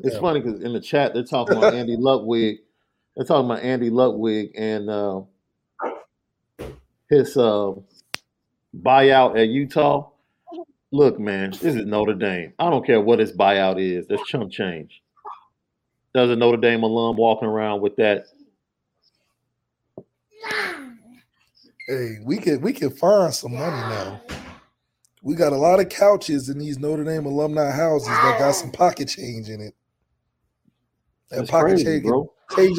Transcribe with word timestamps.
it's 0.00 0.14
yeah. 0.14 0.20
funny 0.20 0.40
because 0.40 0.60
in 0.62 0.72
the 0.72 0.80
chat 0.80 1.14
they're 1.14 1.24
talking 1.24 1.56
about 1.56 1.74
Andy 1.74 1.96
Ludwig. 1.98 2.58
They're 3.16 3.26
talking 3.26 3.50
about 3.50 3.64
Andy 3.64 3.90
Ludwig 3.90 4.52
and 4.56 4.88
uh, 4.88 5.22
his 7.10 7.36
uh, 7.36 7.72
buyout 8.80 9.38
at 9.38 9.48
Utah. 9.48 10.10
Look, 10.90 11.18
man, 11.18 11.50
this 11.50 11.74
is 11.74 11.84
Notre 11.84 12.14
Dame. 12.14 12.54
I 12.58 12.70
don't 12.70 12.86
care 12.86 13.00
what 13.00 13.18
his 13.18 13.32
buyout 13.32 13.80
is. 13.80 14.06
That's 14.06 14.24
chump 14.26 14.50
change. 14.52 15.02
There's 16.14 16.30
a 16.30 16.36
Notre 16.36 16.56
Dame 16.56 16.82
alum 16.82 17.16
walking 17.16 17.48
around 17.48 17.82
with 17.82 17.96
that. 17.96 18.26
Hey, 21.86 22.18
we 22.22 22.38
can 22.38 22.60
we 22.60 22.72
can 22.72 22.90
find 22.90 23.34
some 23.34 23.54
money 23.54 23.76
now. 23.76 24.20
We 25.22 25.34
got 25.34 25.52
a 25.52 25.56
lot 25.56 25.80
of 25.80 25.88
couches 25.88 26.48
in 26.48 26.58
these 26.58 26.78
Notre 26.78 27.04
Dame 27.04 27.26
alumni 27.26 27.70
houses 27.70 28.08
that 28.08 28.38
got 28.38 28.52
some 28.52 28.70
pocket 28.70 29.08
change 29.08 29.48
in 29.48 29.60
it. 29.60 29.74
That 31.30 31.38
That's 31.38 31.50
pocket 31.50 31.68
crazy, 31.70 31.84
change, 31.84 32.04
bro. 32.04 32.32
Change 32.54 32.78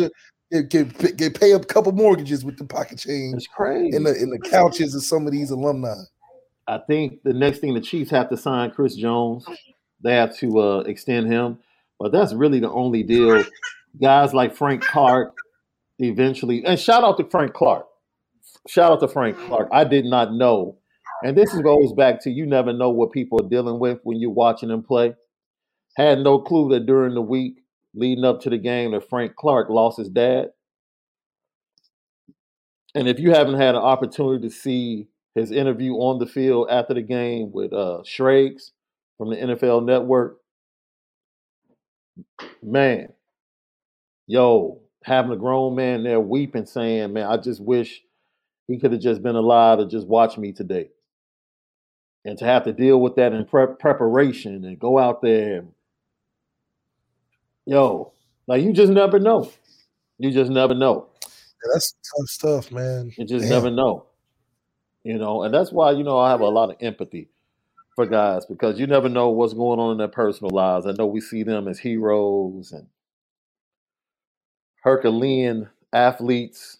it, 0.51 0.69
get, 0.69 1.17
get 1.17 1.39
pay 1.39 1.51
a 1.51 1.59
couple 1.59 1.91
mortgages 1.91 2.43
with 2.43 2.57
the 2.57 2.65
pocket 2.65 2.97
change. 2.97 3.35
It's 3.35 3.47
crazy. 3.47 3.95
In 3.95 4.03
the 4.03 4.15
in 4.15 4.29
the 4.29 4.39
couches 4.39 4.95
of 4.95 5.03
some 5.03 5.25
of 5.25 5.31
these 5.31 5.51
alumni. 5.51 5.93
I 6.67 6.79
think 6.87 7.23
the 7.23 7.33
next 7.33 7.59
thing 7.59 7.73
the 7.73 7.81
Chiefs 7.81 8.11
have 8.11 8.29
to 8.29 8.37
sign 8.37 8.71
Chris 8.71 8.95
Jones. 8.95 9.45
They 10.01 10.15
have 10.15 10.35
to 10.37 10.59
uh, 10.59 10.79
extend 10.81 11.31
him, 11.31 11.59
but 11.99 12.11
that's 12.11 12.33
really 12.33 12.59
the 12.59 12.69
only 12.69 13.03
deal. 13.03 13.43
Guys 13.99 14.33
like 14.33 14.55
Frank 14.55 14.83
Clark, 14.83 15.35
eventually, 15.97 16.63
and 16.65 16.79
shout 16.79 17.03
out 17.03 17.17
to 17.17 17.23
Frank 17.25 17.53
Clark. 17.53 17.87
Shout 18.67 18.91
out 18.91 18.99
to 18.99 19.07
Frank 19.07 19.37
Clark. 19.37 19.69
I 19.71 19.83
did 19.83 20.05
not 20.05 20.33
know 20.33 20.79
and 21.23 21.37
this 21.37 21.53
goes 21.53 21.93
back 21.93 22.21
to 22.23 22.31
you 22.31 22.45
never 22.45 22.71
know 22.73 22.89
what 22.89 23.11
people 23.11 23.43
are 23.43 23.49
dealing 23.49 23.79
with 23.79 23.99
when 24.03 24.19
you're 24.19 24.29
watching 24.29 24.69
them 24.69 24.83
play. 24.83 25.13
Had 25.95 26.19
no 26.19 26.39
clue 26.39 26.69
that 26.69 26.85
during 26.85 27.13
the 27.13 27.21
week 27.21 27.63
leading 27.99 28.25
up 28.25 28.41
to 28.41 28.49
the 28.49 28.57
game 28.57 28.91
that 28.91 29.09
Frank 29.09 29.35
Clark 29.35 29.69
lost 29.69 29.97
his 29.97 30.09
dad. 30.09 30.47
And 32.95 33.07
if 33.07 33.19
you 33.19 33.31
haven't 33.31 33.59
had 33.59 33.75
an 33.75 33.81
opportunity 33.81 34.47
to 34.47 34.53
see 34.53 35.07
his 35.35 35.51
interview 35.51 35.93
on 35.93 36.19
the 36.19 36.25
field 36.25 36.69
after 36.71 36.93
the 36.93 37.01
game 37.01 37.51
with 37.51 37.71
uh 37.71 38.01
Schrags 38.03 38.71
from 39.17 39.29
the 39.29 39.35
NFL 39.35 39.85
network, 39.85 40.37
man, 42.63 43.09
yo, 44.27 44.81
having 45.03 45.31
a 45.31 45.37
grown 45.37 45.75
man 45.75 46.03
there 46.03 46.19
weeping, 46.19 46.65
saying, 46.65 47.13
Man, 47.13 47.27
I 47.27 47.37
just 47.37 47.61
wish 47.61 48.01
he 48.67 48.79
could 48.79 48.91
have 48.91 49.01
just 49.01 49.21
been 49.21 49.35
alive 49.35 49.79
to 49.79 49.87
just 49.87 50.07
watch 50.07 50.37
me 50.37 50.51
today 50.51 50.89
and 52.25 52.37
to 52.37 52.45
have 52.45 52.63
to 52.65 52.73
deal 52.73 52.99
with 52.99 53.15
that 53.15 53.33
in 53.33 53.45
pre- 53.45 53.75
preparation 53.79 54.65
and 54.65 54.79
go 54.79 54.99
out 54.99 55.21
there, 55.21 55.63
yo, 57.69 58.11
like 58.47 58.63
you 58.63 58.73
just 58.73 58.91
never 58.91 59.19
know. 59.19 59.51
You 60.17 60.31
just 60.31 60.51
never 60.51 60.73
know. 60.73 61.07
Yeah, 61.23 61.69
that's 61.73 61.93
tough 62.17 62.29
stuff, 62.29 62.71
man. 62.71 63.11
You 63.17 63.25
just 63.25 63.43
Damn. 63.43 63.49
never 63.49 63.71
know. 63.71 64.05
You 65.03 65.17
know, 65.17 65.43
and 65.43 65.53
that's 65.53 65.71
why 65.71 65.91
you 65.91 66.03
know 66.03 66.17
I 66.17 66.31
have 66.31 66.41
a 66.41 66.47
lot 66.47 66.71
of 66.71 66.77
empathy 66.81 67.29
for 67.95 68.05
guys 68.05 68.45
because 68.45 68.79
you 68.79 68.87
never 68.87 69.09
know 69.09 69.29
what's 69.29 69.53
going 69.53 69.79
on 69.79 69.93
in 69.93 69.97
their 69.97 70.07
personal 70.07 70.51
lives. 70.51 70.85
I 70.85 70.91
know 70.91 71.05
we 71.05 71.21
see 71.21 71.43
them 71.43 71.67
as 71.67 71.79
heroes 71.79 72.71
and 72.71 72.87
Herculean 74.83 75.69
athletes 75.93 76.77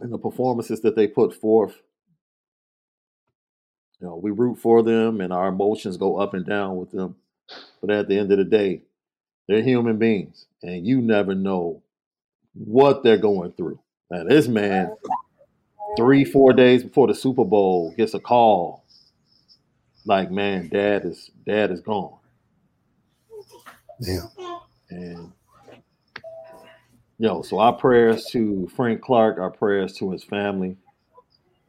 and 0.00 0.12
the 0.12 0.18
performances 0.18 0.80
that 0.82 0.96
they 0.96 1.06
put 1.06 1.34
forth 1.34 1.74
you 4.00 4.08
know, 4.08 4.16
we 4.16 4.30
root 4.30 4.56
for 4.58 4.82
them 4.82 5.20
and 5.20 5.32
our 5.32 5.48
emotions 5.48 5.96
go 5.96 6.18
up 6.18 6.34
and 6.34 6.44
down 6.44 6.76
with 6.76 6.90
them. 6.90 7.16
But 7.80 7.90
at 7.90 8.08
the 8.08 8.18
end 8.18 8.32
of 8.32 8.38
the 8.38 8.44
day, 8.44 8.82
they're 9.48 9.62
human 9.62 9.98
beings 9.98 10.46
and 10.62 10.86
you 10.86 11.00
never 11.00 11.34
know 11.34 11.82
what 12.54 13.02
they're 13.02 13.18
going 13.18 13.52
through. 13.52 13.78
Now, 14.10 14.24
this 14.24 14.48
man, 14.48 14.94
three, 15.96 16.24
four 16.24 16.52
days 16.52 16.84
before 16.84 17.06
the 17.06 17.14
Super 17.14 17.44
Bowl, 17.44 17.92
gets 17.96 18.14
a 18.14 18.20
call 18.20 18.84
like, 20.06 20.30
man, 20.30 20.68
dad 20.68 21.04
is 21.04 21.30
dad 21.46 21.70
is 21.70 21.80
gone. 21.80 22.18
Yeah. 24.00 24.26
And 24.90 25.32
you 27.18 27.28
know, 27.28 27.42
so 27.42 27.58
our 27.58 27.72
prayers 27.72 28.26
to 28.26 28.68
Frank 28.76 29.00
Clark, 29.00 29.38
our 29.38 29.50
prayers 29.50 29.94
to 29.98 30.10
his 30.10 30.24
family. 30.24 30.76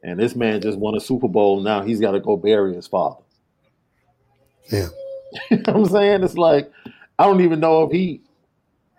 And 0.04 0.20
this 0.20 0.36
man 0.36 0.62
just 0.62 0.78
won 0.78 0.96
a 0.96 1.00
Super 1.00 1.28
Bowl. 1.28 1.62
Now 1.62 1.82
he's 1.82 2.00
got 2.00 2.12
to 2.12 2.20
go 2.20 2.36
bury 2.38 2.76
his 2.76 2.88
father. 2.88 3.22
Yeah. 4.72 4.90
you 5.52 5.58
know 5.58 5.74
what 5.74 5.76
I'm 5.76 5.86
saying? 5.86 6.24
It's 6.24 6.38
like, 6.38 6.72
I 7.18 7.26
don't 7.26 7.42
even 7.42 7.60
know 7.60 7.84
if 7.84 7.92
he, 7.92 8.22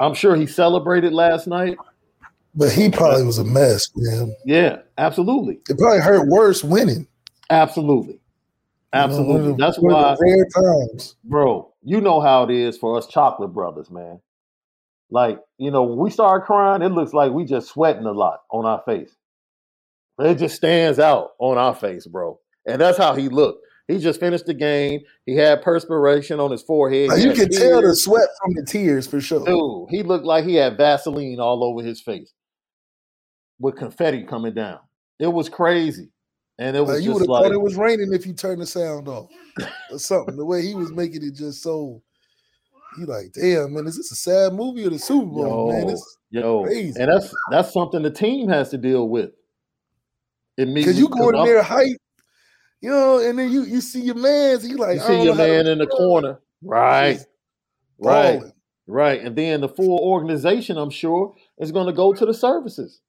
I'm 0.01 0.15
sure 0.15 0.37
he 0.37 0.47
celebrated 0.47 1.13
last 1.13 1.47
night. 1.47 1.77
But 2.55 2.73
he 2.73 2.91
probably 2.91 3.25
was 3.25 3.39
a 3.39 3.45
mess, 3.45 3.91
man. 3.95 4.35
Yeah, 4.45 4.79
absolutely. 4.97 5.61
It 5.69 5.79
probably 5.79 6.01
hurt 6.01 6.27
worse 6.29 6.65
winning. 6.65 7.07
Absolutely. 7.51 8.19
Absolutely. 8.93 9.51
You 9.51 9.57
know, 9.57 9.57
That's 9.59 9.79
why 9.79 10.17
rare 10.19 10.47
times. 10.55 11.17
Bro, 11.25 11.73
you 11.83 12.01
know 12.01 12.21
how 12.21 12.45
it 12.45 12.51
is 12.51 12.79
for 12.79 12.97
us 12.97 13.07
chocolate 13.07 13.53
brothers, 13.53 13.91
man. 13.91 14.21
Like, 15.11 15.39
you 15.59 15.71
know, 15.71 15.83
when 15.83 15.99
we 15.99 16.11
start 16.11 16.47
crying, 16.47 16.83
it 16.83 16.89
looks 16.93 17.13
like 17.13 17.33
we 17.33 17.45
just 17.45 17.69
sweating 17.69 18.07
a 18.07 18.13
lot 18.13 18.41
on 18.51 18.65
our 18.65 18.83
face. 18.87 19.15
It 20.19 20.37
just 20.37 20.57
stands 20.57 20.99
out 20.99 21.33
on 21.39 21.59
our 21.59 21.75
face, 21.75 22.07
bro. 22.07 22.41
And 22.67 22.81
that's 22.81 22.99
how 22.99 23.15
he 23.15 23.29
looked. 23.29 23.66
He 23.89 23.99
just 23.99 24.19
finished 24.19 24.47
the 24.47 24.55
game. 24.55 25.01
He 25.27 25.37
had 25.37 25.63
perspiration 25.63 26.41
on 26.41 26.51
his 26.51 26.63
forehead. 26.63 27.11
you 27.21 27.33
can 27.33 27.51
tell 27.51 27.83
the 27.83 27.95
sweat 27.95 28.29
from 28.43 28.55
the 28.55 28.65
tears 28.65 29.07
for 29.07 29.21
sure. 29.21 29.45
Dude, 29.45 29.89
he 29.91 30.03
looked 30.03 30.25
like 30.25 30.45
he 30.45 30.57
had 30.57 30.77
Vaseline 30.77 31.39
all 31.39 31.63
over 31.63 31.83
his 31.83 32.01
face 32.01 32.33
with 33.61 33.77
confetti 33.77 34.25
coming 34.25 34.55
down. 34.55 34.81
It 35.19 35.29
was 35.29 35.49
crazy. 35.49 36.11
And 36.59 36.77
it 36.77 36.85
was 36.85 37.05
you 37.05 37.13
would 37.13 37.21
have 37.21 37.29
like, 37.29 37.45
thought 37.45 37.53
it 37.53 37.61
was 37.61 37.77
raining 37.77 38.13
if 38.13 38.27
you 38.27 38.33
turned 38.33 38.63
the 38.63 38.67
sound 38.67 39.09
off 39.09 39.29
or 39.91 39.99
something. 39.99 40.37
the 40.37 40.45
way 40.45 40.63
he 40.63 40.75
was 40.75 40.91
making 40.91 41.23
it 41.23 41.35
just 41.35 41.63
so 41.63 42.03
you 42.99 43.05
like, 43.05 43.33
damn, 43.33 43.75
man, 43.75 43.87
is 43.87 43.97
this 43.97 44.11
a 44.11 44.17
sad 44.17 44.55
movie 44.55 44.87
or 44.87 44.91
the 44.91 44.99
Super 44.99 45.27
Bowl, 45.27 45.71
yo, 45.71 45.79
man? 45.79 45.91
It's 45.91 46.19
yo, 46.31 46.65
crazy. 46.65 46.99
And 46.99 47.13
that's 47.13 47.35
that's 47.51 47.73
something 47.73 48.03
the 48.03 48.11
team 48.11 48.49
has 48.49 48.71
to 48.71 48.79
deal 48.79 49.09
with. 49.09 49.31
It 50.57 50.73
because 50.73 50.99
you 50.99 51.09
go 51.09 51.29
in 51.29 51.45
there 51.45 51.63
height, 51.63 51.97
you 52.81 52.91
know, 52.91 53.19
and 53.19 53.39
then 53.39 53.51
you 53.51 53.65
you 53.65 53.81
see 53.81 54.01
your 54.01 54.15
man, 54.15 54.61
so 54.61 54.67
you 54.67 54.77
like, 54.77 54.97
you 54.97 55.01
see 55.01 55.23
your 55.23 55.35
man 55.35 55.67
in 55.67 55.79
the 55.79 55.87
corner, 55.87 56.41
right, 56.63 57.19
right, 57.99 58.43
right, 58.87 59.21
and 59.21 59.37
then 59.37 59.61
the 59.61 59.69
full 59.69 59.99
organization, 59.99 60.77
I'm 60.77 60.91
sure, 60.91 61.35
is 61.59 61.73
going 61.73 61.87
to 61.87 61.93
go 61.93 62.13
to 62.13 62.27
the 62.27 62.35
services. 62.35 63.01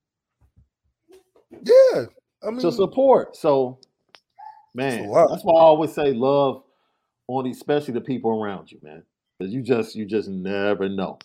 Yeah, 1.51 2.05
I 2.43 2.49
mean, 2.51 2.59
to 2.59 2.71
support. 2.71 3.35
So, 3.35 3.79
man, 4.73 5.11
that's 5.11 5.43
why 5.43 5.53
I 5.53 5.63
always 5.63 5.93
say 5.93 6.13
love 6.13 6.63
on 7.27 7.47
especially 7.47 7.93
the 7.93 8.01
people 8.01 8.31
around 8.31 8.71
you, 8.71 8.79
man. 8.81 9.03
Because 9.37 9.53
you 9.53 9.61
just 9.61 9.95
you 9.95 10.05
just 10.05 10.29
never 10.29 10.89
know. 10.89 11.19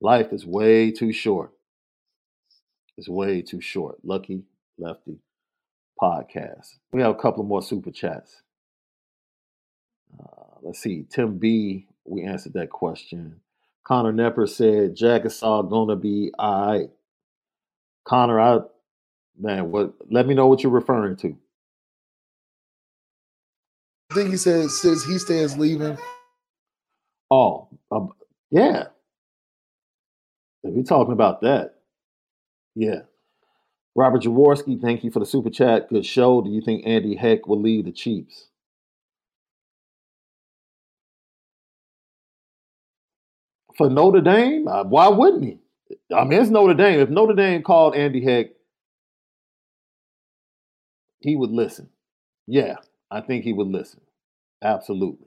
Life 0.00 0.32
is 0.32 0.46
way 0.46 0.90
too 0.90 1.12
short. 1.12 1.52
It's 2.96 3.08
way 3.08 3.42
too 3.42 3.60
short. 3.60 3.98
Lucky 4.04 4.44
Lefty 4.78 5.18
podcast. 6.00 6.76
We 6.92 7.02
have 7.02 7.12
a 7.12 7.18
couple 7.18 7.44
more 7.44 7.62
super 7.62 7.90
chats. 7.90 8.42
Uh, 10.18 10.58
let's 10.62 10.78
see. 10.78 11.06
Tim 11.08 11.38
B, 11.38 11.86
we 12.04 12.22
answered 12.22 12.54
that 12.54 12.70
question. 12.70 13.40
Connor 13.84 14.12
Nepper 14.12 14.48
said 14.48 14.96
Jagasaw 14.96 15.68
gonna 15.70 15.96
be 15.96 16.32
all 16.38 16.66
right. 16.66 16.90
Connor, 18.04 18.40
I 18.40 18.58
man, 19.38 19.70
what 19.70 19.94
let 20.10 20.26
me 20.26 20.34
know 20.34 20.46
what 20.46 20.62
you're 20.62 20.72
referring 20.72 21.16
to. 21.16 21.36
I 24.10 24.14
think 24.14 24.30
he 24.30 24.36
says 24.36 24.80
says 24.80 25.04
he 25.04 25.18
stands 25.18 25.56
leaving. 25.56 25.98
Oh, 27.30 27.68
um, 27.90 28.10
yeah. 28.50 28.84
If 30.62 30.74
you're 30.74 30.84
talking 30.84 31.12
about 31.12 31.42
that, 31.42 31.74
yeah. 32.74 33.00
Robert 33.96 34.22
Jaworski, 34.22 34.80
thank 34.80 35.04
you 35.04 35.10
for 35.10 35.20
the 35.20 35.26
super 35.26 35.50
chat. 35.50 35.88
Good 35.88 36.06
show. 36.06 36.42
Do 36.42 36.50
you 36.50 36.60
think 36.60 36.86
Andy 36.86 37.16
Heck 37.16 37.48
will 37.48 37.60
leave 37.60 37.86
the 37.86 37.92
Chiefs? 37.92 38.48
For 43.76 43.88
Notre 43.90 44.20
Dame? 44.20 44.68
Uh, 44.68 44.84
why 44.84 45.08
wouldn't 45.08 45.44
he? 45.44 45.58
I 46.14 46.24
mean, 46.24 46.40
it's 46.40 46.50
Notre 46.50 46.74
Dame. 46.74 47.00
If 47.00 47.08
Notre 47.10 47.34
Dame 47.34 47.62
called 47.62 47.96
Andy 47.96 48.22
Heck, 48.22 48.48
he 51.20 51.36
would 51.36 51.50
listen. 51.50 51.88
Yeah, 52.46 52.76
I 53.10 53.22
think 53.22 53.44
he 53.44 53.52
would 53.54 53.68
listen. 53.68 54.00
Absolutely. 54.62 55.26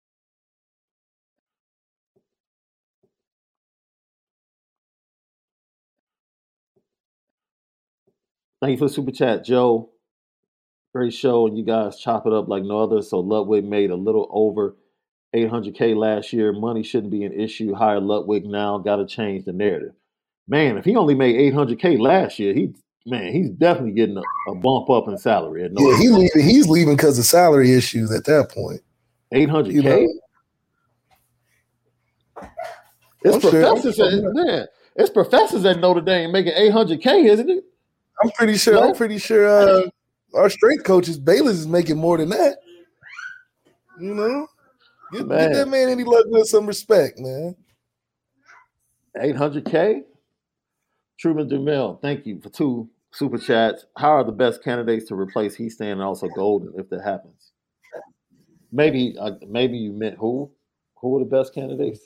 Thank 8.61 8.71
you 8.73 8.77
for 8.77 8.85
the 8.87 8.93
super 8.93 9.11
chat, 9.11 9.43
Joe. 9.43 9.89
Great 10.93 11.13
show, 11.13 11.47
and 11.47 11.57
you 11.57 11.63
guys 11.63 11.99
chop 11.99 12.27
it 12.27 12.33
up 12.33 12.47
like 12.47 12.63
no 12.63 12.79
other. 12.83 13.01
So 13.01 13.19
Ludwig 13.19 13.63
made 13.65 13.89
a 13.91 13.95
little 13.95 14.27
over 14.31 14.75
800k 15.35 15.95
last 15.95 16.31
year. 16.33 16.51
Money 16.53 16.83
shouldn't 16.83 17.11
be 17.11 17.23
an 17.23 17.31
issue. 17.33 17.73
Hire 17.73 17.99
Ludwig 18.01 18.45
now. 18.45 18.77
Got 18.77 18.97
to 18.97 19.07
change 19.07 19.45
the 19.45 19.53
narrative. 19.53 19.93
Man, 20.47 20.77
if 20.77 20.85
he 20.85 20.95
only 20.95 21.15
made 21.15 21.35
800k 21.53 21.99
last 21.99 22.37
year, 22.39 22.53
he 22.53 22.73
man, 23.07 23.31
he's 23.31 23.49
definitely 23.49 23.93
getting 23.93 24.17
a, 24.17 24.51
a 24.51 24.55
bump 24.55 24.89
up 24.89 25.07
in 25.07 25.17
salary. 25.17 25.63
At 25.63 25.71
no 25.71 25.89
Yeah, 25.89 25.97
he 25.97 26.09
leaving. 26.09 26.41
He's 26.43 26.67
leaving 26.67 26.95
because 26.97 27.17
of 27.17 27.25
salary 27.25 27.71
issues 27.73 28.11
at 28.11 28.25
that 28.25 28.51
point. 28.51 28.81
800k. 29.33 29.71
You 29.71 29.81
know, 29.83 30.07
It's 33.23 33.27
I'm 33.27 33.33
I'm 33.35 33.39
professors 33.41 33.95
sure- 33.95 34.07
at 34.07 34.33
man. 34.35 34.65
It's 34.97 35.09
professors 35.09 35.63
at 35.63 35.79
Notre 35.79 36.01
Dame 36.01 36.33
making 36.33 36.51
800k, 36.53 37.25
isn't 37.29 37.49
it? 37.49 37.63
I'm 38.23 38.31
pretty 38.31 38.57
sure. 38.57 38.75
No. 38.75 38.89
I'm 38.89 38.95
pretty 38.95 39.17
sure 39.17 39.47
uh, 39.47 39.89
our 40.33 40.49
strength 40.49 40.83
coaches 40.83 41.19
Balis 41.19 41.51
is 41.51 41.67
making 41.67 41.97
more 41.97 42.17
than 42.17 42.29
that. 42.29 42.57
You 43.99 44.15
know, 44.15 44.47
get 45.11 45.27
that 45.29 45.67
man 45.67 45.89
any 45.89 46.03
luck 46.03 46.25
with 46.27 46.47
some 46.47 46.65
respect, 46.65 47.19
man. 47.19 47.55
800K? 49.17 50.03
Truman 51.19 51.49
Dumel, 51.49 52.01
thank 52.01 52.25
you 52.25 52.39
for 52.41 52.49
two 52.49 52.89
super 53.11 53.37
chats. 53.37 53.85
How 53.95 54.11
are 54.11 54.23
the 54.23 54.31
best 54.31 54.63
candidates 54.63 55.07
to 55.09 55.15
replace 55.15 55.55
Hiestand 55.55 55.91
and 55.91 56.01
also 56.01 56.27
Golden 56.29 56.73
if 56.79 56.89
that 56.89 57.03
happens? 57.03 57.51
Maybe 58.71 59.15
uh, 59.19 59.33
maybe 59.47 59.77
you 59.77 59.91
meant 59.91 60.17
who? 60.17 60.49
Who 61.01 61.17
are 61.17 61.19
the 61.19 61.29
best 61.29 61.53
candidates? 61.53 61.99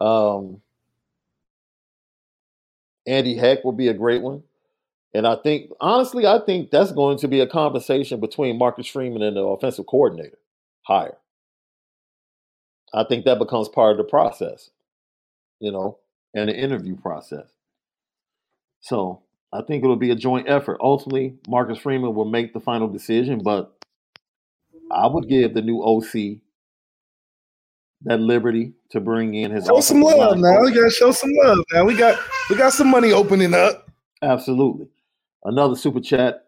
Um, 0.00 0.60
Andy 3.06 3.36
Heck 3.36 3.64
will 3.64 3.72
be 3.72 3.88
a 3.88 3.94
great 3.94 4.20
one. 4.20 4.42
And 5.16 5.26
I 5.26 5.34
think, 5.36 5.70
honestly, 5.80 6.26
I 6.26 6.40
think 6.44 6.70
that's 6.70 6.92
going 6.92 7.16
to 7.18 7.28
be 7.28 7.40
a 7.40 7.46
conversation 7.46 8.20
between 8.20 8.58
Marcus 8.58 8.86
Freeman 8.86 9.22
and 9.22 9.34
the 9.34 9.40
offensive 9.40 9.86
coordinator 9.86 10.36
hire. 10.82 11.16
I 12.92 13.02
think 13.08 13.24
that 13.24 13.38
becomes 13.38 13.70
part 13.70 13.92
of 13.92 13.96
the 13.96 14.04
process, 14.04 14.68
you 15.58 15.72
know, 15.72 15.96
and 16.34 16.50
the 16.50 16.54
interview 16.54 16.96
process. 16.96 17.48
So 18.82 19.22
I 19.54 19.62
think 19.62 19.82
it'll 19.82 19.96
be 19.96 20.10
a 20.10 20.16
joint 20.16 20.50
effort. 20.50 20.76
Ultimately, 20.82 21.38
Marcus 21.48 21.78
Freeman 21.78 22.14
will 22.14 22.26
make 22.26 22.52
the 22.52 22.60
final 22.60 22.86
decision, 22.86 23.40
but 23.42 23.74
I 24.90 25.06
would 25.06 25.30
give 25.30 25.54
the 25.54 25.62
new 25.62 25.82
OC 25.82 26.40
that 28.02 28.20
liberty 28.20 28.74
to 28.90 29.00
bring 29.00 29.34
in 29.34 29.50
his 29.50 29.64
Show 29.64 29.80
some 29.80 30.02
love 30.02 30.36
now. 30.36 30.58
coach. 30.58 30.66
We 30.66 30.72
gotta 30.74 30.90
show 30.90 31.10
some 31.10 31.32
love 31.42 31.58
now. 31.72 31.86
We 31.86 31.96
got 31.96 32.20
we 32.50 32.56
got 32.56 32.74
some 32.74 32.90
money 32.90 33.12
opening 33.12 33.54
up. 33.54 33.90
Absolutely. 34.22 34.88
Another 35.46 35.76
super 35.76 36.00
chat. 36.00 36.44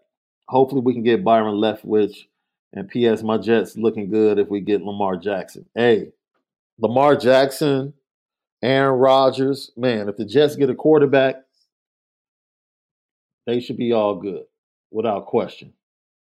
Hopefully, 0.49 0.83
we 0.83 0.93
can 0.93 1.05
get 1.05 1.25
Byron 1.25 1.55
Leftwich. 1.55 2.27
And 2.75 2.87
P.S. 2.87 3.23
My 3.23 3.39
Jets 3.39 3.79
looking 3.79 4.11
good 4.11 4.39
if 4.39 4.49
we 4.49 4.61
get 4.61 4.83
Lamar 4.83 5.17
Jackson. 5.17 5.65
Hey, 5.75 6.13
Lamar 6.79 7.17
Jackson, 7.17 7.95
Aaron 8.63 8.99
Rodgers. 8.99 9.71
Man, 9.75 10.09
if 10.09 10.17
the 10.17 10.27
Jets 10.27 10.55
get 10.55 10.69
a 10.69 10.75
quarterback, 10.75 11.37
they 13.47 13.61
should 13.61 13.79
be 13.79 13.93
all 13.93 14.17
good 14.17 14.45
without 14.91 15.27
question. 15.27 15.73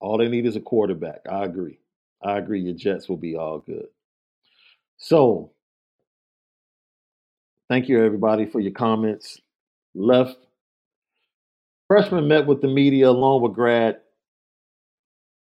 All 0.00 0.18
they 0.18 0.28
need 0.28 0.44
is 0.44 0.56
a 0.56 0.60
quarterback. 0.60 1.20
I 1.30 1.44
agree. 1.44 1.78
I 2.22 2.36
agree. 2.36 2.60
Your 2.60 2.74
Jets 2.74 3.08
will 3.08 3.16
be 3.16 3.36
all 3.36 3.60
good. 3.60 3.86
So, 4.98 5.50
thank 7.70 7.88
you 7.88 8.04
everybody 8.04 8.44
for 8.44 8.60
your 8.60 8.72
comments. 8.72 9.40
Left 9.94 10.36
Freshman 11.88 12.28
met 12.28 12.46
with 12.46 12.62
the 12.62 12.68
media 12.68 13.10
along 13.10 13.42
with 13.42 13.52
grad 13.52 13.98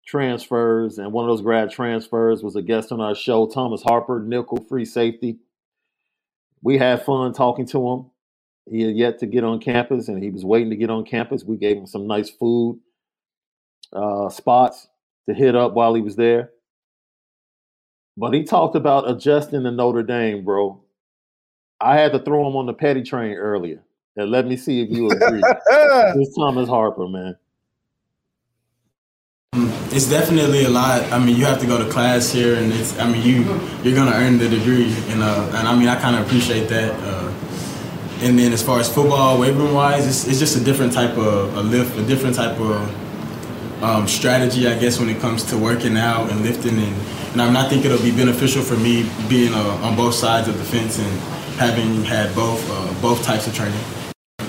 transfers, 0.06 0.98
and 0.98 1.12
one 1.12 1.24
of 1.24 1.30
those 1.30 1.42
grad 1.42 1.70
transfers 1.70 2.42
was 2.42 2.56
a 2.56 2.62
guest 2.62 2.92
on 2.92 3.00
our 3.00 3.14
show, 3.14 3.46
Thomas 3.46 3.82
Harper, 3.82 4.20
nickel 4.20 4.64
free 4.68 4.84
safety. 4.84 5.38
We 6.62 6.78
had 6.78 7.04
fun 7.04 7.32
talking 7.32 7.66
to 7.68 7.88
him. 7.88 8.06
He 8.70 8.82
had 8.82 8.96
yet 8.96 9.18
to 9.20 9.26
get 9.26 9.44
on 9.44 9.60
campus, 9.60 10.08
and 10.08 10.22
he 10.22 10.30
was 10.30 10.44
waiting 10.44 10.70
to 10.70 10.76
get 10.76 10.90
on 10.90 11.04
campus. 11.04 11.44
We 11.44 11.56
gave 11.56 11.76
him 11.76 11.86
some 11.86 12.06
nice 12.06 12.30
food 12.30 12.80
uh, 13.92 14.28
spots 14.30 14.88
to 15.28 15.34
hit 15.34 15.56
up 15.56 15.74
while 15.74 15.94
he 15.94 16.02
was 16.02 16.16
there. 16.16 16.50
But 18.16 18.34
he 18.34 18.44
talked 18.44 18.76
about 18.76 19.10
adjusting 19.10 19.64
to 19.64 19.70
Notre 19.70 20.02
Dame, 20.02 20.44
bro. 20.44 20.82
I 21.80 21.96
had 21.98 22.12
to 22.12 22.18
throw 22.18 22.46
him 22.46 22.56
on 22.56 22.66
the 22.66 22.74
petty 22.74 23.02
train 23.02 23.34
earlier. 23.34 23.82
And 24.16 24.30
let 24.30 24.46
me 24.46 24.56
see 24.56 24.82
if 24.82 24.90
you 24.90 25.10
agree. 25.10 25.42
it's 25.66 26.36
Thomas 26.36 26.68
Harper, 26.68 27.08
man. 27.08 27.36
It's 29.94 30.08
definitely 30.08 30.64
a 30.64 30.70
lot. 30.70 31.02
I 31.12 31.18
mean, 31.18 31.36
you 31.36 31.44
have 31.44 31.60
to 31.60 31.66
go 31.66 31.82
to 31.82 31.90
class 31.90 32.30
here, 32.30 32.56
and 32.56 32.72
it's. 32.72 32.98
I 32.98 33.10
mean, 33.10 33.22
you 33.22 33.42
you're 33.82 33.94
gonna 33.94 34.16
earn 34.16 34.38
the 34.38 34.48
degree, 34.48 34.94
and 35.08 35.22
uh, 35.22 35.52
and 35.54 35.68
I 35.68 35.76
mean, 35.76 35.88
I 35.88 36.00
kind 36.00 36.16
of 36.16 36.26
appreciate 36.26 36.68
that. 36.68 36.94
Uh, 36.94 37.32
and 38.22 38.38
then 38.38 38.52
as 38.52 38.62
far 38.62 38.78
as 38.80 38.92
football, 38.92 39.38
weight 39.38 39.54
room 39.54 39.74
wise, 39.74 40.06
it's, 40.06 40.28
it's 40.28 40.38
just 40.38 40.56
a 40.56 40.64
different 40.64 40.92
type 40.92 41.18
of 41.18 41.56
a 41.56 41.62
lift, 41.62 41.98
a 41.98 42.06
different 42.06 42.36
type 42.36 42.58
of 42.58 43.82
um, 43.82 44.06
strategy, 44.06 44.68
I 44.68 44.78
guess, 44.78 45.00
when 45.00 45.08
it 45.08 45.20
comes 45.20 45.42
to 45.50 45.58
working 45.58 45.96
out 45.96 46.30
and 46.30 46.40
lifting. 46.42 46.78
And, 46.78 46.96
and 47.32 47.42
I, 47.42 47.46
mean, 47.46 47.56
I 47.56 47.68
think 47.68 47.84
it'll 47.84 47.98
be 47.98 48.12
beneficial 48.12 48.62
for 48.62 48.76
me 48.76 49.10
being 49.28 49.52
uh, 49.52 49.80
on 49.82 49.96
both 49.96 50.14
sides 50.14 50.48
of 50.48 50.56
the 50.56 50.64
fence 50.64 50.98
and 50.98 51.18
having 51.58 52.04
had 52.04 52.34
both 52.34 52.64
uh, 52.70 53.02
both 53.02 53.22
types 53.24 53.46
of 53.46 53.54
training. 53.54 53.80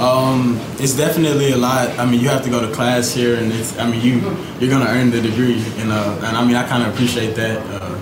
Um, 0.04 0.60
it's 0.80 0.98
definitely 0.98 1.54
a 1.54 1.58
lot. 1.58 1.98
I 1.98 2.06
mean, 2.06 2.20
you 2.20 2.28
have 2.28 2.44
to 2.44 2.50
go 2.50 2.60
to 2.60 2.74
class 2.76 3.14
here, 3.14 3.38
and 3.38 3.54
it's. 3.54 3.78
I 3.80 3.90
mean, 3.90 4.02
you 4.02 4.20
you're 4.60 4.70
gonna 4.70 4.90
earn 4.90 5.12
the 5.12 5.22
degree, 5.22 5.64
and 5.78 5.92
uh, 5.94 6.20
and 6.26 6.36
I 6.36 6.44
mean, 6.46 6.58
I 6.58 6.68
kind 6.68 6.84
of 6.84 6.94
appreciate 6.94 7.36
that. 7.36 7.58
Uh, 7.72 7.98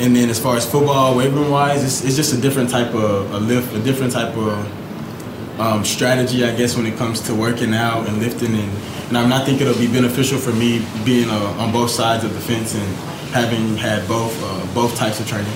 and 0.00 0.16
then 0.16 0.28
as 0.28 0.40
far 0.40 0.56
as 0.56 0.68
football, 0.68 1.16
weight 1.16 1.30
room 1.30 1.50
wise, 1.52 1.84
it's, 1.84 2.04
it's 2.04 2.16
just 2.16 2.34
a 2.34 2.40
different 2.40 2.68
type 2.68 2.92
of 2.94 3.32
a 3.32 3.38
lift, 3.38 3.72
a 3.76 3.80
different 3.80 4.12
type 4.12 4.36
of 4.36 5.60
um, 5.60 5.84
strategy, 5.84 6.44
I 6.44 6.52
guess, 6.56 6.76
when 6.76 6.84
it 6.84 6.96
comes 6.98 7.20
to 7.28 7.34
working 7.34 7.72
out 7.74 8.08
and 8.08 8.18
lifting. 8.18 8.52
And, 8.52 8.72
and 9.08 9.16
I, 9.16 9.22
mean, 9.22 9.30
I 9.32 9.44
think 9.44 9.60
it'll 9.60 9.78
be 9.78 9.86
beneficial 9.86 10.38
for 10.40 10.50
me 10.52 10.84
being 11.04 11.30
uh, 11.30 11.62
on 11.62 11.70
both 11.70 11.90
sides 11.92 12.24
of 12.24 12.34
the 12.34 12.40
fence 12.40 12.74
and 12.74 12.96
having 13.32 13.76
had 13.76 14.08
both 14.08 14.34
uh, 14.42 14.74
both 14.74 14.96
types 14.96 15.20
of 15.20 15.28
training. 15.28 15.52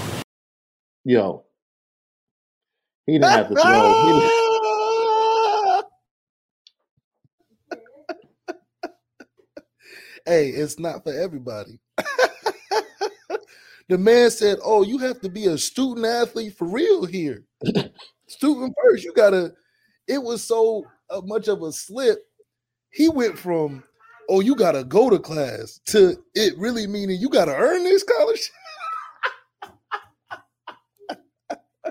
Yo, 1.04 1.44
he 3.06 3.14
didn't 3.14 3.30
have 3.30 3.48
to 3.48 3.54
throw. 3.56 4.04
He 4.06 4.20
didn't- 4.20 4.38
hey, 10.28 10.50
it's 10.50 10.78
not 10.78 11.02
for 11.02 11.12
everybody. 11.12 11.80
the 13.88 13.98
man 13.98 14.30
said, 14.30 14.58
"Oh, 14.62 14.82
you 14.82 14.98
have 14.98 15.20
to 15.22 15.28
be 15.28 15.46
a 15.46 15.58
student 15.58 16.06
athlete 16.06 16.56
for 16.56 16.68
real 16.68 17.06
here. 17.06 17.44
student 18.28 18.74
first. 18.82 19.04
You 19.04 19.12
gotta." 19.14 19.54
It 20.06 20.22
was 20.22 20.44
so 20.44 20.84
uh, 21.10 21.22
much 21.24 21.48
of 21.48 21.62
a 21.62 21.72
slip. 21.72 22.18
He 22.90 23.08
went 23.08 23.38
from, 23.38 23.82
"Oh, 24.28 24.40
you 24.40 24.54
gotta 24.54 24.84
go 24.84 25.10
to 25.10 25.18
class," 25.18 25.80
to 25.86 26.22
it 26.34 26.56
really 26.58 26.86
meaning 26.86 27.18
you 27.20 27.30
gotta 27.30 27.54
earn 27.54 27.82
this 27.84 28.02
scholarship. 28.02 28.54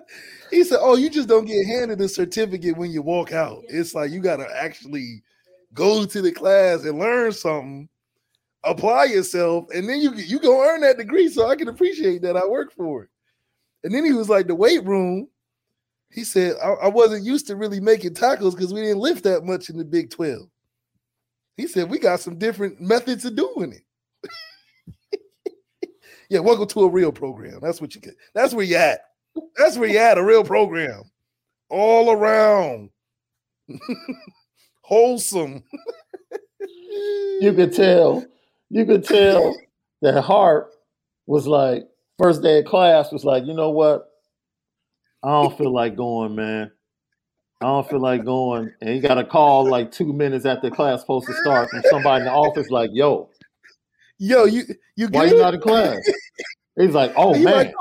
he 0.52 0.64
said, 0.64 0.80
"Oh, 0.80 0.96
you 0.96 1.10
just 1.10 1.28
don't 1.28 1.46
get 1.46 1.66
handed 1.66 2.00
a 2.02 2.08
certificate 2.08 2.78
when 2.78 2.92
you 2.92 3.02
walk 3.02 3.34
out. 3.34 3.64
It's 3.68 3.96
like 3.96 4.12
you 4.12 4.22
gotta 4.22 4.48
actually." 4.56 5.24
Go 5.74 6.06
to 6.06 6.22
the 6.22 6.32
class 6.32 6.86
and 6.86 6.98
learn 6.98 7.34
something 7.34 7.90
apply 8.64 9.06
yourself, 9.06 9.66
and 9.74 9.88
then 9.88 10.00
you 10.00 10.14
you 10.14 10.40
gonna 10.40 10.58
earn 10.58 10.82
that 10.82 10.98
degree. 10.98 11.30
So 11.30 11.48
I 11.48 11.56
can 11.56 11.68
appreciate 11.68 12.22
that 12.24 12.38
I 12.38 12.46
work 12.46 12.74
for 12.74 13.04
it. 13.04 13.10
And 13.84 13.94
then 13.94 14.06
he 14.06 14.12
was 14.12 14.30
like, 14.30 14.48
the 14.48 14.56
weight 14.56 14.84
room. 14.86 15.28
He 16.10 16.24
said, 16.24 16.56
I, 16.64 16.70
I 16.70 16.88
wasn't 16.88 17.26
used 17.26 17.48
to 17.48 17.56
really 17.56 17.80
making 17.80 18.14
tackles 18.14 18.56
because 18.56 18.74
we 18.74 18.82
didn't 18.82 19.00
lift 19.00 19.24
that 19.26 19.44
much 19.44 19.70
in 19.70 19.78
the 19.78 19.86
Big 19.86 20.10
12. 20.10 20.48
He 21.58 21.68
said, 21.68 21.90
we 21.90 22.00
got 22.00 22.20
some 22.20 22.38
different 22.38 22.80
methods 22.80 23.26
of 23.26 23.36
doing 23.36 23.74
it. 23.74 25.22
yeah, 26.30 26.40
welcome 26.40 26.68
to 26.68 26.84
a 26.84 26.90
real 26.90 27.12
program. 27.12 27.60
That's 27.62 27.82
what 27.82 27.94
you 27.94 28.02
get. 28.02 28.16
That's 28.34 28.54
where 28.54 28.66
you 28.66 28.78
at. 28.78 29.02
That's 29.58 29.78
where 29.78 29.90
you 29.90 29.98
at, 29.98 30.18
a 30.18 30.24
real 30.24 30.44
program. 30.44 31.04
All 31.70 32.12
around. 32.12 32.90
Wholesome. 34.82 35.64
you 37.42 37.54
could 37.54 37.74
tell, 37.74 38.26
you 38.70 38.86
could 38.86 39.04
tell 39.04 39.56
that 40.02 40.22
Hart 40.22 40.72
was 41.26 41.48
like, 41.48 41.88
first 42.18 42.42
day 42.42 42.60
of 42.60 42.66
class 42.66 43.12
was 43.12 43.24
like, 43.24 43.46
you 43.46 43.54
know 43.54 43.70
what? 43.70 44.08
I 45.24 45.30
don't 45.30 45.58
feel 45.58 45.74
like 45.74 45.96
going, 45.96 46.36
man. 46.36 46.72
I 47.62 47.66
don't 47.66 47.90
feel 47.90 48.00
like 48.02 48.24
going. 48.24 48.72
And 48.82 48.90
he 48.90 49.00
got 49.00 49.18
a 49.18 49.24
call 49.24 49.68
like 49.68 49.92
two 49.92 50.14
minutes 50.14 50.46
after 50.46 50.70
class 50.70 51.02
supposed 51.02 51.28
to 51.28 51.34
start 51.34 51.70
from 51.70 51.82
somebody 51.90 52.22
in 52.22 52.26
the 52.26 52.32
office, 52.32 52.70
like, 52.70 52.92
yo, 52.94 53.30
Yo, 54.20 54.46
you 54.46 54.64
you 54.96 55.08
why 55.10 55.26
you 55.26 55.38
not 55.38 55.54
in 55.54 55.62
class? 55.62 56.00
He's 56.76 56.94
like, 56.94 57.14
oh 57.16 57.34
He 57.34 57.44
man. 57.44 57.54
like, 57.54 57.74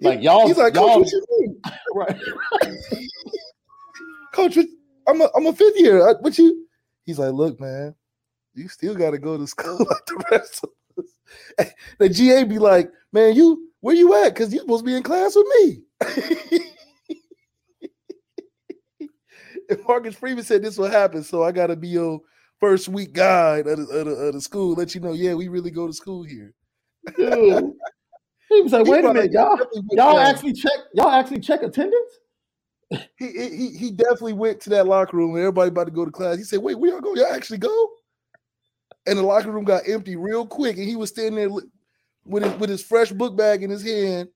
Like, 0.00 0.22
y'all, 0.22 0.46
he's 0.46 0.56
like, 0.56 0.74
Coach, 0.74 0.88
y'all 0.88 1.00
what 1.00 1.12
you 1.12 1.26
mean? 1.40 1.60
right. 1.94 2.16
Coach, 4.32 4.58
I'm 5.08 5.20
a, 5.20 5.28
I'm 5.34 5.46
a 5.46 5.52
fifth 5.52 5.78
year. 5.78 6.14
What 6.20 6.38
you? 6.38 6.66
He's 7.04 7.18
like, 7.18 7.32
look, 7.32 7.60
man, 7.60 7.94
you 8.54 8.68
still 8.68 8.94
got 8.94 9.10
to 9.10 9.18
go 9.18 9.36
to 9.36 9.46
school 9.46 9.78
like 9.78 10.06
the 10.06 10.24
rest 10.30 10.64
of 10.64 10.70
us. 11.04 11.72
The 11.98 12.08
GA 12.08 12.44
be 12.44 12.58
like, 12.58 12.90
man, 13.12 13.34
you 13.34 13.68
where 13.80 13.94
you 13.94 14.14
at? 14.24 14.34
Because 14.34 14.52
you 14.52 14.60
supposed 14.60 14.84
to 14.84 14.90
be 14.90 14.96
in 14.96 15.02
class 15.02 15.36
with 15.36 15.46
me. 15.58 15.82
and 19.68 19.80
Marcus 19.86 20.14
Freeman 20.14 20.44
said 20.44 20.62
this 20.62 20.78
will 20.78 20.88
happen, 20.88 21.22
so 21.22 21.42
I 21.42 21.52
got 21.52 21.66
to 21.66 21.76
be 21.76 21.88
your 21.88 22.20
first 22.60 22.88
week 22.88 23.12
guide 23.12 23.66
of 23.66 23.76
the, 23.76 23.94
of, 23.94 24.06
the, 24.06 24.12
of 24.12 24.34
the 24.34 24.40
school. 24.40 24.74
Let 24.74 24.94
you 24.94 25.00
know, 25.00 25.12
yeah, 25.12 25.34
we 25.34 25.48
really 25.48 25.70
go 25.70 25.86
to 25.86 25.92
school 25.92 26.22
here. 26.22 26.54
Dude. 27.16 27.72
He 28.50 28.60
was 28.60 28.72
like, 28.72 28.84
He 28.84 28.92
wait 28.92 29.04
a 29.04 29.12
minute, 29.12 29.32
y'all, 29.32 29.58
y'all 29.92 30.18
actually 30.18 30.52
check, 30.52 30.78
y'all 30.92 31.08
actually 31.08 31.40
check 31.40 31.62
attendance? 31.62 32.20
he, 33.16 33.32
he 33.32 33.70
he 33.70 33.90
definitely 33.90 34.34
went 34.34 34.60
to 34.60 34.70
that 34.70 34.86
locker 34.86 35.16
room 35.16 35.30
and 35.30 35.40
everybody 35.40 35.68
about 35.68 35.84
to 35.84 35.90
go 35.90 36.04
to 36.04 36.10
class. 36.10 36.36
He 36.36 36.44
said, 36.44 36.60
"Wait, 36.60 36.78
where 36.78 36.92
y'all 36.92 37.00
go? 37.00 37.14
Y'all 37.14 37.32
actually 37.32 37.58
go?" 37.58 37.88
And 39.06 39.18
the 39.18 39.22
locker 39.22 39.50
room 39.50 39.64
got 39.64 39.88
empty 39.88 40.16
real 40.16 40.46
quick, 40.46 40.76
and 40.76 40.88
he 40.88 40.96
was 40.96 41.10
standing 41.10 41.34
there 41.34 41.50
with 42.24 42.42
his 42.42 42.54
with 42.54 42.70
his 42.70 42.82
fresh 42.82 43.10
book 43.12 43.36
bag 43.36 43.62
in 43.62 43.70
his 43.70 43.82
hand. 43.82 44.28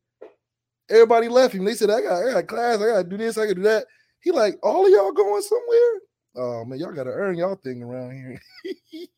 Everybody 0.90 1.28
left 1.28 1.54
him. 1.54 1.64
They 1.64 1.75
said, 1.75 1.90
"I 1.90 2.00
got 2.02 2.22
I 2.22 2.32
got 2.32 2.46
class. 2.46 2.80
I 2.80 2.87
got 2.87 3.02
to 3.02 3.08
do 3.08 3.16
this. 3.16 3.38
I 3.38 3.42
got 3.42 3.48
to 3.48 3.54
do 3.54 3.62
that." 3.62 3.87
He 4.20 4.30
like, 4.30 4.58
"All 4.62 4.84
of 4.84 4.92
y'all 4.92 5.12
going 5.12 5.42
somewhere?" 5.42 6.00
Oh 6.37 6.64
man, 6.64 6.78
y'all 6.78 6.92
got 6.92 7.04
to 7.04 7.10
earn 7.10 7.37
y'all 7.37 7.56
thing 7.56 7.82
around 7.82 8.12
here. 8.12 8.40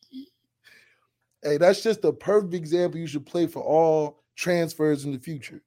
hey, 1.43 1.57
that's 1.57 1.83
just 1.83 2.05
a 2.05 2.13
perfect 2.13 2.55
example. 2.55 3.01
You 3.01 3.07
should 3.07 3.27
play 3.27 3.47
for 3.47 3.63
all 3.63 4.23
transfers 4.37 5.05
in 5.05 5.13
the 5.13 5.19
future. 5.19 5.63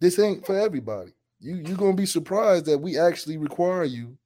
This 0.00 0.18
ain't 0.18 0.46
for 0.46 0.58
everybody 0.58 1.14
you 1.44 1.56
you're 1.56 1.76
gonna 1.76 1.94
be 1.94 2.06
surprised 2.06 2.64
that 2.66 2.78
we 2.78 2.98
actually 2.98 3.36
require 3.36 3.84
you 3.84 4.16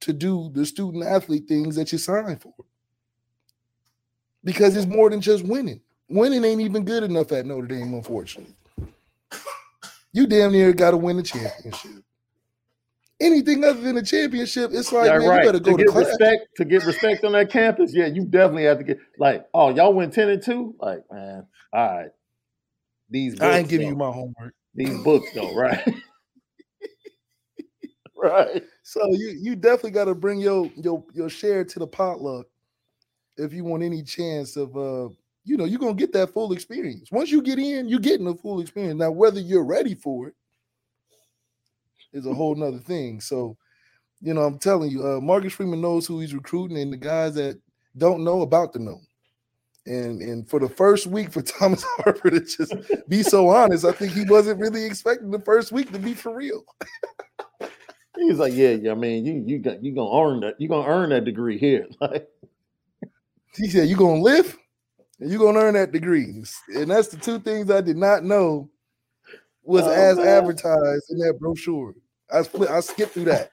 to 0.00 0.12
do 0.12 0.50
the 0.52 0.66
student 0.66 1.04
athlete 1.04 1.46
things 1.46 1.76
that 1.76 1.92
you 1.92 1.98
signed 1.98 2.42
for. 2.42 2.54
Because 4.42 4.76
it's 4.76 4.86
more 4.86 5.10
than 5.10 5.20
just 5.20 5.44
winning. 5.44 5.80
Winning 6.08 6.44
ain't 6.44 6.60
even 6.60 6.84
good 6.84 7.02
enough 7.02 7.32
at 7.32 7.46
Notre 7.46 7.66
Dame, 7.66 7.94
unfortunately. 7.94 8.54
You 10.12 10.26
damn 10.26 10.52
near 10.52 10.72
got 10.72 10.90
to 10.90 10.96
win 10.96 11.16
the 11.16 11.22
championship. 11.22 12.02
Anything 13.20 13.64
other 13.64 13.80
than 13.80 13.98
a 13.98 14.02
championship, 14.02 14.70
it's 14.72 14.92
like 14.92 15.06
yeah, 15.06 15.18
man, 15.18 15.28
right. 15.28 15.44
you 15.44 15.52
better 15.52 15.60
go 15.60 15.76
to 15.76 15.76
to, 15.76 15.84
get 15.84 15.92
class. 15.92 16.06
respect, 16.06 16.56
to 16.56 16.64
get 16.64 16.84
respect 16.84 17.24
on 17.24 17.32
that 17.32 17.50
campus, 17.50 17.94
yeah, 17.94 18.06
you 18.06 18.24
definitely 18.24 18.64
have 18.64 18.78
to 18.78 18.84
get 18.84 18.98
like, 19.18 19.46
oh, 19.52 19.74
y'all 19.74 19.92
went 19.92 20.14
ten 20.14 20.30
and 20.30 20.42
two, 20.42 20.74
like, 20.80 21.04
man, 21.12 21.46
all 21.72 21.96
right. 21.96 22.10
These 23.10 23.34
books, 23.34 23.42
I 23.42 23.58
ain't 23.58 23.68
giving 23.68 23.88
though. 23.88 23.92
you 23.92 23.98
my 23.98 24.10
homework. 24.10 24.54
these 24.74 24.98
books 25.02 25.28
though, 25.34 25.54
right? 25.54 25.86
right. 28.16 28.64
So 28.82 29.06
you 29.12 29.36
you 29.38 29.54
definitely 29.54 29.90
got 29.90 30.06
to 30.06 30.14
bring 30.14 30.40
your 30.40 30.70
your 30.76 31.04
your 31.12 31.28
share 31.28 31.64
to 31.64 31.78
the 31.78 31.86
potluck 31.86 32.46
if 33.40 33.52
you 33.52 33.64
want 33.64 33.82
any 33.82 34.02
chance 34.02 34.56
of 34.56 34.76
uh 34.76 35.08
you 35.44 35.56
know 35.56 35.64
you're 35.64 35.80
gonna 35.80 35.94
get 35.94 36.12
that 36.12 36.32
full 36.32 36.52
experience. 36.52 37.10
Once 37.10 37.30
you 37.30 37.42
get 37.42 37.58
in, 37.58 37.88
you're 37.88 37.98
getting 37.98 38.26
a 38.28 38.34
full 38.34 38.60
experience. 38.60 38.98
Now 38.98 39.10
whether 39.10 39.40
you're 39.40 39.64
ready 39.64 39.94
for 39.94 40.28
it 40.28 40.34
is 42.12 42.26
a 42.26 42.34
whole 42.34 42.54
nother 42.54 42.78
thing. 42.78 43.20
So 43.20 43.56
you 44.20 44.34
know 44.34 44.42
I'm 44.42 44.58
telling 44.58 44.90
you, 44.90 45.06
uh 45.06 45.20
Marcus 45.20 45.52
Freeman 45.52 45.80
knows 45.80 46.06
who 46.06 46.20
he's 46.20 46.34
recruiting, 46.34 46.78
and 46.78 46.92
the 46.92 46.96
guys 46.96 47.34
that 47.34 47.60
don't 47.96 48.24
know 48.24 48.42
about 48.42 48.72
to 48.74 48.78
know. 48.78 49.00
And 49.86 50.20
and 50.20 50.48
for 50.48 50.60
the 50.60 50.68
first 50.68 51.06
week 51.06 51.32
for 51.32 51.42
Thomas 51.58 51.82
Harper 51.96 52.30
to 52.30 52.40
just 52.40 52.74
be 53.08 53.22
so 53.22 53.48
honest, 53.48 53.84
I 53.84 53.92
think 53.92 54.12
he 54.12 54.24
wasn't 54.24 54.60
really 54.60 54.84
expecting 54.84 55.30
the 55.30 55.40
first 55.40 55.72
week 55.72 55.90
to 55.92 55.98
be 55.98 56.14
for 56.14 56.34
real. 56.34 56.64
He's 58.16 58.38
like, 58.38 58.52
yeah, 58.52 58.70
yeah. 58.70 58.92
I 58.92 58.94
mean, 58.94 59.24
you 59.24 59.42
you 59.46 59.58
got 59.58 59.82
you 59.82 59.94
gonna 59.94 60.14
earn 60.14 60.40
that. 60.40 60.60
You 60.60 60.68
gonna 60.68 60.86
earn 60.86 61.10
that 61.10 61.24
degree 61.24 61.58
here. 61.58 61.86
Like, 62.00 62.28
He 63.56 63.68
said, 63.68 63.88
You're 63.88 63.98
gonna 63.98 64.22
live, 64.22 64.56
and 65.18 65.30
you're 65.30 65.40
gonna 65.40 65.58
earn 65.58 65.74
that 65.74 65.92
degree." 65.92 66.42
And 66.74 66.90
that's 66.90 67.08
the 67.08 67.16
two 67.16 67.38
things 67.38 67.70
I 67.70 67.80
did 67.80 67.96
not 67.96 68.24
know 68.24 68.70
was 69.62 69.86
Oh, 69.86 69.92
as 69.92 70.18
man. 70.18 70.26
advertised 70.26 71.10
in 71.10 71.18
that 71.18 71.38
brochure. 71.40 71.94
I 72.32 72.42
split. 72.42 72.70
I 72.70 72.80
skipped 72.80 73.12
through 73.12 73.24
that. 73.26 73.50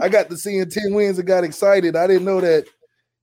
I 0.00 0.08
got 0.08 0.30
to 0.30 0.36
seeing 0.36 0.68
ten 0.68 0.94
wins 0.94 1.18
and 1.18 1.26
got 1.28 1.44
excited. 1.44 1.96
I 1.96 2.06
didn't 2.06 2.24
know 2.24 2.40
that 2.40 2.66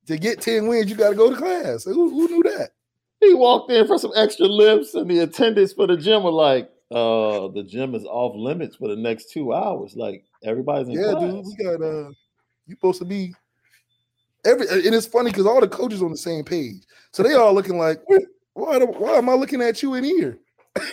to 0.08 0.18
get 0.18 0.42
ten 0.42 0.68
wins, 0.68 0.90
you 0.90 0.96
got 0.96 1.10
to 1.10 1.16
go 1.16 1.30
to 1.32 1.36
class. 1.36 1.84
Who, 1.84 2.10
who 2.10 2.28
knew 2.28 2.44
that? 2.44 2.72
he 3.20 3.34
walked 3.34 3.70
in 3.70 3.86
for 3.86 3.98
some 3.98 4.14
extra 4.16 4.46
lifts, 4.46 4.94
and 4.94 5.10
the 5.10 5.20
attendants 5.20 5.74
for 5.74 5.88
the 5.88 5.98
gym 5.98 6.24
were 6.24 6.32
like, 6.32 6.70
"Uh, 6.90 7.50
the 7.50 7.64
gym 7.68 7.94
is 7.96 8.06
off 8.06 8.34
limits 8.36 8.78
for 8.78 8.88
the 8.88 8.96
next 8.96 9.32
two 9.32 9.52
hours. 9.54 9.96
Like 9.96 10.24
everybody's 10.44 10.88
in 10.88 10.94
Yeah, 10.96 11.14
class." 11.14 11.20
dude, 11.22 11.46
we 11.46 11.56
got 11.64 11.82
uh 11.82 12.10
you 12.68 12.76
supposed 12.76 13.00
to 13.00 13.06
be 13.06 13.34
every 14.46 14.68
and 14.68 14.96
it's 14.96 15.08
funny 15.08 15.32
because 15.32 15.46
all 15.46 15.62
the 15.62 15.68
coaches 15.68 16.02
on 16.02 16.12
the 16.12 16.18
same 16.18 16.44
page. 16.44 16.84
So 17.12 17.24
they 17.24 17.34
all 17.34 17.54
looking 17.54 17.78
like, 17.78 18.02
why, 18.54 18.80
do- 18.80 18.86
why 18.86 19.16
am 19.16 19.30
I 19.30 19.34
looking 19.34 19.62
at 19.62 19.82
you 19.82 19.96
in 19.96 20.04
here? 20.04 20.40
I 20.78 20.88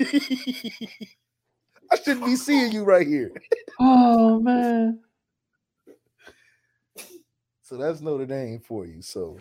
shouldn't 2.02 2.26
be 2.26 2.36
seeing 2.36 2.72
you 2.72 2.84
right 2.84 3.06
here. 3.06 3.32
Oh 3.78 4.40
man. 4.40 5.00
So 7.62 7.76
that's 7.76 8.00
Notre 8.00 8.26
Dame 8.26 8.60
for 8.60 8.86
you. 8.86 9.02
So 9.02 9.38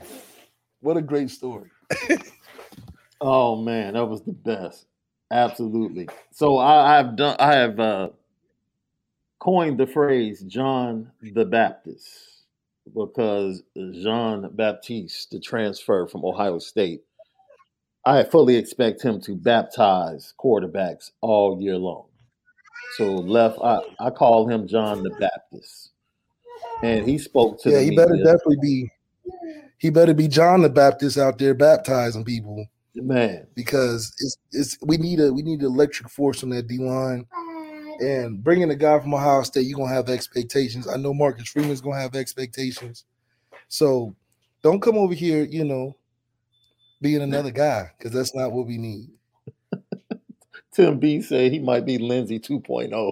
what 0.81 0.97
a 0.97 1.01
great 1.01 1.29
story. 1.29 1.69
Oh 3.21 3.55
man, 3.55 3.93
that 3.93 4.05
was 4.05 4.21
the 4.21 4.33
best. 4.33 4.85
Absolutely. 5.31 6.07
So 6.31 6.57
I, 6.57 6.99
I've 6.99 7.15
done. 7.15 7.35
I 7.39 7.53
have 7.53 7.79
uh, 7.79 8.09
coined 9.39 9.79
the 9.79 9.87
phrase 9.87 10.41
John 10.41 11.09
the 11.21 11.45
Baptist 11.45 12.34
because 12.93 13.63
Jean 13.75 14.49
Baptiste, 14.53 15.31
the 15.31 15.39
transfer 15.39 16.07
from 16.07 16.25
Ohio 16.25 16.59
State, 16.59 17.03
I 18.05 18.23
fully 18.23 18.55
expect 18.55 19.01
him 19.01 19.19
to 19.21 19.35
baptize 19.35 20.33
quarterbacks 20.39 21.11
all 21.21 21.61
year 21.61 21.77
long. 21.77 22.05
So 22.97 23.15
left, 23.15 23.59
I, 23.63 23.81
I 23.99 24.09
call 24.11 24.47
him 24.47 24.67
John 24.67 25.03
the 25.03 25.09
Baptist, 25.11 25.91
and 26.83 27.07
he 27.07 27.17
spoke 27.17 27.61
to 27.63 27.71
yeah, 27.71 27.81
he 27.81 27.95
better 27.95 28.15
definitely 28.17 28.57
be 28.61 28.91
he 29.77 29.89
better 29.89 30.13
be 30.13 30.27
John 30.27 30.61
the 30.61 30.69
Baptist 30.69 31.17
out 31.17 31.37
there 31.39 31.53
baptizing 31.53 32.23
people 32.23 32.67
Man, 32.95 33.47
because 33.55 34.13
it's 34.19 34.37
it's 34.51 34.77
we 34.81 34.97
need 34.97 35.19
a 35.19 35.31
we 35.33 35.41
need 35.41 35.59
an 35.59 35.65
electric 35.65 36.09
force 36.09 36.43
on 36.43 36.49
that 36.49 36.67
D 36.67 36.77
line. 36.77 37.25
And 37.99 38.43
bringing 38.43 38.69
a 38.69 38.75
guy 38.75 38.99
from 38.99 39.13
Ohio 39.13 39.43
State, 39.43 39.65
you're 39.65 39.77
gonna 39.77 39.93
have 39.93 40.09
expectations. 40.09 40.87
I 40.87 40.97
know 40.97 41.13
Marcus 41.13 41.47
Freeman's 41.49 41.81
gonna 41.81 41.99
have 41.99 42.15
expectations. 42.15 43.05
So 43.67 44.15
don't 44.61 44.81
come 44.81 44.97
over 44.97 45.13
here, 45.13 45.43
you 45.43 45.63
know, 45.63 45.95
being 47.01 47.21
another 47.21 47.51
guy, 47.51 47.91
because 47.97 48.11
that's 48.11 48.35
not 48.35 48.51
what 48.51 48.67
we 48.67 48.77
need. 48.77 49.09
Tim 50.73 50.99
B 50.99 51.21
said 51.21 51.51
he 51.51 51.59
might 51.59 51.85
be 51.85 51.97
Lindsay 51.97 52.41
oh. 52.49 52.59
2.0. 52.59 53.11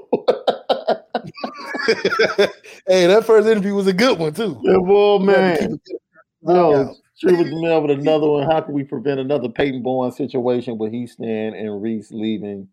hey, 2.87 3.07
that 3.07 3.23
first 3.25 3.47
interview 3.47 3.73
was 3.73 3.87
a 3.87 3.93
good 3.93 4.19
one 4.19 4.33
too. 4.33 4.59
Yeah, 4.63 4.77
boy, 4.77 5.19
You 5.19 5.29
had 5.29 5.59
to 5.59 5.67
keep 5.67 5.97
man. 6.41 6.95
True 7.19 7.37
with 7.37 7.49
the 7.51 7.61
mail 7.61 7.81
with 7.81 7.97
another 7.97 8.27
one. 8.27 8.49
How 8.49 8.59
can 8.61 8.73
we 8.73 8.83
prevent 8.83 9.19
another 9.19 9.47
Peyton 9.47 9.81
Bowen 9.81 10.11
situation 10.11 10.77
with 10.77 10.91
Hiestand 10.91 11.57
and 11.57 11.81
Reese 11.81 12.11
leaving 12.11 12.67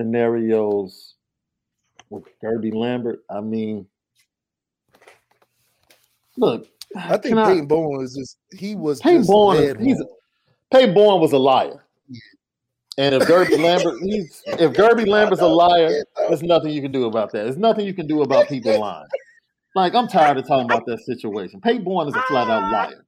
scenarios 0.00 1.14
with 2.08 2.24
Kirby 2.40 2.70
Lambert? 2.70 3.20
I 3.30 3.40
mean, 3.40 3.86
look, 6.36 6.66
I 6.96 7.10
think 7.18 7.24
can 7.24 7.38
I- 7.38 7.46
Peyton 7.46 7.66
Bowen 7.66 7.98
was 7.98 8.14
just 8.14 8.38
he 8.52 8.74
was 8.74 9.00
Peyton 9.00 9.24
Bowen, 9.26 9.78
he's, 9.84 9.98
wrong. 9.98 10.16
Peyton 10.72 10.94
Bowen 10.94 11.20
was 11.20 11.32
a 11.32 11.38
liar. 11.38 11.84
And 12.98 13.14
if 13.14 13.22
Guerby 13.22 13.58
Lambert, 13.62 13.94
he's, 14.02 14.42
if 14.46 14.72
Guerby 14.72 15.06
Lambert's 15.06 15.40
a 15.40 15.46
liar, 15.46 16.04
there's 16.28 16.42
nothing 16.42 16.72
you 16.72 16.82
can 16.82 16.92
do 16.92 17.04
about 17.04 17.32
that. 17.32 17.44
There's 17.44 17.56
nothing 17.56 17.86
you 17.86 17.94
can 17.94 18.06
do 18.06 18.22
about 18.22 18.48
people 18.48 18.78
lying. 18.78 19.06
Like 19.74 19.94
I'm 19.94 20.08
tired 20.08 20.36
of 20.38 20.46
talking 20.46 20.64
about 20.64 20.84
that 20.86 21.00
situation. 21.00 21.60
Peyton 21.60 21.84
Bowen 21.84 22.08
is 22.08 22.14
a 22.14 22.22
flat 22.22 22.50
out 22.50 22.72
liar. 22.72 23.04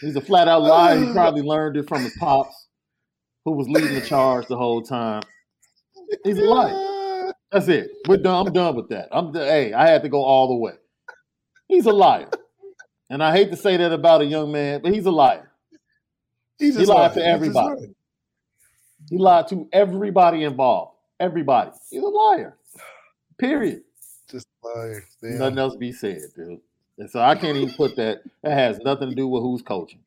He's 0.00 0.16
a 0.16 0.20
flat 0.20 0.48
out 0.48 0.62
liar. 0.62 0.98
He 0.98 1.12
probably 1.12 1.42
learned 1.42 1.76
it 1.76 1.88
from 1.88 2.02
his 2.02 2.14
pops, 2.18 2.68
who 3.44 3.52
was 3.52 3.68
leading 3.68 3.94
the 3.94 4.02
charge 4.02 4.46
the 4.48 4.56
whole 4.56 4.82
time. 4.82 5.22
He's 6.24 6.38
a 6.38 6.42
liar. 6.42 7.32
That's 7.50 7.68
it. 7.68 7.90
We're 8.08 8.16
done. 8.16 8.46
I'm 8.46 8.52
done 8.52 8.76
with 8.76 8.88
that. 8.88 9.08
I'm 9.12 9.32
hey, 9.34 9.72
I 9.72 9.88
had 9.88 10.02
to 10.02 10.08
go 10.08 10.22
all 10.22 10.48
the 10.48 10.56
way. 10.56 10.72
He's 11.68 11.86
a 11.86 11.92
liar. 11.92 12.28
And 13.10 13.22
I 13.22 13.32
hate 13.32 13.50
to 13.50 13.56
say 13.56 13.76
that 13.76 13.92
about 13.92 14.22
a 14.22 14.24
young 14.24 14.50
man, 14.52 14.80
but 14.82 14.92
he's 14.92 15.06
a 15.06 15.10
liar. 15.10 15.50
He's 16.58 16.76
He 16.76 16.86
lied 16.86 16.96
lying. 16.96 17.14
to 17.14 17.26
everybody. 17.26 17.94
He 19.10 19.18
lied 19.18 19.48
to 19.48 19.68
everybody 19.72 20.44
involved. 20.44 20.96
Everybody. 21.20 21.72
He's 21.90 22.02
a 22.02 22.06
liar. 22.06 22.56
Period. 23.38 23.82
Just 24.30 24.46
liar. 24.64 25.04
Damn. 25.20 25.38
Nothing 25.38 25.58
else 25.58 25.76
be 25.76 25.92
said, 25.92 26.20
dude. 26.34 26.60
And 26.98 27.10
so 27.10 27.20
I 27.20 27.34
can't 27.34 27.56
even 27.56 27.74
put 27.74 27.96
that. 27.96 28.22
That 28.42 28.52
has 28.52 28.78
nothing 28.78 29.10
to 29.10 29.14
do 29.14 29.26
with 29.26 29.42
who's 29.42 29.62
coaching. 29.62 30.00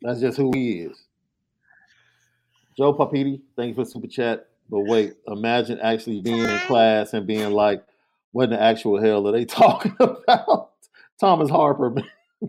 That's 0.00 0.20
just 0.20 0.36
who 0.36 0.50
he 0.54 0.80
is. 0.80 0.98
Joe 2.76 2.94
Papiti, 2.94 3.40
thank 3.54 3.68
you 3.68 3.74
for 3.74 3.84
the 3.84 3.90
super 3.90 4.06
chat. 4.06 4.48
But 4.70 4.80
wait, 4.80 5.14
imagine 5.26 5.78
actually 5.80 6.20
being 6.20 6.38
in 6.40 6.58
class 6.60 7.12
and 7.12 7.26
being 7.26 7.50
like, 7.52 7.84
what 8.32 8.44
in 8.44 8.50
the 8.50 8.60
actual 8.62 9.00
hell 9.00 9.26
are 9.28 9.32
they 9.32 9.44
talking 9.46 9.94
about? 10.00 10.70
Thomas 11.20 11.50
Harper, 11.50 11.90
man. 11.90 12.08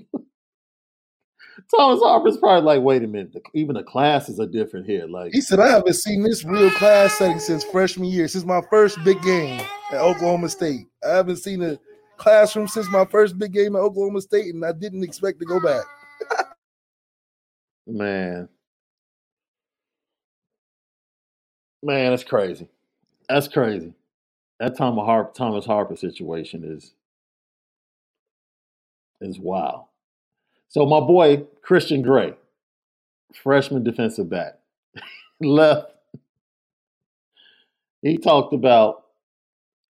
Thomas 1.76 2.00
Harper's 2.02 2.38
probably 2.38 2.64
like, 2.66 2.82
wait 2.82 3.04
a 3.04 3.08
minute, 3.08 3.34
the- 3.34 3.42
even 3.54 3.76
the 3.76 3.84
classes 3.84 4.40
are 4.40 4.48
different 4.48 4.86
here. 4.86 5.06
Like, 5.06 5.34
He 5.34 5.42
said, 5.42 5.60
I 5.60 5.70
haven't 5.70 5.94
seen 5.96 6.24
this 6.24 6.44
real 6.44 6.70
class 6.72 7.14
setting 7.18 7.40
since 7.40 7.64
freshman 7.64 8.08
year, 8.10 8.28
since 8.28 8.46
my 8.46 8.62
first 8.70 8.98
big 9.04 9.22
game 9.22 9.60
at 9.92 10.00
Oklahoma 10.00 10.50
State. 10.50 10.88
I 11.06 11.10
haven't 11.16 11.38
seen 11.38 11.62
a 11.62 11.78
classroom 12.18 12.68
since 12.68 12.90
my 12.90 13.06
first 13.06 13.38
big 13.38 13.52
game 13.54 13.76
at 13.76 13.80
Oklahoma 13.80 14.22
State, 14.22 14.54
and 14.54 14.66
I 14.66 14.72
didn't 14.72 15.04
expect 15.04 15.40
to 15.40 15.46
go 15.46 15.60
back. 15.60 15.84
Man. 17.88 18.48
Man, 21.84 22.12
that's 22.12 22.24
crazy. 22.24 22.70
That's 23.28 23.50
crazy. 23.50 23.94
That 24.60 24.78
Thomas 24.78 25.06
Harper, 25.06 25.34
Thomas 25.36 25.66
Harper 25.66 25.98
situation 25.98 26.64
is 26.64 26.94
is 29.20 29.38
wild. 29.38 29.86
So 30.70 30.86
my 30.86 31.02
boy 31.02 31.46
Christian 31.62 32.02
Gray, 32.02 32.36
freshman 33.34 33.84
defensive 33.84 34.30
back, 34.30 34.60
left. 35.42 35.92
He 38.02 38.18
talked 38.18 38.54
about 38.54 39.04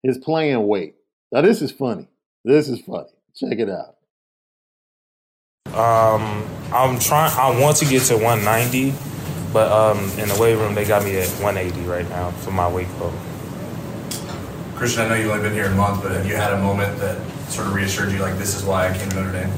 his 0.01 0.17
playing 0.17 0.67
weight. 0.67 0.95
Now 1.31 1.41
this 1.41 1.61
is 1.61 1.71
funny. 1.71 2.07
This 2.43 2.69
is 2.69 2.81
funny. 2.81 3.09
Check 3.35 3.59
it 3.59 3.69
out. 3.69 3.97
Um, 5.73 6.43
I'm 6.73 6.99
trying. 6.99 7.31
I 7.37 7.59
want 7.59 7.77
to 7.77 7.85
get 7.85 8.03
to 8.03 8.15
190, 8.15 8.93
but 9.53 9.71
um, 9.71 9.99
in 10.19 10.27
the 10.27 10.37
weight 10.39 10.55
room 10.55 10.75
they 10.75 10.85
got 10.85 11.03
me 11.03 11.17
at 11.17 11.27
180 11.41 11.87
right 11.87 12.09
now 12.09 12.31
for 12.31 12.51
my 12.51 12.67
weight 12.67 12.89
goal. 12.99 13.13
Christian, 14.75 15.03
I 15.03 15.09
know 15.09 15.15
you've 15.15 15.31
only 15.31 15.43
been 15.43 15.53
here 15.53 15.67
a 15.67 15.75
month, 15.75 16.03
but 16.03 16.11
have 16.11 16.27
you 16.27 16.35
had 16.35 16.51
a 16.51 16.59
moment 16.59 16.97
that 16.99 17.17
sort 17.49 17.67
of 17.67 17.75
reassured 17.75 18.11
you, 18.11 18.19
like, 18.19 18.37
this 18.37 18.55
is 18.55 18.63
why 18.63 18.89
I 18.89 18.97
came 18.97 19.09
to 19.09 19.15
Notre 19.15 19.31
Dame? 19.31 19.51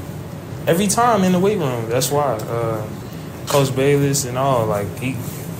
Every 0.68 0.86
time 0.86 1.24
in 1.24 1.32
the 1.32 1.40
weight 1.40 1.58
room, 1.58 1.88
that's 1.88 2.10
why. 2.12 2.34
Uh, 2.34 2.86
Coach 3.46 3.68
Balis 3.68 4.28
and 4.28 4.36
all, 4.36 4.66
like 4.66 4.88
he 4.98 5.12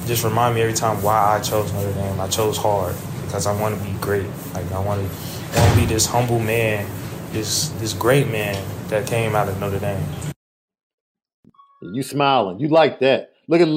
just 0.07 0.25
remind 0.25 0.55
me 0.55 0.62
every 0.62 0.75
time 0.75 1.03
why 1.03 1.37
I 1.37 1.40
chose 1.40 1.72
Notre 1.72 1.92
Dame. 1.92 2.20
I 2.20 2.29
chose 2.29 2.57
hard 2.57 2.94
because 3.25 3.46
I 3.46 3.59
want 3.61 3.79
to 3.79 3.85
be 3.85 3.92
great. 4.01 4.27
Like 4.55 4.70
I 4.72 4.81
want 4.81 5.01
to 5.01 5.59
want 5.59 5.75
to 5.75 5.81
be 5.81 5.87
this 5.87 6.07
humble 6.07 6.40
man, 6.40 6.87
this 7.33 7.68
this 7.79 7.92
great 7.92 8.29
man 8.29 8.62
that 8.88 9.07
came 9.07 9.37
out 9.37 9.49
of 9.49 9.59
Notre 9.61 9.79
Dame. 9.79 10.03
You 11.81 12.03
smiling. 12.03 12.59
You 12.59 12.68
like 12.68 12.99
that. 13.01 13.33
Look 13.46 13.61
at 13.61 13.68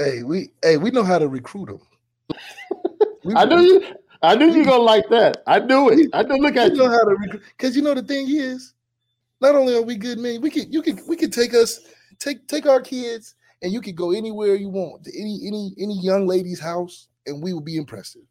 Hey, 0.00 0.22
we 0.22 0.50
hey, 0.62 0.78
we 0.78 0.90
know 0.90 1.02
how 1.02 1.18
to 1.18 1.28
recruit 1.28 1.66
them. 1.66 1.80
I 3.36 3.44
knew 3.44 3.60
you. 3.60 3.82
I 4.22 4.34
knew 4.34 4.46
you 4.50 4.64
gonna 4.64 4.82
like 4.82 5.06
that. 5.10 5.42
I 5.46 5.58
knew 5.58 5.90
it. 5.90 6.08
I 6.14 6.22
knew. 6.22 6.36
Look 6.38 6.56
at 6.56 6.72
know 6.72 6.84
you. 6.84 6.90
how 6.90 7.04
to 7.04 7.16
recruit 7.16 7.42
because 7.56 7.76
you 7.76 7.82
know 7.82 7.92
the 7.92 8.02
thing 8.02 8.26
is, 8.30 8.72
not 9.42 9.54
only 9.54 9.74
are 9.76 9.82
we 9.82 9.96
good 9.96 10.18
men, 10.18 10.40
we 10.40 10.48
could 10.48 10.72
you 10.72 10.80
could 10.80 11.00
we 11.06 11.16
could 11.16 11.34
take 11.34 11.52
us 11.52 11.80
take 12.18 12.48
take 12.48 12.64
our 12.64 12.80
kids 12.80 13.34
and 13.60 13.72
you 13.74 13.82
could 13.82 13.94
go 13.94 14.12
anywhere 14.12 14.54
you 14.54 14.70
want 14.70 15.04
to 15.04 15.10
any 15.18 15.42
any 15.46 15.74
any 15.78 16.00
young 16.00 16.26
lady's 16.26 16.60
house 16.60 17.08
and 17.26 17.42
we 17.42 17.52
will 17.52 17.60
be 17.60 17.76
impressive. 17.76 18.22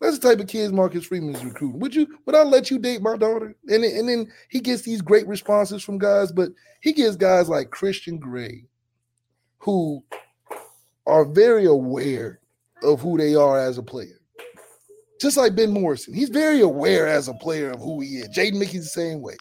That's 0.00 0.18
the 0.18 0.28
type 0.28 0.40
of 0.40 0.48
kids 0.48 0.72
Marcus 0.72 1.06
Freeman 1.06 1.36
is 1.36 1.44
recruiting. 1.44 1.78
Would 1.78 1.94
you 1.94 2.08
would 2.26 2.34
I 2.34 2.42
let 2.42 2.72
you 2.72 2.78
date 2.80 3.02
my 3.02 3.16
daughter? 3.16 3.54
And 3.68 3.84
then- 3.84 3.96
and 3.96 4.08
then 4.08 4.32
he 4.48 4.58
gets 4.58 4.82
these 4.82 5.00
great 5.00 5.28
responses 5.28 5.84
from 5.84 5.98
guys, 5.98 6.32
but 6.32 6.50
he 6.80 6.92
gets 6.92 7.14
guys 7.14 7.48
like 7.48 7.70
Christian 7.70 8.18
Gray, 8.18 8.64
who 9.58 10.02
are 11.08 11.24
very 11.24 11.64
aware 11.64 12.38
of 12.82 13.00
who 13.00 13.18
they 13.18 13.34
are 13.34 13.58
as 13.58 13.78
a 13.78 13.82
player. 13.82 14.20
just 15.20 15.36
like 15.36 15.56
Ben 15.56 15.72
Morrison. 15.72 16.14
He's 16.14 16.28
very 16.28 16.60
aware 16.60 17.08
as 17.08 17.26
a 17.26 17.34
player 17.34 17.70
of 17.70 17.80
who 17.80 18.00
he 18.00 18.18
is. 18.18 18.28
Jaden 18.28 18.58
Mickey's 18.58 18.84
the 18.84 18.88
same 19.00 19.20
way. 19.20 19.36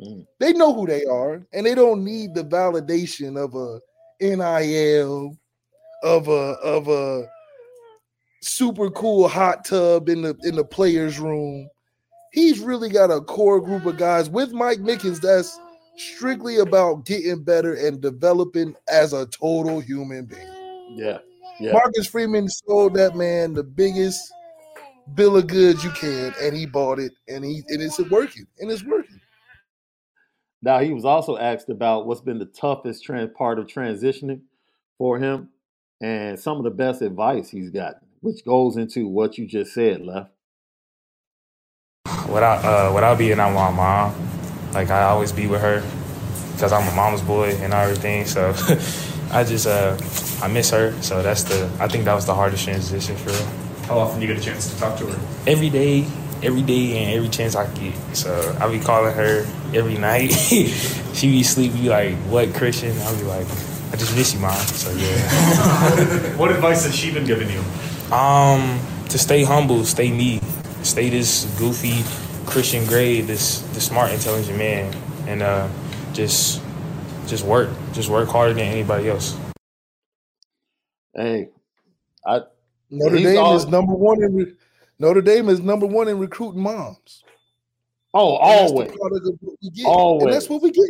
Mm. 0.00 0.24
They 0.38 0.54
know 0.54 0.72
who 0.72 0.86
they 0.86 1.04
are, 1.04 1.42
and 1.52 1.66
they 1.66 1.74
don't 1.74 2.02
need 2.04 2.34
the 2.34 2.44
validation 2.44 3.36
of 3.36 3.54
a 3.54 3.80
NIL, 4.24 5.36
of 6.02 6.28
a 6.28 6.54
of 6.62 6.88
a 6.88 7.28
super 8.40 8.88
cool 8.90 9.28
hot 9.28 9.66
tub 9.66 10.08
in 10.08 10.22
the 10.22 10.34
in 10.42 10.56
the 10.56 10.64
players' 10.64 11.18
room. 11.18 11.68
He's 12.32 12.60
really 12.60 12.88
got 12.88 13.10
a 13.10 13.20
core 13.20 13.60
group 13.60 13.84
of 13.84 13.98
guys 13.98 14.30
with 14.30 14.52
Mike 14.52 14.78
Mickens 14.78 15.20
that's 15.20 15.58
strictly 15.98 16.58
about 16.58 17.04
getting 17.04 17.42
better 17.42 17.74
and 17.74 18.00
developing 18.00 18.74
as 18.88 19.12
a 19.12 19.26
total 19.26 19.80
human 19.80 20.24
being. 20.24 20.59
Yeah. 20.96 21.18
Yeah. 21.60 21.72
Marcus 21.72 22.06
Freeman 22.06 22.48
sold 22.48 22.94
that 22.94 23.14
man 23.14 23.52
the 23.54 23.62
biggest 23.62 24.32
bill 25.14 25.36
of 25.36 25.46
goods 25.46 25.84
you 25.84 25.90
can, 25.90 26.32
and 26.40 26.56
he 26.56 26.66
bought 26.66 26.98
it, 26.98 27.12
and 27.28 27.44
he 27.44 27.62
and 27.68 27.82
it's 27.82 27.98
working, 28.10 28.46
and 28.58 28.70
it's 28.70 28.84
working. 28.84 29.20
Now 30.62 30.80
he 30.80 30.92
was 30.92 31.04
also 31.04 31.36
asked 31.36 31.68
about 31.68 32.06
what's 32.06 32.20
been 32.20 32.38
the 32.38 32.46
toughest 32.46 33.04
trans 33.04 33.30
part 33.36 33.58
of 33.58 33.66
transitioning 33.66 34.40
for 34.98 35.18
him, 35.18 35.50
and 36.00 36.38
some 36.38 36.58
of 36.58 36.64
the 36.64 36.70
best 36.70 37.02
advice 37.02 37.50
he's 37.50 37.70
gotten, 37.70 38.08
which 38.20 38.44
goes 38.44 38.76
into 38.76 39.08
what 39.08 39.38
you 39.38 39.46
just 39.46 39.72
said, 39.72 40.00
left. 40.02 40.30
Without 42.28 42.64
uh, 42.64 42.92
without 42.94 43.18
being 43.18 43.38
out 43.38 43.48
with 43.48 43.56
my 43.56 43.70
mom, 43.70 44.14
like 44.72 44.90
I 44.90 45.02
always 45.04 45.32
be 45.32 45.46
with 45.46 45.60
her 45.60 45.82
because 46.52 46.72
I'm 46.72 46.86
a 46.86 46.94
mama's 46.94 47.22
boy 47.22 47.50
and 47.56 47.72
everything. 47.72 48.26
So 48.26 48.52
I 49.32 49.44
just 49.44 49.66
uh, 49.66 49.96
I 50.42 50.48
miss 50.48 50.70
her. 50.70 50.92
So 51.02 51.22
that's 51.22 51.44
the 51.44 51.70
I 51.78 51.88
think 51.88 52.04
that 52.04 52.14
was 52.14 52.26
the 52.26 52.34
hardest 52.34 52.64
transition 52.64 53.16
for 53.16 53.30
her. 53.30 53.86
How 53.86 53.98
often 53.98 54.20
do 54.20 54.26
you 54.26 54.32
get 54.32 54.42
a 54.42 54.44
chance 54.44 54.72
to 54.72 54.78
talk 54.78 54.98
to 54.98 55.06
her? 55.06 55.18
Every 55.46 55.70
day, 55.70 56.06
every 56.42 56.62
day, 56.62 56.98
and 56.98 57.14
every 57.14 57.28
chance 57.28 57.56
I 57.56 57.72
get. 57.74 57.94
So 58.14 58.56
I 58.60 58.70
be 58.70 58.80
calling 58.80 59.14
her 59.14 59.46
every 59.74 59.98
night. 59.98 60.28
she 61.14 61.30
be 61.30 61.42
sleep, 61.42 61.72
be 61.74 61.88
like, 61.88 62.16
"What 62.30 62.54
Christian?" 62.54 62.96
I 62.98 63.14
be 63.16 63.24
like, 63.24 63.46
"I 63.92 63.96
just 63.96 64.14
miss 64.16 64.34
you, 64.34 64.40
mom." 64.40 64.54
So 64.54 64.90
yeah. 64.92 66.36
what 66.36 66.50
advice 66.50 66.84
has 66.84 66.94
she 66.94 67.12
been 67.12 67.24
giving 67.24 67.50
you? 67.50 67.62
Um, 68.14 68.80
to 69.08 69.18
stay 69.18 69.44
humble, 69.44 69.84
stay 69.84 70.10
me, 70.10 70.40
stay 70.82 71.10
this 71.10 71.44
goofy 71.58 72.02
Christian 72.46 72.86
Gray, 72.86 73.20
this 73.20 73.60
this 73.72 73.86
smart, 73.86 74.12
intelligent 74.12 74.58
man, 74.58 74.94
and 75.26 75.42
uh, 75.42 75.68
just 76.12 76.62
just 77.30 77.44
work, 77.44 77.70
just 77.92 78.08
work 78.10 78.28
harder 78.28 78.52
than 78.54 78.64
anybody 78.64 79.08
else. 79.08 79.36
Hey, 81.14 81.48
I 82.26 82.40
Notre 82.90 83.16
Dame 83.16 83.38
all- 83.38 83.56
is 83.56 83.66
number 83.66 83.94
one 83.94 84.22
in 84.22 84.34
re- 84.34 84.54
Notre 84.98 85.22
Dame 85.22 85.48
is 85.48 85.60
number 85.60 85.86
one 85.86 86.08
in 86.08 86.18
recruiting 86.18 86.60
moms. 86.62 87.24
Oh, 88.12 88.36
And 88.38 88.50
that's 88.50 88.72
the 88.72 88.76
always. 88.76 88.90
product 88.96 89.26
of 89.28 89.34
what 89.40 89.56
we 89.62 89.70
get. 89.70 89.86
Always. 89.86 90.24
And 90.24 90.32
that's 90.34 90.48
what 90.48 90.62
we 90.62 90.70
get. 90.72 90.84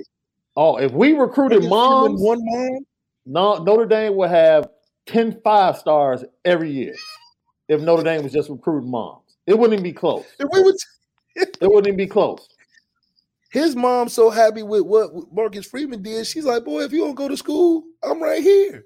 Oh, 0.56 0.78
if 0.78 0.90
we 0.92 1.12
recruited 1.12 1.64
Marcus 1.64 1.70
moms, 1.70 2.20
one 2.20 2.38
mom. 2.42 2.86
no, 3.26 3.62
Notre 3.62 3.86
Dame 3.86 4.16
would 4.16 4.30
have 4.30 4.68
10 5.06 5.40
five 5.42 5.76
stars 5.76 6.24
every 6.44 6.70
year. 6.72 6.94
If 7.68 7.80
Notre 7.82 8.02
Dame 8.02 8.22
was 8.24 8.32
just 8.32 8.50
recruiting 8.50 8.90
moms, 8.90 9.36
it 9.46 9.54
wouldn't 9.56 9.74
even 9.74 9.84
be 9.84 9.92
close. 9.92 10.24
If 10.38 10.48
we 10.52 10.62
would, 10.62 10.74
It 11.36 11.56
wouldn't 11.62 11.86
even 11.86 11.96
be 11.96 12.06
close. 12.08 12.48
His 13.50 13.74
mom's 13.74 14.12
so 14.12 14.30
happy 14.30 14.62
with 14.62 14.82
what 14.82 15.10
Marcus 15.32 15.66
Freeman 15.66 16.02
did. 16.02 16.26
She's 16.26 16.44
like, 16.44 16.64
"Boy, 16.64 16.82
if 16.82 16.92
you 16.92 17.00
don't 17.00 17.14
go 17.14 17.28
to 17.28 17.36
school, 17.36 17.84
I'm 18.02 18.22
right 18.22 18.42
here. 18.42 18.84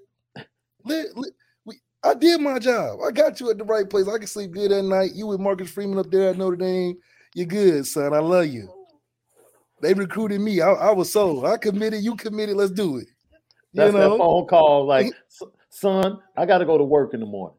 Let- 0.85 1.17
let- 1.17 1.33
we- 1.65 1.81
I 2.03 2.15
did 2.15 2.41
my 2.41 2.59
job. 2.59 3.01
I 3.07 3.11
got 3.11 3.41
you 3.41 3.51
at 3.51 3.59
the 3.59 3.65
right 3.65 3.89
place. 3.89 4.09
I 4.09 4.19
can 4.19 4.27
sleep 4.27 4.53
good 4.53 4.73
at 4.73 4.85
night. 4.85 5.13
You 5.15 5.27
with 5.27 5.41
Marcus 5.41 5.71
Freeman 5.71 5.99
up 5.99 6.11
there 6.11 6.31
at 6.31 6.39
Notre 6.39 6.57
Dame. 6.57 6.97
You're 7.35 7.47
good, 7.47 7.87
son. 7.87 8.15
I 8.15 8.21
love 8.21 8.47
you. 8.47 8.73
They 9.83 9.93
recruited 9.93 10.41
me. 10.41 10.61
I, 10.61 10.71
I 10.71 10.91
was 10.93 11.13
sold. 11.13 11.45
I 11.45 11.59
committed. 11.59 12.03
You 12.03 12.17
committed. 12.17 12.57
Let's 12.57 12.71
do 12.71 12.97
it. 12.99 13.09
You 13.73 13.83
That's 13.83 13.93
that 13.93 14.17
phone 14.17 14.47
call 14.47 14.87
like, 14.87 15.07
mm-hmm. 15.07 15.49
son, 15.69 16.21
I 16.37 16.47
got 16.47 16.59
to 16.59 16.65
go 16.65 16.79
to 16.79 16.85
work 16.85 17.13
in 17.13 17.21
the 17.21 17.27
morning. 17.27 17.59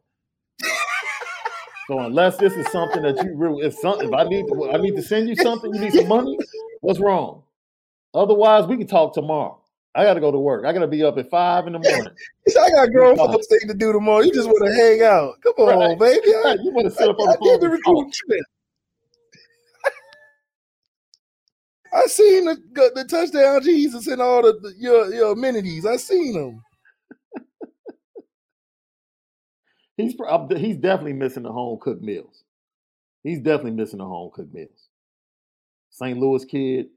so 1.88 2.00
unless 2.00 2.38
this 2.38 2.54
is 2.54 2.66
something 2.72 3.04
that 3.04 3.24
you 3.24 3.36
really, 3.36 3.66
if 3.66 3.76
something, 3.76 4.08
if 4.08 4.14
I 4.14 4.24
need, 4.24 4.48
to, 4.48 4.72
I 4.72 4.78
need 4.78 4.96
to 4.96 5.04
send 5.04 5.30
you 5.30 5.36
something, 5.36 5.74
you 5.74 5.82
need 5.82 5.94
some 5.94 6.08
money. 6.08 6.38
What's 6.86 7.00
wrong? 7.00 7.42
Otherwise, 8.14 8.68
we 8.68 8.78
can 8.78 8.86
talk 8.86 9.16
tomorrow. 9.16 9.60
I 9.96 10.04
got 10.04 10.14
to 10.14 10.20
go 10.20 10.32
to 10.32 10.38
work. 10.38 10.66
I 10.66 10.72
got 10.72 10.82
to 10.82 10.88
be 10.88 11.04
up 11.04 11.18
at 11.18 11.32
five 11.32 11.66
in 11.66 11.74
the 11.74 11.80
morning. 11.80 12.14
I 12.62 12.70
got 12.70 12.92
grown 12.92 13.18
folks 13.18 13.48
thing 13.48 13.68
to 13.68 13.74
do 13.74 13.92
tomorrow. 13.92 14.20
You 14.22 14.32
just 14.32 14.48
want 14.48 14.64
to 14.68 14.72
hang 14.80 15.02
out. 15.02 15.34
Come 15.42 15.54
on, 15.58 15.98
Right. 15.98 16.22
baby. 16.22 16.36
I, 16.36 16.58
You 16.64 16.72
want 16.72 16.86
to 16.88 16.94
sit 16.94 17.10
up 17.10 17.18
on 17.20 17.28
I 17.30 17.32
the 17.34 17.40
phone? 17.40 17.60
did 17.60 17.72
the 17.72 18.12
trip. 18.14 18.46
I 21.94 22.06
seen 22.06 22.46
the 22.46 22.92
the 22.94 23.04
touchdown 23.06 23.64
Jesus 23.64 24.06
and 24.06 24.22
all 24.22 24.44
the, 24.44 24.54
the 24.62 24.74
your 24.78 25.12
your 25.12 25.32
amenities. 25.32 25.88
I 25.88 25.98
seen 25.98 26.34
them. 26.34 26.62
He's 29.98 30.14
he's 30.58 30.78
definitely 30.78 31.14
missing 31.14 31.42
the 31.44 31.52
home 31.52 31.80
cooked 31.82 32.04
meals. 32.04 32.44
He's 33.24 33.40
definitely 33.40 33.72
missing 33.72 33.98
the 33.98 34.06
home 34.06 34.30
cooked 34.32 34.54
meals. 34.54 34.85
St. 35.96 36.20
Louis 36.20 36.44
kid, 36.44 36.88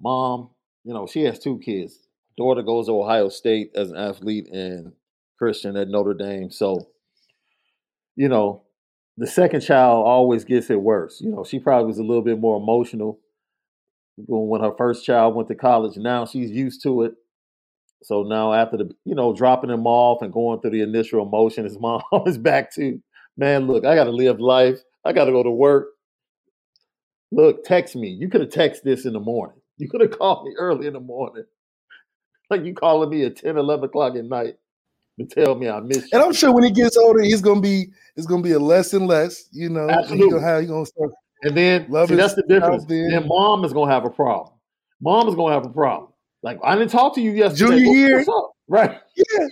mom, 0.00 0.50
you 0.84 0.94
know, 0.94 1.08
she 1.08 1.24
has 1.24 1.40
two 1.40 1.58
kids. 1.58 1.98
Daughter 2.38 2.62
goes 2.62 2.86
to 2.86 2.92
Ohio 2.92 3.28
State 3.28 3.72
as 3.74 3.90
an 3.90 3.96
athlete 3.96 4.46
and 4.52 4.92
Christian 5.38 5.76
at 5.76 5.88
Notre 5.88 6.14
Dame. 6.14 6.52
So, 6.52 6.86
you 8.14 8.28
know, 8.28 8.62
the 9.16 9.26
second 9.26 9.62
child 9.62 10.06
always 10.06 10.44
gets 10.44 10.70
it 10.70 10.80
worse. 10.80 11.20
You 11.20 11.30
know, 11.30 11.42
she 11.42 11.58
probably 11.58 11.88
was 11.88 11.98
a 11.98 12.04
little 12.04 12.22
bit 12.22 12.38
more 12.38 12.58
emotional 12.58 13.18
when 14.16 14.60
her 14.60 14.72
first 14.78 15.04
child 15.04 15.34
went 15.34 15.48
to 15.48 15.56
college. 15.56 15.96
Now 15.96 16.26
she's 16.26 16.50
used 16.50 16.84
to 16.84 17.02
it. 17.02 17.14
So 18.04 18.22
now 18.22 18.52
after 18.52 18.76
the 18.76 18.90
you 19.04 19.16
know 19.16 19.34
dropping 19.34 19.70
him 19.70 19.86
off 19.86 20.22
and 20.22 20.32
going 20.32 20.60
through 20.60 20.70
the 20.70 20.82
initial 20.82 21.26
emotion, 21.26 21.64
his 21.64 21.78
mom 21.80 22.02
is 22.24 22.38
back 22.38 22.72
to 22.74 23.00
man. 23.36 23.66
Look, 23.66 23.84
I 23.84 23.96
got 23.96 24.04
to 24.04 24.12
live 24.12 24.38
life. 24.38 24.78
I 25.04 25.12
got 25.12 25.24
to 25.24 25.32
go 25.32 25.42
to 25.42 25.50
work. 25.50 25.88
Look, 27.32 27.64
text 27.64 27.96
me. 27.96 28.08
You 28.08 28.28
could 28.28 28.40
have 28.40 28.50
texted 28.50 28.82
this 28.82 29.04
in 29.04 29.12
the 29.12 29.20
morning. 29.20 29.56
You 29.78 29.90
could 29.90 30.00
have 30.00 30.18
called 30.18 30.46
me 30.46 30.54
early 30.58 30.86
in 30.86 30.94
the 30.94 31.00
morning. 31.00 31.44
Like 32.48 32.64
you 32.64 32.72
calling 32.72 33.10
me 33.10 33.24
at 33.26 33.36
10, 33.36 33.58
11 33.58 33.84
o'clock 33.84 34.16
at 34.16 34.24
night 34.24 34.56
to 35.20 35.26
tell 35.26 35.54
me 35.54 35.68
I 35.68 35.80
miss 35.80 36.04
you. 36.04 36.08
And 36.14 36.22
I'm 36.22 36.32
sure 36.32 36.50
when 36.50 36.64
he 36.64 36.70
gets 36.70 36.96
older, 36.96 37.20
he's 37.20 37.42
gonna 37.42 37.60
be 37.60 37.88
it's 38.16 38.26
gonna 38.26 38.40
be 38.40 38.52
a 38.52 38.58
less 38.58 38.94
and 38.94 39.06
less. 39.06 39.50
You 39.52 39.68
know, 39.68 39.90
Absolutely. 39.90 40.30
gonna 40.30 40.42
have 40.42 40.60
he's 40.62 40.70
gonna 40.70 40.86
start. 40.86 41.10
And 41.42 41.54
then 41.54 41.84
see, 42.06 42.14
that's 42.14 42.32
the 42.32 42.44
difference. 42.48 42.86
there. 42.86 43.10
Then 43.10 43.28
mom 43.28 43.66
is 43.66 43.74
gonna 43.74 43.92
have 43.92 44.06
a 44.06 44.10
problem. 44.10 44.54
Mom 45.02 45.28
is 45.28 45.34
gonna 45.34 45.52
have 45.52 45.66
a 45.66 45.68
problem. 45.68 46.10
Like 46.42 46.58
I 46.64 46.74
didn't 46.74 46.90
talk 46.90 47.14
to 47.16 47.20
you 47.20 47.32
yesterday. 47.32 47.76
Junior 47.76 47.92
year. 47.92 48.24
Right. 48.68 48.98
Yeah, 49.14 49.46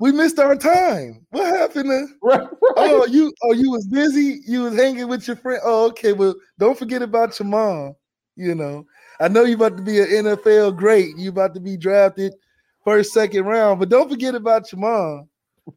we 0.00 0.12
missed 0.12 0.38
our 0.38 0.56
time. 0.56 1.24
What 1.30 1.46
happened? 1.46 1.90
To, 1.90 2.06
Right. 2.22 2.40
right. 2.40 2.50
oh, 2.76 3.06
you 3.06 3.32
oh 3.42 3.52
you 3.52 3.70
was 3.70 3.86
busy. 3.86 4.40
You 4.46 4.62
was 4.62 4.74
hanging 4.74 5.06
with 5.08 5.26
your 5.26 5.36
friend. 5.36 5.60
Oh, 5.62 5.86
okay. 5.88 6.12
Well, 6.14 6.34
don't 6.58 6.78
forget 6.78 7.02
about 7.02 7.38
your 7.38 7.46
mom. 7.46 7.94
You 8.34 8.54
know, 8.54 8.86
I 9.20 9.28
know 9.28 9.44
you 9.44 9.54
about 9.56 9.76
to 9.76 9.82
be 9.82 10.00
an 10.00 10.06
NFL 10.08 10.76
great. 10.76 11.16
You 11.18 11.28
about 11.28 11.52
to 11.54 11.60
be 11.60 11.76
drafted 11.76 12.32
first, 12.82 13.12
second 13.12 13.44
round, 13.44 13.78
but 13.78 13.90
don't 13.90 14.08
forget 14.08 14.34
about 14.34 14.72
your 14.72 14.80
mom. 14.80 15.28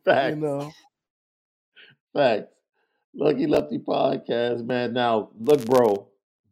Facts. 0.06 0.36
You 0.36 0.42
know, 0.42 0.72
Facts. 2.14 2.48
Lucky 3.16 3.46
Lefty 3.46 3.78
podcast, 3.78 4.66
man. 4.66 4.94
Now, 4.94 5.30
look, 5.40 5.64
bro, 5.66 6.08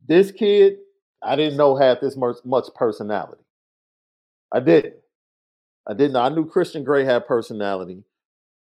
this 0.07 0.31
kid, 0.31 0.77
I 1.23 1.35
didn't 1.35 1.57
know 1.57 1.75
had 1.75 1.99
this 2.01 2.15
much, 2.15 2.35
much 2.45 2.65
personality. 2.75 3.41
I 4.51 4.59
didn't. 4.59 4.95
I 5.87 5.93
didn't. 5.93 6.15
I 6.15 6.29
knew 6.29 6.45
Christian 6.45 6.83
Gray 6.83 7.03
had 7.03 7.25
personality. 7.27 8.03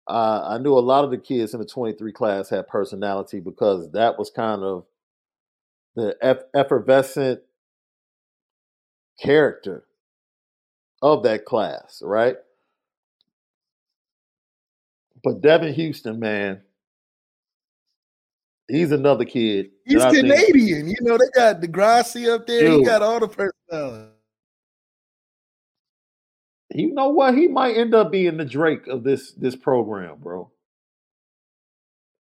Uh, 0.08 0.42
I 0.44 0.58
knew 0.58 0.74
a 0.78 0.80
lot 0.80 1.04
of 1.06 1.12
the 1.12 1.18
kids 1.18 1.54
in 1.54 1.60
the 1.60 1.66
23 1.66 2.12
class 2.12 2.50
had 2.50 2.68
personality 2.68 3.40
because 3.40 3.92
that 3.92 4.18
was 4.20 4.30
kind 4.30 4.62
of 4.62 4.86
the 5.96 6.16
eff- 6.22 6.44
effervescent 6.54 7.42
character 9.22 9.86
of 11.02 11.24
that 11.24 11.46
class, 11.46 12.02
right? 12.04 12.36
But 15.24 15.42
Devan 15.42 15.76
Houstan, 15.76 16.18
man, 16.20 16.62
he's 18.68 18.92
another 18.92 19.24
kid. 19.26 19.72
he's 19.86 20.02
I 20.02 20.12
think- 20.12 20.28
Canadian. 20.28 20.90
You 20.90 20.98
know, 21.02 21.18
they 21.18 21.30
got 21.34 21.62
Degrassi 21.62 22.30
up 22.30 22.46
there. 22.48 22.72
He 22.72 22.84
got 22.84 23.02
all 23.02 23.20
the 23.20 23.28
personality. 23.28 24.13
You 26.74 26.94
know 26.94 27.10
what? 27.10 27.36
He 27.38 27.48
might 27.48 27.78
end 27.78 27.94
up 27.94 28.12
being 28.12 28.38
the 28.38 28.46
Drake 28.46 28.88
of 28.88 29.04
this 29.04 29.32
this 29.32 29.56
program, 29.56 30.18
bro. 30.20 30.52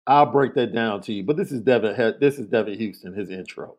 I'll 0.05 0.27
break 0.27 0.53
that 0.55 0.73
down 0.73 1.01
to 1.01 1.13
you. 1.13 1.23
But 1.23 1.37
this 1.37 1.51
is 1.51 1.61
Devin. 1.61 2.15
This 2.19 2.39
is 2.39 2.47
Devan 2.47 2.79
Houstan. 2.79 3.17
His 3.17 3.29
intro. 3.29 3.75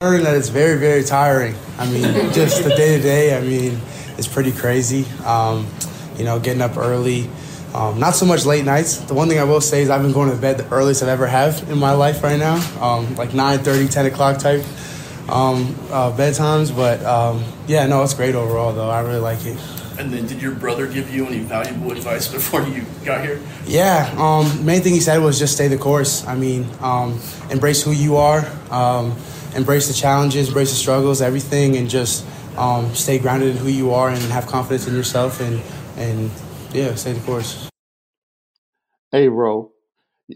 Learning 0.00 0.24
that 0.24 0.34
it's 0.36 0.48
very, 0.48 0.78
very 0.78 1.04
tiring. 1.04 1.54
I 1.78 1.90
mean, 1.90 2.02
just 2.32 2.62
the 2.62 2.70
day 2.70 2.96
to 2.96 3.02
day. 3.02 3.36
I 3.36 3.40
mean, 3.42 3.78
it's 4.16 4.28
pretty 4.28 4.52
crazy. 4.52 5.04
Um, 5.24 5.66
you 6.16 6.24
know, 6.24 6.38
getting 6.38 6.62
up 6.62 6.76
early, 6.76 7.28
Um, 7.74 7.98
not 7.98 8.14
so 8.14 8.24
much 8.24 8.46
late 8.46 8.64
nights. 8.64 8.98
The 8.98 9.14
one 9.14 9.28
thing 9.28 9.40
I 9.40 9.44
will 9.44 9.60
say 9.60 9.82
is 9.82 9.90
I've 9.90 10.02
been 10.02 10.12
going 10.12 10.30
to 10.30 10.36
bed 10.36 10.58
the 10.58 10.72
earliest 10.72 11.02
I've 11.02 11.08
ever 11.08 11.26
have 11.26 11.68
in 11.68 11.76
my 11.76 11.90
life 11.90 12.22
right 12.22 12.38
now, 12.38 12.54
um, 12.80 13.16
like 13.16 13.34
9, 13.34 13.58
30, 13.58 13.88
10 13.88 14.06
o'clock 14.06 14.38
type 14.38 14.62
um, 15.28 15.74
uh, 15.90 16.12
bedtimes. 16.12 16.74
But 16.74 17.02
um, 17.04 17.44
yeah, 17.66 17.86
no, 17.86 18.02
it's 18.02 18.14
great 18.14 18.34
overall 18.34 18.72
though. 18.72 18.90
I 18.90 19.00
really 19.00 19.20
like 19.20 19.44
it. 19.46 19.58
And 19.96 20.12
then, 20.12 20.26
did 20.26 20.42
your 20.42 20.52
brother 20.52 20.88
give 20.88 21.14
you 21.14 21.24
any 21.26 21.38
valuable 21.38 21.92
advice 21.92 22.26
before 22.32 22.62
you 22.62 22.84
got 23.04 23.24
here? 23.24 23.40
Yeah, 23.66 24.12
um, 24.18 24.64
main 24.64 24.82
thing 24.82 24.92
he 24.92 25.00
said 25.00 25.18
was 25.18 25.38
just 25.38 25.54
stay 25.54 25.68
the 25.68 25.78
course. 25.78 26.26
I 26.26 26.34
mean, 26.34 26.66
um, 26.80 27.20
embrace 27.50 27.82
who 27.82 27.92
you 27.92 28.16
are, 28.16 28.44
um, 28.70 29.16
embrace 29.54 29.86
the 29.86 29.94
challenges, 29.94 30.48
embrace 30.48 30.70
the 30.70 30.76
struggles, 30.76 31.22
everything, 31.22 31.76
and 31.76 31.88
just 31.88 32.26
um, 32.56 32.92
stay 32.94 33.18
grounded 33.18 33.50
in 33.50 33.56
who 33.56 33.68
you 33.68 33.94
are 33.94 34.08
and 34.08 34.20
have 34.32 34.46
confidence 34.46 34.86
in 34.86 34.94
yourself 34.94 35.40
and 35.40 35.62
and 35.96 36.30
yeah, 36.72 36.94
stay 36.96 37.12
the 37.12 37.20
course. 37.20 37.68
Hey, 39.12 39.28
bro, 39.28 39.70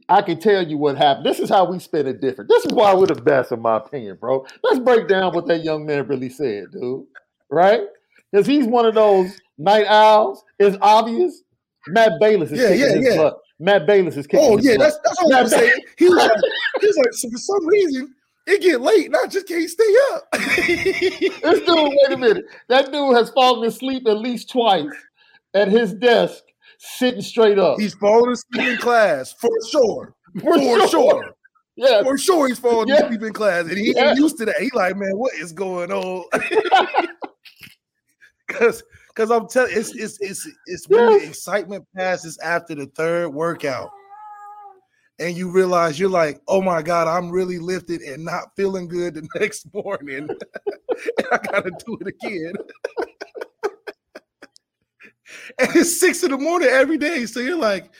I 0.08 0.20
can 0.22 0.38
tell 0.38 0.66
you 0.66 0.76
what 0.76 0.98
happened. 0.98 1.24
This 1.26 1.38
is 1.40 1.48
how 1.48 1.64
we 1.70 1.78
spin 1.78 2.06
it 2.06 2.20
different. 2.20 2.50
This 2.50 2.66
is 2.66 2.72
why 2.72 2.94
we're 2.94 3.06
the 3.06 3.14
best, 3.14 3.52
in 3.52 3.60
my 3.62 3.76
opinion, 3.78 4.16
bro. 4.20 4.44
Let's 4.62 4.78
break 4.80 5.08
down 5.08 5.34
what 5.34 5.46
that 5.46 5.64
young 5.64 5.86
man 5.86 6.06
really 6.06 6.28
said, 6.28 6.66
dude. 6.72 7.06
Right? 7.50 7.82
Because 8.30 8.46
he's 8.46 8.66
one 8.66 8.84
of 8.84 8.94
those 8.94 9.30
night 9.56 9.86
owls. 9.86 10.44
It's 10.58 10.76
obvious. 10.82 11.42
Matt 11.86 12.12
Balis 12.20 12.52
is 12.52 12.60
Yeah, 12.60 12.68
kicking 12.68 12.80
yeah, 12.80 12.96
his 12.96 13.06
yeah. 13.06 13.16
butt. 13.16 13.38
Matt 13.60 13.86
Balis 13.86 14.16
is 14.18 14.26
kicking 14.26 14.46
Oh 14.46 14.56
his 14.58 14.66
yeah, 14.66 14.76
butt. 14.76 14.80
that's 14.80 14.98
that's 15.04 15.22
what 15.22 15.34
I'm 15.34 15.48
saying. 15.48 15.72
He 15.96 16.08
was 16.08 16.16
like, 16.18 16.30
he 16.80 16.86
was 16.86 16.96
like, 16.98 17.12
so 17.12 17.30
for 17.30 17.38
some 17.38 17.66
reason 17.66 18.14
it 18.46 18.60
get 18.62 18.80
late, 18.80 19.06
and 19.06 19.16
I 19.16 19.26
just 19.26 19.46
can't 19.48 19.68
stay 19.68 19.94
up. 20.12 20.28
this 20.32 21.60
dude, 21.60 21.68
wait 21.68 22.12
a 22.12 22.16
minute. 22.16 22.44
That 22.68 22.92
dude 22.92 23.16
has 23.16 23.30
fallen 23.30 23.66
asleep 23.66 24.06
at 24.06 24.18
least 24.18 24.50
twice 24.50 24.86
at 25.54 25.68
his 25.68 25.92
desk, 25.94 26.42
sitting 26.78 27.20
straight 27.22 27.58
up. 27.58 27.78
He's 27.78 27.94
falling 27.94 28.32
asleep 28.32 28.66
in 28.66 28.76
class 28.78 29.32
for 29.32 29.50
sure. 29.70 30.14
For 30.40 30.54
For, 30.54 30.80
sure. 30.80 30.88
sure. 30.88 31.34
Yeah. 31.76 32.02
For 32.02 32.18
sure 32.18 32.48
he's 32.48 32.58
falling 32.58 32.88
Yeah. 32.88 33.04
asleep 33.04 33.22
in 33.22 33.32
class. 33.32 33.66
And 33.66 33.78
he 33.78 33.92
Yeah. 33.94 34.10
ain't 34.10 34.18
used 34.18 34.36
to 34.38 34.44
that. 34.44 34.56
He 34.60 34.70
like, 34.74 34.96
man, 34.96 35.16
what 35.16 35.34
is 35.34 35.52
going 35.52 35.90
on? 35.90 36.24
Cause 38.48 38.82
cause 39.14 39.30
I'm 39.30 39.46
telling 39.48 39.72
it's 39.76 39.94
it's 39.94 40.18
it's 40.20 40.48
it's 40.66 40.88
when 40.88 41.18
the 41.18 41.26
excitement 41.28 41.86
passes 41.94 42.38
after 42.38 42.74
the 42.74 42.86
third 42.86 43.28
workout. 43.28 43.90
And 45.18 45.36
you 45.36 45.50
realize 45.50 45.98
you're 45.98 46.08
like, 46.08 46.40
oh 46.46 46.62
my 46.62 46.80
God, 46.80 47.08
I'm 47.08 47.30
really 47.30 47.58
lifted 47.58 48.00
and 48.02 48.24
not 48.24 48.54
feeling 48.56 48.86
good 48.88 49.14
the 49.14 49.28
next 49.38 49.66
morning. 49.74 50.28
and 50.28 51.26
I 51.32 51.38
gotta 51.38 51.70
do 51.84 51.98
it 52.00 52.06
again. 52.06 52.54
and 55.58 55.74
it's 55.76 56.00
six 56.00 56.22
in 56.22 56.30
the 56.30 56.38
morning 56.38 56.68
every 56.70 56.98
day. 56.98 57.26
So 57.26 57.40
you're 57.40 57.56
like, 57.58 57.90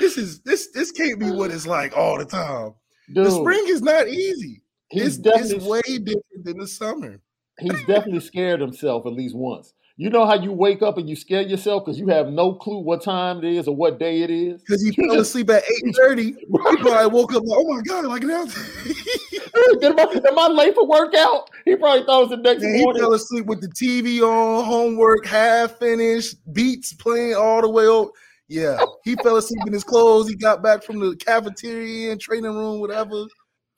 this 0.00 0.16
is 0.16 0.40
this 0.40 0.68
this 0.72 0.90
can't 0.92 1.18
be 1.18 1.30
what 1.30 1.50
it's 1.50 1.66
like 1.66 1.96
all 1.96 2.18
the 2.18 2.24
time. 2.24 2.74
The 3.08 3.30
spring 3.30 3.64
is 3.66 3.82
not 3.82 4.08
easy. 4.08 4.62
He's 4.90 5.02
It's, 5.02 5.16
it's 5.16 5.18
definitely- 5.18 5.68
way 5.68 5.98
different 5.98 6.44
than 6.44 6.58
the 6.58 6.66
summer. 6.66 7.20
He's 7.60 7.78
definitely 7.86 8.20
scared 8.20 8.60
himself 8.60 9.06
at 9.06 9.12
least 9.12 9.36
once. 9.36 9.74
You 9.96 10.10
know 10.10 10.26
how 10.26 10.34
you 10.34 10.50
wake 10.50 10.82
up 10.82 10.98
and 10.98 11.08
you 11.08 11.14
scare 11.14 11.42
yourself 11.42 11.84
because 11.84 12.00
you 12.00 12.08
have 12.08 12.26
no 12.26 12.54
clue 12.54 12.80
what 12.80 13.00
time 13.02 13.38
it 13.38 13.44
is 13.44 13.68
or 13.68 13.76
what 13.76 14.00
day 14.00 14.22
it 14.22 14.30
is? 14.30 14.60
Because 14.60 14.82
he 14.82 14.90
fell 14.90 15.20
asleep 15.20 15.50
at 15.50 15.62
8:30. 16.00 16.34
He 16.44 16.46
probably 16.82 17.06
woke 17.16 17.32
up 17.32 17.44
like, 17.44 17.58
oh 17.60 17.74
my 17.76 17.80
god, 17.82 18.04
like 18.06 18.24
now. 18.24 18.44
am, 19.82 19.98
I, 19.98 20.28
am 20.28 20.38
I 20.38 20.48
late 20.48 20.74
for 20.74 20.86
workout? 20.86 21.50
He 21.64 21.76
probably 21.76 22.04
thought 22.04 22.18
it 22.18 22.28
was 22.28 22.30
the 22.30 22.36
next 22.36 22.62
And 22.62 22.76
he 22.76 22.82
morning. 22.82 23.02
fell 23.02 23.14
asleep 23.14 23.46
with 23.46 23.60
the 23.60 23.68
TV 23.68 24.20
on, 24.20 24.64
homework 24.64 25.26
half 25.26 25.78
finished, 25.78 26.36
beats 26.52 26.92
playing 26.92 27.34
all 27.34 27.60
the 27.60 27.68
way 27.68 27.86
up. 27.86 28.10
Yeah, 28.48 28.78
he 29.04 29.16
fell 29.16 29.36
asleep 29.36 29.66
in 29.66 29.72
his 29.72 29.84
clothes. 29.84 30.28
He 30.28 30.36
got 30.36 30.62
back 30.62 30.82
from 30.82 31.00
the 31.00 31.16
cafeteria 31.16 32.12
and 32.12 32.20
training 32.20 32.54
room, 32.54 32.80
whatever. 32.80 33.24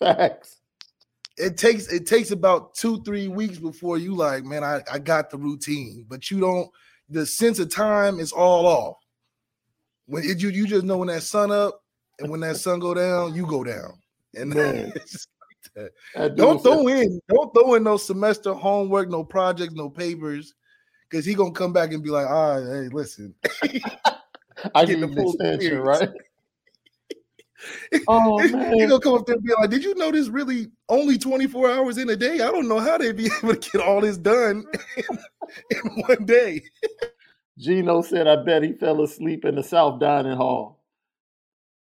Facts. 0.00 0.60
It 1.38 1.56
takes 1.56 1.92
it 1.92 2.06
takes 2.06 2.30
about 2.30 2.74
two 2.74 3.02
three 3.02 3.28
weeks 3.28 3.58
before 3.58 3.98
you 3.98 4.14
like, 4.14 4.44
man, 4.44 4.64
I, 4.64 4.82
I 4.90 4.98
got 4.98 5.30
the 5.30 5.38
routine, 5.38 6.04
but 6.08 6.30
you 6.30 6.40
don't. 6.40 6.68
The 7.08 7.24
sense 7.24 7.60
of 7.60 7.72
time 7.72 8.18
is 8.18 8.32
all 8.32 8.66
off. 8.66 8.96
When 10.06 10.24
it, 10.24 10.40
you 10.40 10.48
you 10.48 10.66
just 10.66 10.84
know 10.84 10.96
when 10.96 11.08
that 11.08 11.22
sun 11.22 11.52
up 11.52 11.80
and 12.18 12.30
when 12.30 12.40
that 12.40 12.56
sun 12.56 12.80
go 12.80 12.94
down, 12.94 13.34
you 13.34 13.46
go 13.46 13.62
down, 13.62 13.92
and 14.34 14.50
Man. 14.54 14.92
it's 15.76 15.94
just 15.94 16.16
like 16.16 16.36
that. 16.36 16.36
Don't 16.36 16.62
throw 16.62 16.88
in, 16.88 17.20
don't 17.28 17.52
throw 17.54 17.74
in 17.74 17.84
no 17.84 17.96
semester 17.96 18.54
homework, 18.54 19.10
no 19.10 19.24
projects, 19.24 19.74
no 19.74 19.90
papers, 19.90 20.54
because 21.08 21.24
he 21.24 21.34
gonna 21.34 21.52
come 21.52 21.72
back 21.72 21.92
and 21.92 22.02
be 22.02 22.10
like, 22.10 22.26
all 22.26 22.60
right, 22.60 22.64
hey, 22.64 22.88
listen, 22.92 23.34
I 24.74 24.84
Get 24.84 25.00
the 25.00 25.08
full 25.08 25.32
extension, 25.32 25.78
right? 25.80 26.10
Oh 28.06 28.38
he 28.38 28.52
man. 28.52 28.88
gonna 28.88 29.00
come 29.00 29.14
up 29.14 29.26
there 29.26 29.34
and 29.34 29.44
be 29.44 29.52
like, 29.58 29.70
did 29.70 29.82
you 29.82 29.94
know 29.94 30.12
this 30.12 30.28
really 30.28 30.68
only 30.88 31.16
24 31.18 31.70
hours 31.70 31.98
in 31.98 32.08
a 32.10 32.14
day? 32.14 32.34
I 32.34 32.52
don't 32.52 32.68
know 32.68 32.78
how 32.78 32.98
they'd 32.98 33.16
be 33.16 33.30
able 33.42 33.56
to 33.56 33.70
get 33.70 33.80
all 33.80 34.02
this 34.02 34.18
done 34.18 34.64
in, 34.96 35.18
in 35.70 36.02
one 36.02 36.24
day. 36.26 36.62
Gino 37.58 38.02
said, 38.02 38.28
I 38.28 38.44
bet 38.44 38.62
he 38.62 38.74
fell 38.74 39.02
asleep 39.02 39.44
in 39.46 39.54
the 39.56 39.62
South 39.64 39.98
Dining 39.98 40.36
Hall. 40.36 40.82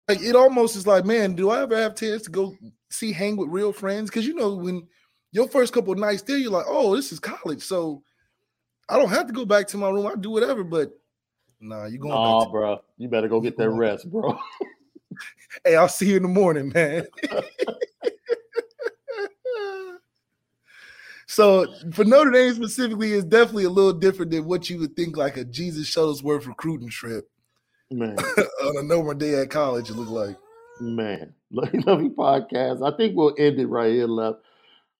Like 0.06 0.20
it 0.20 0.36
almost 0.36 0.76
is 0.76 0.86
like, 0.86 1.06
man, 1.06 1.34
do 1.34 1.50
I 1.50 1.62
ever 1.62 1.76
have 1.76 1.96
chance 1.96 2.22
to 2.24 2.30
go 2.30 2.54
see 2.94 3.12
hang 3.12 3.36
with 3.36 3.48
real 3.48 3.72
friends? 3.72 4.10
Because 4.10 4.26
you 4.26 4.34
know, 4.34 4.54
when 4.54 4.86
your 5.32 5.48
first 5.48 5.72
couple 5.72 5.92
of 5.92 5.98
nights 5.98 6.22
there, 6.22 6.38
you're 6.38 6.50
like, 6.50 6.66
oh, 6.68 6.94
this 6.94 7.12
is 7.12 7.20
college, 7.20 7.62
so 7.62 8.02
I 8.88 8.98
don't 8.98 9.10
have 9.10 9.26
to 9.26 9.32
go 9.32 9.44
back 9.44 9.66
to 9.68 9.76
my 9.76 9.90
room. 9.90 10.06
I 10.06 10.14
do 10.14 10.30
whatever, 10.30 10.64
but 10.64 10.92
nah, 11.60 11.86
you 11.86 11.98
going 11.98 12.14
Oh, 12.16 12.40
back 12.40 12.46
to 12.46 12.50
bro. 12.52 12.82
You 12.98 13.08
better 13.08 13.28
go 13.28 13.40
get 13.40 13.56
that 13.58 13.70
rest, 13.70 14.10
bro. 14.10 14.38
Hey, 15.64 15.76
I'll 15.76 15.88
see 15.88 16.10
you 16.10 16.16
in 16.16 16.22
the 16.24 16.28
morning, 16.28 16.72
man. 16.74 17.06
so 21.26 21.66
for 21.92 22.04
Notre 22.04 22.30
Dame 22.32 22.54
specifically, 22.54 23.12
it's 23.12 23.24
definitely 23.24 23.64
a 23.64 23.70
little 23.70 23.92
different 23.92 24.32
than 24.32 24.44
what 24.44 24.68
you 24.68 24.78
would 24.80 24.96
think 24.96 25.16
like 25.16 25.36
a 25.36 25.44
Jesus 25.44 25.88
Shuttlesworth 25.88 26.46
recruiting 26.46 26.88
trip 26.88 27.30
Man. 27.90 28.16
on 28.18 28.76
a 28.78 28.82
normal 28.82 29.14
day 29.14 29.40
at 29.40 29.50
college. 29.50 29.90
It 29.90 29.94
looked 29.94 30.10
like. 30.10 30.36
Man, 30.80 31.34
Lucky 31.50 31.78
Lefty 31.78 32.10
Podcast. 32.10 32.86
I 32.86 32.96
think 32.96 33.16
we'll 33.16 33.34
end 33.38 33.58
it 33.58 33.66
right 33.66 33.92
here, 33.92 34.06
left. 34.06 34.38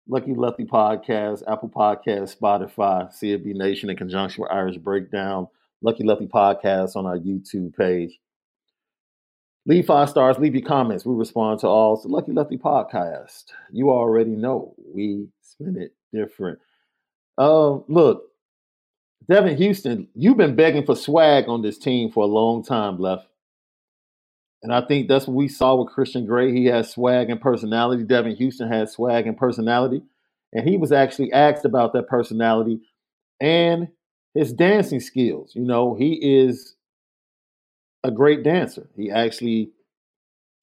Lucky 0.07 0.35
Lefty 0.35 0.65
Podcast, 0.65 1.43
Apple 1.51 1.71
Podcast, 1.71 2.37
Spotify, 2.39 3.11
CFB 3.11 3.55
Nation 3.55 3.89
in 3.89 3.97
conjunction 3.97 4.43
with 4.43 4.53
Irish 4.53 4.77
Breakdown, 4.77 5.49
Lucky 5.83 6.05
Lefty 6.05 6.27
Podcast 6.27 6.95
on 6.95 7.07
our 7.07 7.19
YouTube 7.19 7.75
page. 7.75 8.19
Leave 9.67 9.87
five 9.87 10.11
stars, 10.11 10.39
leave 10.39 10.55
your 10.55 10.67
comments. 10.67 11.07
We 11.07 11.15
respond 11.15 11.61
to 11.61 11.69
all. 11.69 11.97
So 11.97 12.11
Lucky 12.11 12.33
Lefty 12.33 12.59
Podcast. 12.59 13.45
You 13.73 13.91
already 13.91 14.33
know 14.33 14.75
we 14.95 15.29
spin 15.41 15.79
it 15.79 15.95
different. 16.13 16.59
Uh, 17.39 17.77
look, 17.89 18.25
Devan 19.31 19.59
Houstan, 19.59 20.07
you've 20.15 20.37
been 20.37 20.55
begging 20.55 20.85
for 20.85 20.95
swag 20.95 21.49
on 21.49 21.63
this 21.63 21.79
team 21.79 22.13
for 22.13 22.25
a 22.25 22.27
long 22.27 22.63
time, 22.63 22.99
left. 22.99 23.27
And 24.65 24.73
I 24.73 24.81
think 24.81 25.09
that's 25.09 25.27
what 25.27 25.35
we 25.37 25.47
saw 25.47 25.75
with 25.75 25.93
Christian 25.93 26.25
Gray. 26.25 26.51
He 26.51 26.65
has 26.67 26.91
swag 26.91 27.29
and 27.29 27.39
personality. 27.39 28.03
Devan 28.03 28.41
Houstan 28.41 28.73
has 28.73 28.93
swag 28.93 29.27
and 29.27 29.37
personality. 29.37 30.01
And 30.55 30.67
he 30.67 30.79
was 30.79 30.91
actually 30.91 31.31
asked 31.35 31.67
about 31.67 31.93
that 31.93 32.09
personality 32.09 32.81
and 33.43 33.89
his 34.33 34.55
dancing 34.55 35.01
skills. 35.01 35.53
You 35.55 35.67
know, 35.67 35.95
he 35.95 36.15
is 36.15 36.77
a 38.05 38.11
great 38.11 38.43
dancer. 38.43 38.89
He 38.97 39.11
actually 39.11 39.73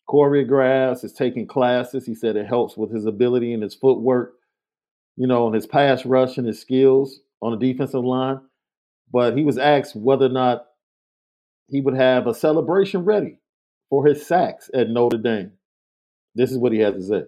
choreographs, 0.10 1.04
is 1.04 1.14
taking 1.14 1.46
classes. 1.46 2.04
He 2.04 2.16
said 2.16 2.36
it 2.36 2.48
helps 2.48 2.76
with 2.76 2.92
his 2.92 3.06
ability 3.06 3.54
and 3.54 3.62
his 3.62 3.76
footwork, 3.76 4.34
you 5.16 5.28
know, 5.28 5.46
and 5.46 5.54
his 5.54 5.68
pass 5.68 6.08
rush 6.08 6.40
and 6.40 6.48
his 6.48 6.60
skills 6.60 7.20
on 7.40 7.52
the 7.52 7.72
defensive 7.72 8.04
line. 8.04 8.40
But 9.14 9.38
he 9.38 9.44
was 9.44 9.60
asked 9.60 9.96
whether 9.96 10.26
or 10.26 10.30
not 10.30 10.66
he 11.68 11.82
would 11.82 11.96
have 11.96 12.26
a 12.26 12.34
celebration 12.34 13.06
ready 13.06 13.41
for 13.92 14.06
his 14.06 14.26
sacks 14.26 14.72
at 14.74 14.90
Notre 14.90 15.18
Dame. 15.18 15.52
This 16.34 16.50
is 16.50 16.58
what 16.58 16.72
he 16.72 16.80
has 16.80 16.96
to 16.96 17.04
say. 17.04 17.24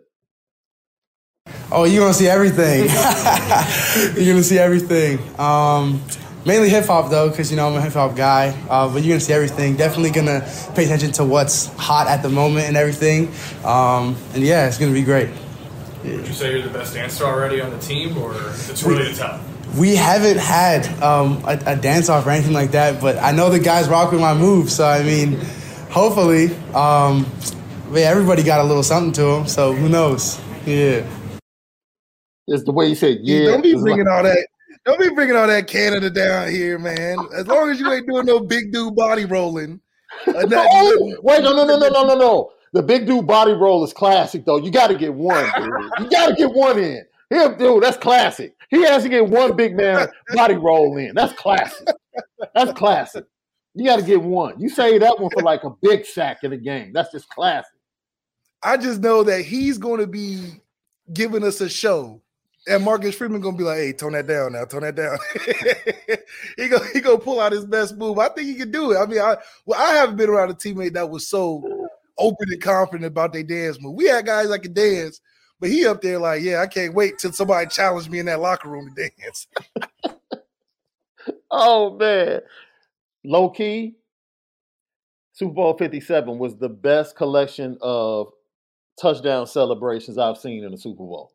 Oh, 1.71 1.83
you're 1.83 2.01
gonna 2.01 2.13
see 2.13 2.27
everything. 2.27 2.85
you're 4.15 4.33
gonna 4.33 4.43
see 4.43 4.57
everything. 4.57 5.19
Um, 5.37 6.01
mainly 6.45 6.69
hip 6.69 6.85
hop 6.85 7.11
though, 7.11 7.29
because 7.29 7.51
you 7.51 7.57
know 7.57 7.67
I'm 7.67 7.75
a 7.75 7.81
hip 7.81 7.93
hop 7.93 8.15
guy. 8.15 8.57
Uh, 8.69 8.87
but 8.87 9.03
you're 9.03 9.11
gonna 9.11 9.19
see 9.19 9.33
everything. 9.33 9.75
Definitely 9.75 10.11
gonna 10.11 10.49
pay 10.73 10.85
attention 10.85 11.11
to 11.13 11.25
what's 11.25 11.67
hot 11.75 12.07
at 12.07 12.23
the 12.23 12.29
moment 12.29 12.67
and 12.67 12.77
everything. 12.77 13.27
Um, 13.65 14.15
and 14.33 14.41
yeah, 14.41 14.65
it's 14.67 14.77
gonna 14.77 14.93
be 14.93 15.03
great. 15.03 15.29
Would 16.05 16.27
you 16.27 16.33
say 16.33 16.51
you're 16.51 16.61
the 16.61 16.69
best 16.69 16.93
dancer 16.93 17.25
already 17.25 17.59
on 17.59 17.71
the 17.71 17.79
team, 17.79 18.17
or 18.17 18.33
it's 18.33 18.83
really 18.83 19.05
to 19.11 19.15
tell? 19.15 19.41
We 19.77 19.95
haven't 19.95 20.37
had 20.37 20.85
um, 21.01 21.43
a, 21.45 21.59
a 21.65 21.75
dance 21.75 22.07
off 22.07 22.25
or 22.25 22.29
anything 22.29 22.53
like 22.53 22.71
that, 22.71 23.01
but 23.01 23.17
I 23.17 23.31
know 23.31 23.49
the 23.49 23.59
guys 23.59 23.89
rock 23.89 24.11
with 24.11 24.21
my 24.21 24.33
moves. 24.33 24.75
So 24.75 24.85
I 24.85 25.03
mean, 25.03 25.39
hopefully, 25.93 26.47
um, 26.73 27.25
yeah, 27.91 28.09
everybody 28.09 28.43
got 28.43 28.59
a 28.59 28.63
little 28.63 28.83
something 28.83 29.13
to 29.13 29.21
them. 29.23 29.47
So 29.47 29.73
who 29.73 29.87
knows? 29.87 30.41
Yeah. 30.65 31.05
It's 32.47 32.63
the 32.65 32.71
way 32.73 32.87
you 32.87 32.95
said, 32.95 33.19
yeah. 33.21 33.45
don't 33.45 33.61
be 33.61 33.73
bringing 33.73 34.05
like- 34.05 34.13
all 34.15 34.23
that. 34.23 34.47
Don't 34.85 34.99
be 34.99 35.09
bringing 35.11 35.37
all 35.37 35.47
that 35.47 35.67
Canada 35.67 36.09
down 36.09 36.49
here, 36.51 36.77
man. 36.77 37.17
As 37.33 37.47
long 37.47 37.69
as 37.69 37.79
you 37.79 37.89
ain't 37.89 38.05
doing 38.05 38.25
no 38.25 38.41
big 38.41 38.73
dude 38.73 38.95
body 38.95 39.23
rolling 39.23 39.79
Uh, 40.27 40.31
that- 40.47 40.67
Oh, 40.69 41.15
wait, 41.21 41.41
no, 41.41 41.55
no, 41.55 41.65
no, 41.65 41.77
no, 41.77 41.87
no, 41.87 42.03
no, 42.03 42.15
no. 42.15 42.51
The 42.73 42.81
big 42.81 43.05
dude 43.05 43.27
body 43.27 43.53
roll 43.53 43.83
is 43.85 43.93
classic, 43.93 44.43
though. 44.45 44.57
You 44.57 44.71
got 44.71 44.87
to 44.87 44.95
get 44.95 45.13
one, 45.13 45.45
dude. 45.55 45.73
You 45.99 46.09
got 46.09 46.29
to 46.29 46.35
get 46.35 46.51
one 46.51 46.79
in. 46.79 47.05
Him, 47.29 47.57
dude, 47.57 47.83
that's 47.83 47.97
classic. 47.97 48.55
He 48.69 48.81
has 48.83 49.03
to 49.03 49.09
get 49.09 49.27
one 49.27 49.55
big 49.55 49.75
man 49.77 50.07
body 50.33 50.55
roll 50.55 50.97
in. 50.97 51.13
That's 51.15 51.33
classic. 51.33 51.87
That's 52.53 52.73
classic. 52.73 53.25
You 53.75 53.85
got 53.85 53.97
to 53.97 54.05
get 54.05 54.21
one. 54.21 54.59
You 54.59 54.69
say 54.69 54.97
that 54.97 55.19
one 55.19 55.31
for 55.31 55.41
like 55.41 55.63
a 55.63 55.71
big 55.81 56.05
sack 56.05 56.43
in 56.43 56.51
the 56.51 56.57
game. 56.57 56.93
That's 56.93 57.11
just 57.11 57.27
classic. 57.29 57.71
I 58.61 58.77
just 58.77 59.01
know 59.01 59.23
that 59.23 59.41
he's 59.41 59.77
going 59.77 59.99
to 59.99 60.07
be 60.07 60.61
giving 61.11 61.43
us 61.43 61.59
a 61.59 61.67
show, 61.67 62.21
and 62.67 62.83
Marcus 62.83 63.15
Freeman 63.15 63.41
going 63.41 63.55
to 63.55 63.57
be 63.57 63.63
like, 63.63 63.77
"Hey, 63.77 63.93
tone 63.93 64.13
that 64.13 64.27
down 64.27 64.53
now, 64.53 64.65
tone 64.65 64.81
that 64.81 64.95
down." 64.95 65.17
he 66.57 66.67
go 66.67 66.79
he 66.93 67.01
gonna 67.01 67.17
pull 67.17 67.39
out 67.39 67.51
his 67.51 67.65
best 67.65 67.97
move. 67.97 68.19
I 68.19 68.29
think 68.29 68.47
he 68.47 68.55
can 68.55 68.71
do 68.71 68.91
it. 68.91 68.97
I 68.97 69.05
mean, 69.05 69.19
I 69.19 69.37
well, 69.65 69.81
I 69.81 69.95
haven't 69.95 70.15
been 70.15 70.29
around 70.29 70.51
a 70.51 70.53
teammate 70.53 70.93
that 70.93 71.09
was 71.09 71.27
so 71.27 71.89
open 72.17 72.47
and 72.51 72.61
confident 72.61 73.05
about 73.05 73.33
their 73.33 73.43
dance 73.43 73.81
move. 73.81 73.95
We 73.95 74.05
had 74.05 74.25
guys 74.25 74.49
that 74.49 74.59
could 74.59 74.75
dance, 74.75 75.19
but 75.59 75.69
he 75.69 75.85
up 75.85 76.01
there 76.01 76.19
like, 76.19 76.41
"Yeah, 76.41 76.61
I 76.61 76.67
can't 76.67 76.93
wait 76.93 77.17
till 77.17 77.33
somebody 77.33 77.67
challenge 77.67 78.07
me 78.07 78.19
in 78.19 78.27
that 78.27 78.39
locker 78.39 78.69
room 78.69 78.93
to 78.95 79.09
dance." 79.09 79.47
Oh 81.55 81.95
man, 81.95 82.41
low 83.23 83.49
key. 83.49 83.95
Super 85.33 85.53
Bowl 85.53 85.77
57 85.77 86.37
was 86.37 86.57
the 86.57 86.69
best 86.69 87.15
collection 87.15 87.77
of 87.81 88.27
touchdown 89.01 89.47
celebrations 89.47 90.17
I've 90.17 90.37
seen 90.37 90.63
in 90.63 90.71
the 90.71 90.77
Super 90.77 91.03
Bowl. 91.03 91.31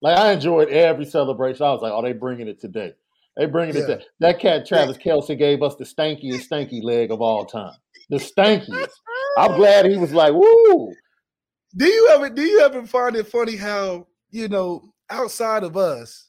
Like 0.00 0.18
I 0.18 0.32
enjoyed 0.32 0.68
every 0.68 1.04
celebration. 1.04 1.64
I 1.64 1.72
was 1.72 1.82
like, 1.82 1.92
"Oh, 1.92 2.02
they 2.02 2.12
bringing 2.12 2.48
it 2.48 2.60
today. 2.60 2.92
They 3.36 3.46
bringing 3.46 3.76
it." 3.76 3.88
Yeah. 3.88 3.96
To-. 3.96 4.04
That 4.20 4.38
cat 4.38 4.66
Travis 4.66 4.96
Kelce 4.98 5.38
gave 5.38 5.62
us 5.62 5.76
the 5.76 5.84
stankiest 5.84 6.48
stanky 6.48 6.82
leg 6.82 7.10
of 7.10 7.20
all 7.20 7.46
time. 7.46 7.74
The 8.10 8.16
stankiest. 8.16 8.92
I'm 9.38 9.52
glad 9.56 9.86
he 9.86 9.96
was 9.96 10.12
like, 10.12 10.32
"Woo!" 10.32 10.92
Do 11.76 11.86
you 11.86 12.10
ever 12.12 12.30
do 12.30 12.42
you 12.42 12.60
ever 12.60 12.86
find 12.86 13.16
it 13.16 13.26
funny 13.26 13.56
how 13.56 14.06
you 14.30 14.48
know 14.48 14.92
outside 15.10 15.62
of 15.62 15.76
us, 15.76 16.23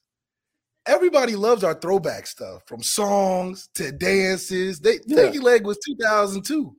everybody 0.88 1.36
loves 1.36 1.64
our 1.64 1.74
throwback 1.74 2.28
stuff 2.28 2.64
from 2.68 2.82
songs 2.84 3.70
to 3.76 3.92
dances. 3.92 4.80
They 4.80 5.00
Yeah. 5.06 5.18
Stanky 5.30 5.42
Leg 5.42 5.66
was 5.66 5.78
2002. 5.86 6.76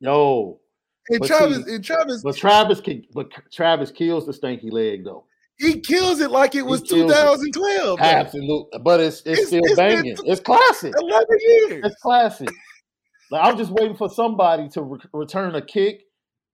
Yo, 0.00 0.60
And 1.08 1.20
But 1.20 1.26
Travis 1.28 1.64
see- 1.64 1.74
and 1.74 1.84
Travis 1.84 2.22
but 2.22 2.36
Travis 2.36 2.80
can, 2.80 3.02
but 3.14 3.28
Travis 3.52 3.90
kills 3.90 4.26
the 4.26 4.32
stanky 4.32 4.70
leg 4.72 5.04
though. 5.04 5.24
he 5.58 5.80
kills 5.80 6.20
it 6.20 6.30
like 6.30 6.54
it 6.54 6.62
was 6.66 6.82
kills 6.82 7.10
it. 7.10 7.14
2012. 7.14 7.98
though. 7.98 8.04
Absolutely, 8.04 8.78
but 8.80 9.00
it's 9.00 9.18
it's, 9.20 9.26
It's- 9.26 9.46
still 9.46 9.60
it's 9.64 9.76
banging. 9.76 10.16
It's 10.24 10.40
classic. 10.40 10.92
11 11.00 11.26
years. 11.40 11.82
It's 11.86 12.00
classic. 12.02 12.48
Like 13.30 13.44
I'm 13.44 13.56
just 13.56 13.70
waiting 13.70 13.96
for 13.96 14.08
somebody 14.10 14.68
to 14.70 14.82
re- 14.82 14.98
return 15.14 15.54
a 15.54 15.62
kick 15.62 16.02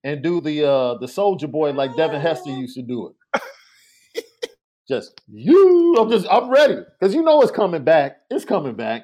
and 0.04 0.22
do 0.22 0.40
the 0.40 0.64
uh 0.68 0.94
the 0.98 1.08
soldier 1.08 1.48
boy 1.48 1.72
like 1.72 1.96
Devin 1.96 2.20
Hester 2.20 2.50
used 2.64 2.76
to 2.76 2.82
do 2.82 3.08
it. 4.14 4.24
Just 4.88 5.20
you, 5.28 5.96
I'm 5.98 6.10
just 6.10 6.26
I'm 6.30 6.50
ready 6.50 6.76
because 6.98 7.14
you 7.14 7.22
know 7.22 7.40
it's 7.42 7.52
coming 7.52 7.84
back. 7.84 8.18
It's 8.30 8.44
coming 8.44 8.74
back. 8.74 9.02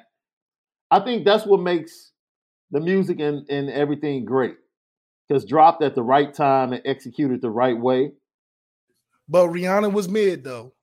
I 0.91 0.99
think 0.99 1.25
that's 1.25 1.45
what 1.45 1.61
makes 1.61 2.11
the 2.71 2.79
music 2.79 3.19
and, 3.19 3.47
and 3.49 3.69
everything 3.69 4.25
great. 4.25 4.55
Because 5.27 5.45
dropped 5.45 5.83
at 5.83 5.95
the 5.95 6.03
right 6.03 6.33
time 6.33 6.73
and 6.73 6.81
executed 6.85 7.41
the 7.41 7.51
right 7.51 7.77
way. 7.77 8.11
But 9.27 9.49
Rihanna 9.49 9.93
was 9.93 10.09
mid 10.09 10.43
though. 10.43 10.73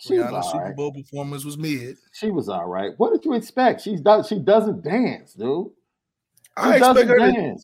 She 0.00 0.14
Rihanna's 0.14 0.50
Super 0.50 0.64
right. 0.64 0.76
Bowl 0.76 0.92
performance 0.92 1.44
was 1.44 1.56
mid. 1.56 1.96
She 2.12 2.30
was 2.30 2.48
all 2.48 2.66
right. 2.66 2.92
What 2.98 3.12
did 3.12 3.24
you 3.24 3.34
expect? 3.34 3.80
She's 3.80 4.00
does 4.00 4.28
she 4.28 4.38
doesn't 4.38 4.84
dance, 4.84 5.32
dude. 5.34 5.68
She 6.58 6.64
I 6.64 6.76
expect 6.76 6.94
doesn't 6.94 7.08
her 7.08 7.18
to. 7.18 7.56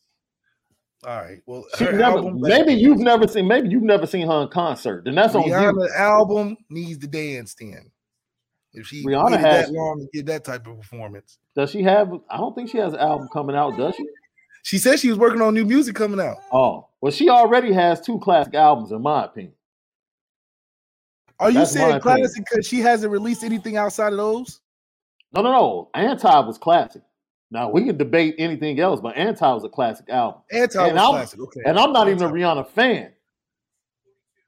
All 1.07 1.17
right. 1.17 1.41
Well, 1.47 1.65
never, 1.81 2.33
maybe 2.33 2.75
you've 2.75 2.99
never 2.99 3.29
seen 3.29 3.47
maybe 3.47 3.69
you've 3.69 3.85
never 3.85 4.07
seen 4.07 4.27
her 4.27 4.43
in 4.43 4.49
concert. 4.49 5.07
and 5.07 5.17
that's 5.17 5.35
on 5.35 5.45
you. 5.45 5.53
Rihanna 5.53 5.95
album 5.95 6.57
needs 6.69 6.99
to 6.99 7.07
dance 7.07 7.55
then. 7.55 7.91
If 8.73 8.87
she 8.89 9.05
Rihanna 9.05 9.39
has- 9.39 9.67
that 9.67 9.73
long 9.73 10.01
to 10.01 10.09
get 10.13 10.27
that 10.27 10.45
type 10.45 10.67
of 10.67 10.81
performance. 10.81 11.39
Does 11.55 11.71
she 11.71 11.83
have 11.83 12.13
I 12.29 12.39
don't 12.39 12.55
think 12.55 12.71
she 12.71 12.79
has 12.79 12.95
an 12.95 13.01
album 13.01 13.29
coming 13.33 13.55
out, 13.55 13.77
does 13.77 13.95
she? 13.95 14.05
She 14.65 14.79
said 14.79 14.99
she 14.99 15.09
was 15.09 15.19
working 15.19 15.41
on 15.41 15.55
new 15.55 15.65
music 15.65 15.95
coming 15.95 16.21
out. 16.21 16.39
Oh, 16.53 16.89
well, 17.01 17.13
she 17.13 17.29
already 17.29 17.73
has 17.73 18.01
two 18.01 18.19
classic 18.19 18.55
albums, 18.55 18.91
in 18.93 19.01
my 19.01 19.25
opinion. 19.25 19.55
Are 21.41 21.51
you 21.51 21.61
That's 21.61 21.73
saying 21.73 22.01
classic 22.01 22.45
because 22.45 22.67
she 22.67 22.81
hasn't 22.81 23.13
released 23.13 23.45
anything 23.45 23.77
outside 23.77 24.13
of 24.13 24.19
those? 24.19 24.61
No, 25.33 25.43
no, 25.43 25.53
no. 25.53 25.91
Anti 25.95 26.41
was 26.41 26.59
classic. 26.59 27.03
Now 27.51 27.71
we 27.71 27.85
can 27.85 27.97
debate 27.97 28.35
anything 28.39 28.79
else, 28.79 29.01
but 29.01 29.17
Anti 29.17 29.53
was 29.53 29.65
a 29.65 29.69
classic 29.69 30.09
album. 30.11 30.43
Anti 30.53 30.79
And 30.85 30.95
was 30.95 31.03
I'm- 31.03 31.13
classic. 31.13 31.41
Okay. 31.41 31.61
And 31.65 31.79
I'm 31.79 31.93
not 31.93 32.09
even 32.09 32.23
a 32.25 32.29
Rihanna 32.31 32.69
fan. 32.69 33.13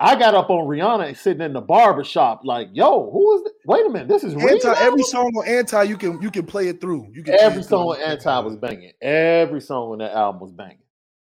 I 0.02 0.16
got 0.18 0.34
up 0.34 0.48
on 0.48 0.66
Rihanna 0.66 1.08
and 1.08 1.16
sitting 1.16 1.42
in 1.42 1.52
the 1.52 1.60
barber 1.60 2.04
shop, 2.04 2.40
like, 2.42 2.68
yo, 2.72 3.10
who 3.10 3.36
is 3.36 3.42
this? 3.44 3.52
Wait 3.66 3.84
a 3.84 3.90
minute, 3.90 4.08
this 4.08 4.24
is 4.24 4.32
Anti 4.34 4.46
Rihanna? 4.46 4.76
every 4.80 5.02
song 5.02 5.26
on 5.36 5.46
Anti 5.46 5.82
you 5.84 5.96
can 5.98 6.20
you 6.22 6.30
can 6.30 6.46
play 6.46 6.68
it 6.68 6.80
through. 6.80 7.06
You 7.12 7.22
can 7.22 7.34
Every 7.38 7.62
song 7.62 7.88
on 7.88 8.00
Anti 8.00 8.38
was 8.40 8.56
banging. 8.56 8.92
Every 9.02 9.60
song 9.60 9.92
on 9.92 9.98
that 9.98 10.12
album 10.12 10.40
was 10.40 10.52
banging. 10.52 10.78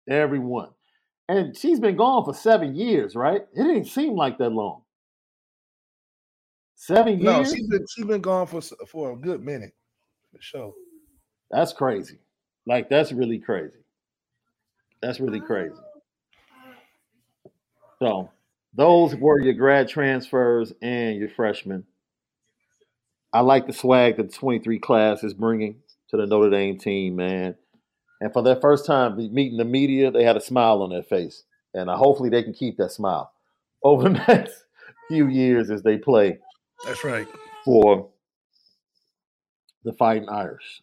Every 0.08 0.38
one. 0.38 0.68
And 1.28 1.56
she's 1.56 1.80
been 1.80 1.96
gone 1.96 2.24
for 2.24 2.32
seven 2.34 2.74
years, 2.76 3.16
right? 3.16 3.42
It 3.54 3.62
didn't 3.64 3.86
seem 3.86 4.14
like 4.14 4.38
that 4.38 4.50
long. 4.50 4.82
Seven 6.74 7.18
years. 7.18 7.24
No, 7.24 7.44
she's 7.44 7.66
been 7.66 7.84
she's 7.94 8.04
been 8.04 8.20
gone 8.20 8.46
for 8.46 8.60
for 8.86 9.12
a 9.12 9.16
good 9.16 9.42
minute. 9.42 9.72
For 10.32 10.38
sure. 10.40 10.72
That's 11.50 11.72
crazy. 11.72 12.18
Like, 12.66 12.88
that's 12.88 13.12
really 13.12 13.38
crazy. 13.38 13.78
That's 15.00 15.20
really 15.20 15.40
crazy. 15.40 15.76
So, 18.00 18.30
those 18.74 19.14
were 19.14 19.40
your 19.40 19.54
grad 19.54 19.88
transfers 19.88 20.72
and 20.82 21.16
your 21.16 21.30
freshmen. 21.30 21.84
I 23.32 23.40
like 23.40 23.66
the 23.66 23.72
swag 23.72 24.16
that 24.16 24.30
the 24.30 24.36
23 24.36 24.78
class 24.78 25.22
is 25.24 25.34
bringing 25.34 25.76
to 26.10 26.16
the 26.16 26.26
Notre 26.26 26.50
Dame 26.50 26.78
team, 26.78 27.16
man. 27.16 27.54
And 28.20 28.32
for 28.32 28.42
their 28.42 28.56
first 28.56 28.86
time 28.86 29.16
meeting 29.16 29.58
the 29.58 29.64
media, 29.64 30.10
they 30.10 30.24
had 30.24 30.36
a 30.36 30.40
smile 30.40 30.82
on 30.82 30.90
their 30.90 31.02
face. 31.02 31.42
And 31.74 31.90
uh, 31.90 31.96
hopefully 31.96 32.30
they 32.30 32.42
can 32.42 32.54
keep 32.54 32.78
that 32.78 32.92
smile 32.92 33.32
over 33.82 34.04
the 34.04 34.10
next 34.28 34.64
few 35.08 35.28
years 35.28 35.70
as 35.70 35.82
they 35.82 35.98
play 35.98 36.38
That's 36.84 37.04
right. 37.04 37.28
for 37.64 38.08
the 39.84 39.92
Fighting 39.92 40.28
Irish. 40.28 40.82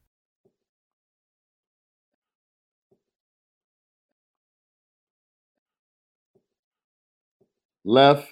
left. 7.83 8.27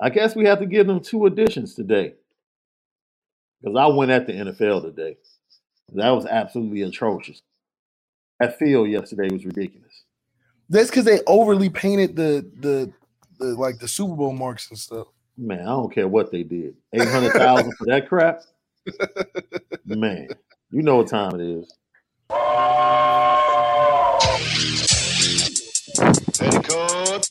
I 0.00 0.10
guess 0.10 0.34
we 0.34 0.46
have 0.46 0.60
to 0.60 0.66
give 0.66 0.86
them 0.86 1.00
two 1.00 1.26
additions 1.26 1.74
today. 1.74 2.14
Because 3.60 3.76
I 3.76 3.86
went 3.86 4.10
at 4.10 4.26
the 4.26 4.32
NFL 4.32 4.82
today. 4.82 5.16
That 5.92 6.10
was 6.10 6.24
absolutely 6.24 6.82
atrocious. 6.82 7.42
That 8.38 8.58
field 8.58 8.88
yesterday 8.88 9.28
was 9.30 9.44
ridiculous. 9.44 10.04
That's 10.70 10.88
because 10.88 11.04
they 11.04 11.20
overly 11.26 11.68
painted 11.68 12.16
the 12.16 12.48
the 12.60 12.92
the 13.38 13.54
like 13.54 13.78
the 13.78 13.88
Super 13.88 14.14
Bowl 14.14 14.32
marks 14.32 14.70
and 14.70 14.78
stuff. 14.78 15.08
Man, 15.36 15.60
I 15.60 15.70
don't 15.70 15.92
care 15.92 16.08
what 16.08 16.30
they 16.30 16.44
did. 16.44 16.76
Eight 16.92 17.08
hundred 17.08 17.32
thousand 17.32 17.72
for 17.76 17.86
that 17.86 18.08
crap. 18.08 18.42
Man, 19.84 20.28
you 20.70 20.82
know 20.82 20.96
what 20.96 21.08
time 21.08 21.38
it 21.38 21.42
is. 21.42 21.74
Petticoat. 26.38 27.30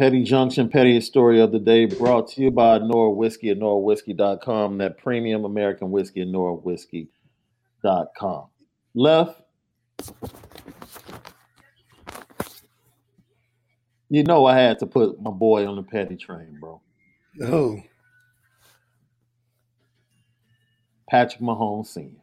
Petty 0.00 0.22
Junction, 0.22 0.70
Pettiest 0.70 1.08
Story 1.08 1.42
of 1.42 1.52
the 1.52 1.58
Day, 1.58 1.84
brought 1.84 2.28
to 2.28 2.40
you 2.40 2.50
by 2.50 2.78
Nora 2.78 3.10
Whiskey 3.10 3.50
at 3.50 3.58
NoraWhiskey.com, 3.58 4.78
that 4.78 4.96
premium 4.96 5.44
American 5.44 5.90
whiskey 5.90 6.22
at 6.22 6.28
NoraWhiskey.com. 6.28 8.46
Left, 8.94 9.42
you 14.08 14.22
know 14.22 14.46
I 14.46 14.58
had 14.58 14.78
to 14.78 14.86
put 14.86 15.20
my 15.20 15.30
boy 15.30 15.66
on 15.66 15.76
the 15.76 15.82
petty 15.82 16.16
train, 16.16 16.56
bro. 16.58 16.80
Oh, 17.42 17.82
Patrick 21.10 21.42
Mahomes 21.42 21.88
Sr. 21.88 22.19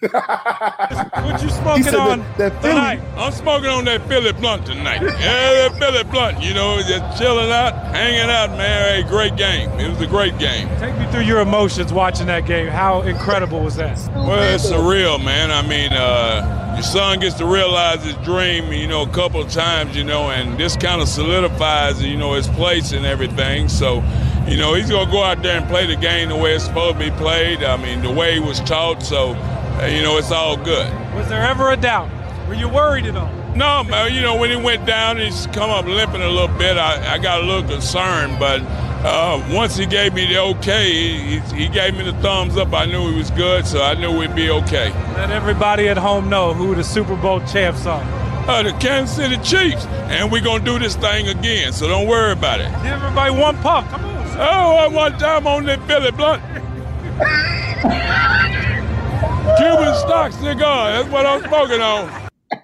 What 0.00 1.42
you 1.42 1.50
smoking 1.50 1.94
on 1.94 2.18
that- 2.20 2.38
that 2.38 2.62
tonight? 2.62 3.00
I'm 3.16 3.32
smoking 3.32 3.68
on 3.70 3.84
that 3.86 4.06
Philly 4.08 4.32
blunt 4.32 4.66
tonight. 4.66 5.02
yeah, 5.02 5.68
that 5.68 5.76
Philly 5.78 6.04
blunt. 6.04 6.42
You 6.42 6.54
know, 6.54 6.80
just 6.82 7.18
chilling 7.20 7.50
out, 7.50 7.74
hanging 7.94 8.30
out, 8.30 8.50
man. 8.56 9.02
Hey, 9.02 9.08
great 9.08 9.36
game. 9.36 9.70
It 9.78 9.88
was 9.88 10.00
a 10.00 10.06
great 10.06 10.38
game. 10.38 10.68
Take 10.78 10.96
me 10.98 11.06
through 11.06 11.22
your 11.22 11.40
emotions 11.40 11.92
watching 11.92 12.26
that 12.26 12.46
game. 12.46 12.68
How 12.68 13.02
incredible 13.02 13.60
was 13.60 13.76
that? 13.76 13.98
Well, 14.14 14.42
it's 14.54 14.66
surreal, 14.70 15.22
man. 15.22 15.50
I 15.50 15.62
mean, 15.62 15.92
uh, 15.92 16.72
your 16.74 16.82
son 16.82 17.20
gets 17.20 17.34
to 17.36 17.44
realize 17.46 18.04
his 18.04 18.14
dream, 18.16 18.72
you 18.72 18.86
know, 18.86 19.02
a 19.02 19.08
couple 19.08 19.40
of 19.40 19.50
times, 19.50 19.96
you 19.96 20.04
know, 20.04 20.30
and 20.30 20.58
this 20.58 20.76
kind 20.76 21.00
of 21.02 21.08
solidifies, 21.08 22.02
you 22.02 22.16
know, 22.16 22.34
his 22.34 22.48
place 22.48 22.92
and 22.92 23.04
everything. 23.04 23.68
So, 23.68 24.02
you 24.48 24.56
know, 24.56 24.74
he's 24.74 24.88
going 24.88 25.06
to 25.06 25.12
go 25.12 25.22
out 25.22 25.42
there 25.42 25.56
and 25.56 25.66
play 25.68 25.86
the 25.86 25.96
game 25.96 26.28
the 26.28 26.36
way 26.36 26.54
it's 26.54 26.64
supposed 26.64 26.98
to 26.98 27.04
be 27.04 27.10
played. 27.16 27.62
I 27.62 27.76
mean, 27.76 28.02
the 28.02 28.10
way 28.10 28.34
he 28.34 28.40
was 28.40 28.60
taught. 28.60 29.02
So, 29.02 29.34
uh, 29.78 29.86
you 29.86 30.02
know, 30.02 30.16
it's 30.16 30.30
all 30.30 30.56
good. 30.56 30.92
Was 31.14 31.28
there 31.28 31.42
ever 31.42 31.70
a 31.70 31.76
doubt? 31.76 32.08
Were 32.48 32.54
you 32.54 32.68
worried 32.68 33.06
at 33.06 33.16
all? 33.16 33.32
No, 33.54 33.84
man. 33.84 34.12
You 34.14 34.22
know, 34.22 34.36
when 34.36 34.50
he 34.50 34.56
went 34.56 34.86
down, 34.86 35.18
he's 35.18 35.46
come 35.48 35.70
up 35.70 35.84
limping 35.84 36.22
a 36.22 36.28
little 36.28 36.56
bit. 36.56 36.76
I, 36.76 37.14
I 37.14 37.18
got 37.18 37.40
a 37.40 37.44
little 37.44 37.68
concerned, 37.68 38.38
but 38.38 38.60
uh, 39.02 39.42
once 39.50 39.76
he 39.76 39.86
gave 39.86 40.14
me 40.14 40.26
the 40.26 40.38
okay, 40.38 40.92
he, 40.92 41.38
he 41.56 41.68
gave 41.68 41.96
me 41.96 42.04
the 42.04 42.12
thumbs 42.14 42.56
up. 42.56 42.72
I 42.72 42.86
knew 42.86 43.10
he 43.10 43.16
was 43.16 43.30
good, 43.30 43.66
so 43.66 43.82
I 43.82 43.94
knew 43.94 44.16
we'd 44.16 44.34
be 44.34 44.50
okay. 44.50 44.90
Let 45.14 45.30
everybody 45.30 45.88
at 45.88 45.96
home 45.96 46.28
know 46.28 46.54
who 46.54 46.74
the 46.74 46.84
Super 46.84 47.16
Bowl 47.16 47.40
champs 47.46 47.86
are. 47.86 48.02
Uh, 48.48 48.62
the 48.62 48.72
Kansas 48.72 49.16
City 49.16 49.36
Chiefs, 49.38 49.84
and 49.86 50.30
we're 50.30 50.42
gonna 50.42 50.64
do 50.64 50.78
this 50.78 50.96
thing 50.96 51.28
again. 51.28 51.72
So 51.72 51.88
don't 51.88 52.08
worry 52.08 52.32
about 52.32 52.60
it. 52.60 52.70
Give 52.82 52.92
everybody 52.92 53.32
one 53.32 53.56
puff. 53.58 53.88
Come 53.90 54.04
on. 54.04 54.10
Oh, 54.38 54.76
I 54.76 54.88
one 54.88 55.18
time 55.18 55.46
on 55.46 55.66
that 55.66 55.86
Billy 55.86 56.10
Blunt. 56.10 56.42
Cuban 59.58 59.94
stock 59.96 60.32
cigar. 60.32 60.92
That's 60.92 61.08
what 61.10 61.26
I'm 61.26 61.42
smoking 61.42 61.80
on. 61.80 62.28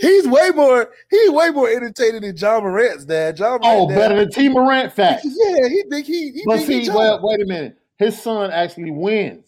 he's 0.00 0.26
way 0.28 0.50
more. 0.50 0.90
He's 1.10 1.30
way 1.30 1.50
more 1.50 1.68
entertaining 1.68 2.22
than 2.22 2.36
Ja 2.36 2.60
Morant's 2.60 3.04
dad. 3.04 3.38
Ja 3.38 3.58
Morant 3.58 3.62
Oh, 3.64 3.88
dad- 3.88 3.94
better 3.96 4.16
than 4.16 4.30
T. 4.30 4.48
Morant 4.48 4.92
facts. 4.92 5.24
Yeah, 5.26 5.68
he 5.68 5.82
think 5.90 6.06
he. 6.06 6.30
he 6.32 6.42
But 6.46 6.56
think 6.58 6.66
see, 6.66 6.84
John. 6.86 6.96
well, 6.96 7.20
wait 7.22 7.40
a 7.42 7.46
minute. 7.46 7.78
His 7.96 8.20
son 8.20 8.50
actually 8.50 8.90
wins 8.90 9.46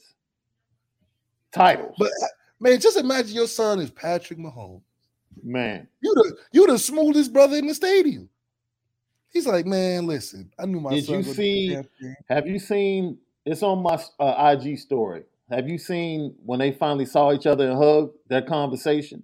titles. 1.53 1.95
But 1.99 2.09
uh, 2.09 2.27
man, 2.61 2.81
just 2.81 2.97
imagine 2.97 3.35
your 3.35 3.49
son 3.49 3.81
is 3.81 3.91
Patrick 3.91 4.39
Mahomes. 4.39 4.83
Man, 5.43 5.89
You 6.01 6.15
the 6.15 6.37
you 6.53 6.67
the 6.67 6.79
smoothest 6.79 7.33
brother 7.33 7.57
in 7.57 7.67
the 7.67 7.75
stadium. 7.75 8.29
He's 9.31 9.47
like, 9.49 9.67
man, 9.67 10.07
listen, 10.07 10.53
I 10.59 10.67
knew 10.67 10.79
my 10.81 10.91
did 10.91 11.07
son. 11.07 11.17
you 11.17 11.23
see? 11.25 11.69
the 11.71 11.75
damn 11.75 11.85
thing." 12.01 12.15
Have 12.29 12.47
you 12.47 12.59
seen? 12.61 13.19
It's 13.47 13.63
on 13.63 13.83
my 13.83 14.03
uh, 14.19 14.57
IG 14.57 14.79
story. 14.79 15.25
Have 15.51 15.69
you 15.69 15.79
seen 15.79 16.35
when 16.45 16.59
they 16.59 16.73
finally 16.73 17.05
saw 17.05 17.33
each 17.33 17.47
other 17.47 17.69
and 17.69 17.79
hugged 17.79 18.17
that 18.29 18.47
conversation? 18.47 19.23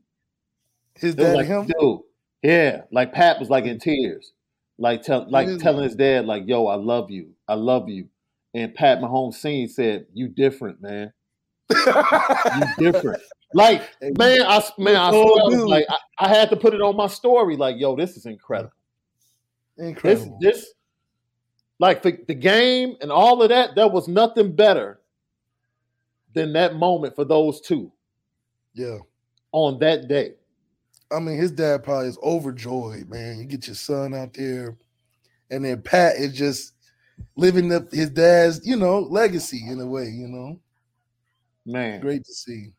Was 1.03 1.15
dad 1.15 1.37
like, 1.37 1.47
him. 1.47 1.67
dude, 1.67 2.01
yeah, 2.43 2.83
like 2.93 3.13
Pat 3.13 3.39
was 3.39 3.49
like 3.49 3.65
in 3.65 3.79
tears, 3.79 4.33
like 4.79 5.03
tell, 5.03 5.27
like 5.31 5.49
is- 5.49 5.63
telling 5.63 5.85
his 5.85 5.95
dad, 5.95 6.27
like, 6.27 6.45
"Yo, 6.47 6.67
I 6.67 6.75
love 6.75 7.11
you, 7.11 7.31
I 7.49 7.55
love 7.55 7.89
you." 7.89 8.09
And 8.53 8.75
Pat 8.75 9.01
Mahomes 9.01 9.35
Senior 9.35 9.69
said, 9.69 10.07
"You 10.13 10.29
different, 10.29 10.83
man. 10.83 11.13
You 11.71 12.67
different." 12.93 13.23
Like, 13.55 13.83
man, 14.03 14.43
I 14.43 14.63
man, 14.79 14.97
I, 14.97 15.11
swear, 15.11 15.65
like, 15.67 15.87
I, 15.89 16.27
I 16.27 16.29
had 16.29 16.51
to 16.51 16.57
put 16.57 16.75
it 16.75 16.83
on 16.83 16.97
my 16.97 17.07
story, 17.07 17.57
like, 17.57 17.77
"Yo, 17.79 17.97
this 17.97 18.17
is 18.17 18.27
incredible." 18.27 18.73
Incredible. 19.79 20.39
This, 20.41 20.61
this, 20.61 20.73
like 21.81 22.03
the, 22.03 22.17
the 22.29 22.35
game 22.35 22.97
and 23.01 23.11
all 23.11 23.43
of 23.43 23.49
that, 23.49 23.75
there 23.75 23.89
was 23.89 24.07
nothing 24.07 24.55
better 24.55 25.01
than 26.35 26.53
that 26.53 26.77
moment 26.77 27.17
for 27.17 27.25
those 27.25 27.61
two 27.63 27.91
yeah. 28.75 28.99
on 29.51 29.79
that 29.81 30.07
day. 30.07 30.35
I 31.11 31.19
mean, 31.19 31.37
his 31.37 31.51
dad 31.51 31.83
probably 31.83 32.09
is 32.09 32.19
overjoyed, 32.23 33.09
man. 33.09 33.39
You 33.39 33.47
get 33.47 33.67
your 33.67 33.75
son 33.75 34.15
out 34.15 34.35
there, 34.35 34.77
and 35.51 35.65
then 35.65 35.83
Pat 35.83 36.17
is 36.17 36.37
just 36.37 36.75
living 37.35 37.73
up 37.73 37.91
his 37.91 38.11
dad's, 38.11 38.65
you 38.65 38.77
know, 38.77 39.01
legacy 39.01 39.65
in 39.67 39.81
a 39.81 39.87
way, 39.87 40.05
you 40.05 40.29
know. 40.29 40.61
Man, 41.67 42.01
Great 42.01 42.25
to 42.27 42.33
see. 42.33 42.73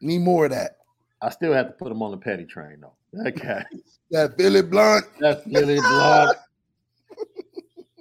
Need 0.00 0.20
more 0.20 0.44
of 0.44 0.52
that. 0.52 0.76
I 1.20 1.30
still 1.30 1.52
have 1.52 1.66
to 1.66 1.72
put 1.72 1.90
him 1.90 2.02
on 2.02 2.12
the 2.12 2.16
petty 2.18 2.44
train 2.44 2.80
though. 2.80 2.94
That 3.12 3.32
guy, 3.32 3.64
That 4.10 4.36
Billy 4.36 4.62
Blunt. 4.62 5.06
that 5.20 5.48
Billy 5.50 5.76
Blunt. 5.76 6.36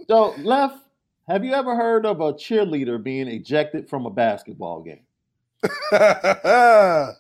so, 0.10 0.34
Left, 0.40 0.78
have 1.28 1.46
you 1.46 1.54
ever 1.54 1.76
heard 1.76 2.06
of 2.06 2.20
a 2.22 2.34
cheerleader 2.34 3.02
being 3.02 3.28
ejected 3.28 3.90
from 3.90 4.06
a 4.06 4.10
basketball 4.10 4.82
game? 4.82 5.06
I 5.92 7.14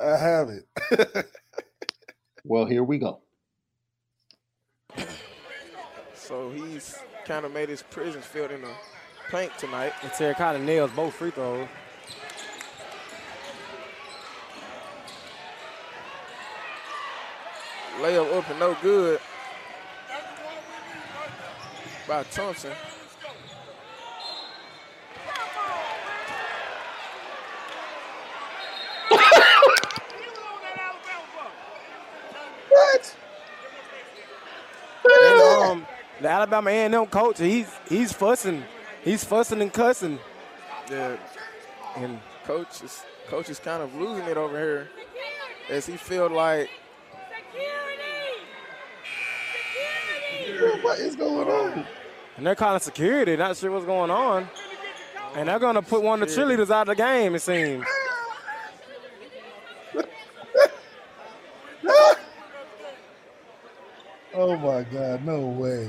have 0.00 0.48
it. 0.50 1.26
Well, 2.46 2.66
here 2.66 2.84
we 2.84 2.98
go. 2.98 3.20
So 6.14 6.50
he's 6.50 6.98
kind 7.24 7.46
of 7.46 7.52
made 7.52 7.70
his 7.70 7.82
prison 7.82 8.20
field 8.20 8.50
in 8.50 8.62
a 8.62 8.74
plank 9.30 9.56
tonight. 9.56 9.94
And 10.02 10.12
Terracotta 10.12 10.58
nails 10.58 10.90
both 10.94 11.14
free 11.14 11.30
throws. 11.30 11.66
Layup 18.00 18.36
up 18.36 18.50
and 18.50 18.58
no 18.58 18.76
good. 18.82 19.20
By 22.06 22.22
Thompson. 22.24 22.72
What? 32.68 33.16
And, 35.04 35.62
um, 35.62 35.86
the 36.20 36.28
Alabama 36.28 36.70
A&M 36.70 37.06
coach, 37.06 37.38
he's 37.38 37.70
he's 37.88 38.12
fussing, 38.12 38.64
he's 39.02 39.24
fussing 39.24 39.62
and 39.62 39.72
cussing. 39.72 40.18
Yeah. 40.90 41.16
And 41.96 42.20
coach 42.44 42.82
is 42.82 43.02
coach 43.28 43.48
is 43.48 43.58
kind 43.58 43.82
of 43.82 43.94
losing 43.94 44.26
it 44.26 44.36
over 44.36 44.58
here 44.58 44.88
as 45.70 45.86
he 45.86 45.96
feel 45.96 46.28
like 46.28 46.68
what 50.84 50.98
is 50.98 51.16
going 51.16 51.48
on? 51.48 51.86
And 52.36 52.46
they're 52.46 52.54
calling 52.54 52.80
security, 52.80 53.36
not 53.36 53.56
sure 53.56 53.70
what's 53.70 53.86
going 53.86 54.10
on. 54.10 54.48
And 55.34 55.48
they're 55.48 55.58
gonna 55.58 55.82
put 55.82 56.02
one 56.02 56.22
of 56.22 56.28
the 56.28 56.34
cheerleaders 56.34 56.70
out 56.70 56.88
of 56.88 56.96
the 56.96 57.02
game, 57.02 57.34
it 57.34 57.40
seems. 57.40 57.84
Oh 64.36 64.56
my 64.56 64.82
God, 64.82 65.24
no 65.24 65.46
way. 65.46 65.88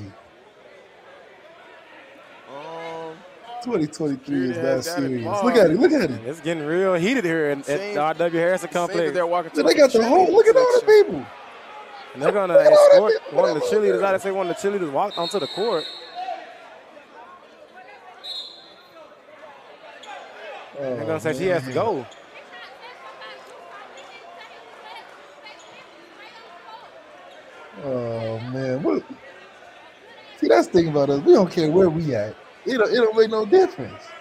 um 2.48 3.16
2023 3.64 4.52
is 4.52 4.56
Yeah, 4.56 4.62
not 4.62 4.64
down 4.64 4.78
at 4.78 4.84
serious. 4.84 5.26
Look 5.44 5.56
at 5.56 5.72
it. 5.72 5.80
Look 5.80 5.92
at 5.92 6.12
it. 6.12 6.22
It's 6.28 6.42
getting 6.42 6.64
real 6.64 6.94
heated 6.94 7.26
here 7.26 7.46
at, 7.48 7.68
at 7.68 7.94
the 7.96 7.98
R.W. 8.00 8.40
Harrison 8.40 8.70
Complex. 8.70 9.14
they're 9.14 9.26
walking 9.26 9.52
They 9.64 9.74
got 9.74 9.92
the 9.92 10.08
whole. 10.08 10.32
Look 10.32 10.46
at 10.46 10.56
all 10.56 10.80
the 10.80 10.86
people. 10.86 11.26
And 12.16 12.24
they're 12.24 12.32
gonna 12.32 12.54
Look 12.54 12.66
at 12.66 12.72
all 12.72 13.08
that 13.08 13.12
escort 13.12 13.34
one 13.34 13.50
of 13.50 13.56
the 13.56 13.68
cheerleaders. 13.68 14.12
They 14.14 14.18
say 14.20 14.32
one 14.32 14.50
of 14.50 14.56
the 14.56 14.70
cheerleaders 14.70 14.90
walked 14.90 15.18
onto 15.18 15.38
the 15.38 15.48
court. 15.48 15.84
They're 20.80 21.06
gonna 21.06 21.20
say 21.20 21.34
she 21.34 21.48
has 21.48 21.66
to 21.66 21.74
go. 21.74 22.06
Oh 27.84 28.40
man, 28.40 28.82
what? 28.82 29.04
See, 30.38 30.48
that's 30.48 30.68
the 30.68 30.74
thing 30.74 30.88
about 30.88 31.10
us. 31.10 31.22
We 31.22 31.34
don't 31.34 31.52
care 31.52 31.70
where 31.70 31.90
we 31.90 32.16
at. 32.16 32.34
It 32.66 32.78
don't, 32.78 32.92
it 32.92 32.96
don't 32.96 33.18
make 33.18 33.30
no 33.30 33.46
difference. 33.46 34.15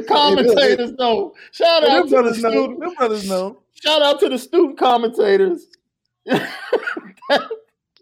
The 0.00 0.02
commentators 0.08 0.92
know. 0.92 1.34
Shout 1.52 1.84
out 1.88 2.08
them 2.08 2.24
to 2.24 2.30
the 2.30 2.40
know. 2.42 2.50
student. 2.50 2.80
Them 2.80 2.94
brothers 2.94 3.28
know. 3.28 3.62
Shout 3.74 4.02
out 4.02 4.20
to 4.20 4.28
the 4.28 4.38
student 4.38 4.78
commentators. 4.78 5.66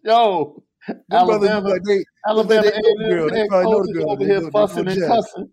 Yo, 0.05 0.63
Them 0.87 1.01
Alabama, 1.11 1.69
like 1.71 1.83
they, 1.85 2.05
Alabama 2.29 2.63
they 2.63 2.71
know 2.71 2.81
the 2.83 3.05
A&M 3.05 3.11
girl. 3.11 3.31
They 3.31 3.49
probably 3.49 3.71
know 3.73 3.85
the 3.85 4.05
over 4.07 4.25
here 4.25 4.41
go- 4.41 4.45
they 4.45 4.51
fussing 4.51 4.85
go 4.85 4.91
and 4.91 4.99
Jess. 5.01 5.09
cussing. 5.09 5.51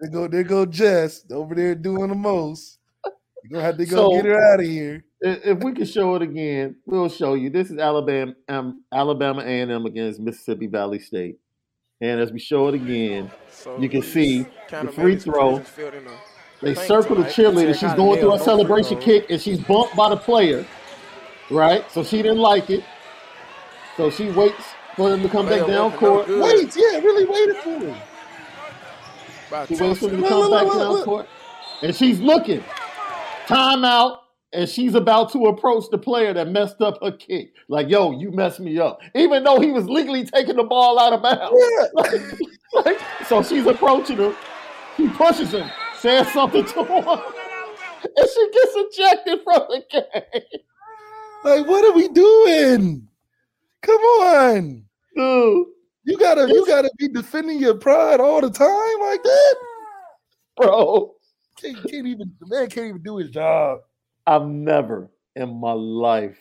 They 0.00 0.08
go, 0.08 0.28
there 0.28 0.42
go 0.44 0.66
Jess 0.66 1.24
over 1.32 1.54
there 1.54 1.74
doing 1.74 2.08
the 2.08 2.14
most. 2.14 2.78
You 3.44 3.50
gonna 3.50 3.64
have 3.64 3.76
to 3.78 3.86
go 3.86 3.96
So- 3.96 4.10
get 4.16 4.24
her 4.26 4.52
out 4.52 4.60
of 4.60 4.66
here. 4.66 5.04
If 5.20 5.58
we 5.62 5.72
can 5.72 5.84
show 5.84 6.14
it 6.16 6.22
again, 6.22 6.76
we'll 6.86 7.08
show 7.08 7.34
you. 7.34 7.48
This 7.50 7.70
is 7.70 7.78
Alabama, 7.78 8.34
um, 8.48 8.82
Alabama 8.92 9.42
A&M 9.42 9.86
against 9.86 10.18
Mississippi 10.20 10.66
Valley 10.66 10.98
State, 10.98 11.38
and 12.02 12.20
as 12.20 12.32
we 12.32 12.40
show 12.40 12.66
it 12.66 12.74
again, 12.74 13.30
you 13.78 13.88
can 13.88 14.02
see 14.02 14.44
the 14.68 14.90
free 14.92 15.16
throw. 15.16 15.58
position 15.60 15.64
field 15.64 15.94
in 15.94 16.06
a 16.08 16.10
They 16.60 16.74
paint 16.74 16.86
circle 16.86 17.16
the 17.16 17.22
cheerleader. 17.22 17.78
She's 17.78 17.94
going 17.94 18.18
through 18.20 18.34
a 18.34 18.38
celebration 18.40 18.96
throws. 19.00 19.04
kick, 19.04 19.30
and 19.30 19.40
she's 19.40 19.60
bumped 19.60 19.94
by 19.94 20.10
the 20.10 20.16
player, 20.16 20.66
right? 21.48 21.88
So 21.92 22.02
she 22.02 22.20
didn't 22.20 22.38
like 22.38 22.70
it. 22.70 22.82
So 23.96 24.10
she 24.10 24.30
waits 24.30 24.64
for 24.96 25.10
them 25.10 25.22
to 25.22 25.28
come 25.28 25.46
back 25.48 25.66
down 25.66 25.92
wasn't 25.92 26.02
no 26.02 26.08
court. 26.08 26.26
good. 26.26 26.42
Wait, 26.42 26.76
yeah, 26.76 26.98
really 26.98 27.24
waited 27.24 27.56
for 27.58 27.78
him. 27.78 27.96
She 29.68 29.76
waits 29.76 30.00
for 30.00 30.08
them 30.08 30.22
to 30.22 30.28
come 30.28 30.50
back 30.50 30.66
down 30.66 31.04
court, 31.04 31.28
and 31.82 31.94
she's 31.94 32.18
looking. 32.18 32.64
Timeout, 33.46 34.21
and 34.52 34.68
she's 34.68 34.94
about 34.94 35.32
to 35.32 35.46
approach 35.46 35.84
the 35.90 35.98
player 35.98 36.32
that 36.34 36.48
messed 36.48 36.80
up 36.80 36.98
her 37.02 37.12
kick. 37.12 37.54
Like, 37.68 37.88
yo, 37.88 38.12
you 38.12 38.30
messed 38.30 38.60
me 38.60 38.78
up, 38.78 39.00
even 39.14 39.44
though 39.44 39.60
he 39.60 39.70
was 39.70 39.88
legally 39.88 40.24
taking 40.24 40.56
the 40.56 40.64
ball 40.64 40.98
out 40.98 41.12
of 41.12 41.22
bounds. 41.22 41.56
Yeah. 41.56 42.36
Like, 42.74 42.98
so 43.26 43.42
she's 43.42 43.66
approaching 43.66 44.16
him. 44.16 44.34
He 44.96 45.06
pushes 45.06 45.52
him, 45.52 45.70
says 45.98 46.26
something 46.32 46.64
to 46.64 46.84
him, 46.84 47.04
and 48.16 48.28
she 48.34 48.50
gets 48.50 48.72
ejected 48.74 49.40
from 49.44 49.62
the 49.68 49.84
game. 49.90 50.42
Like, 51.44 51.66
what 51.66 51.84
are 51.84 51.92
we 51.92 52.08
doing? 52.08 53.06
Come 53.82 54.00
on, 54.00 54.84
dude. 55.14 55.66
You 56.04 56.16
gotta, 56.18 56.48
you 56.48 56.66
gotta 56.66 56.90
be 56.96 57.08
defending 57.08 57.58
your 57.58 57.74
pride 57.74 58.20
all 58.20 58.40
the 58.40 58.48
time 58.48 59.00
like 59.00 59.22
that, 59.22 59.56
bro. 60.56 61.14
Can't, 61.60 61.76
can't 61.90 62.06
even 62.06 62.32
the 62.40 62.46
man 62.46 62.70
can't 62.70 62.86
even 62.86 63.02
do 63.02 63.18
his 63.18 63.28
job. 63.28 63.80
I've 64.26 64.46
never 64.46 65.08
in 65.34 65.60
my 65.60 65.72
life 65.72 66.38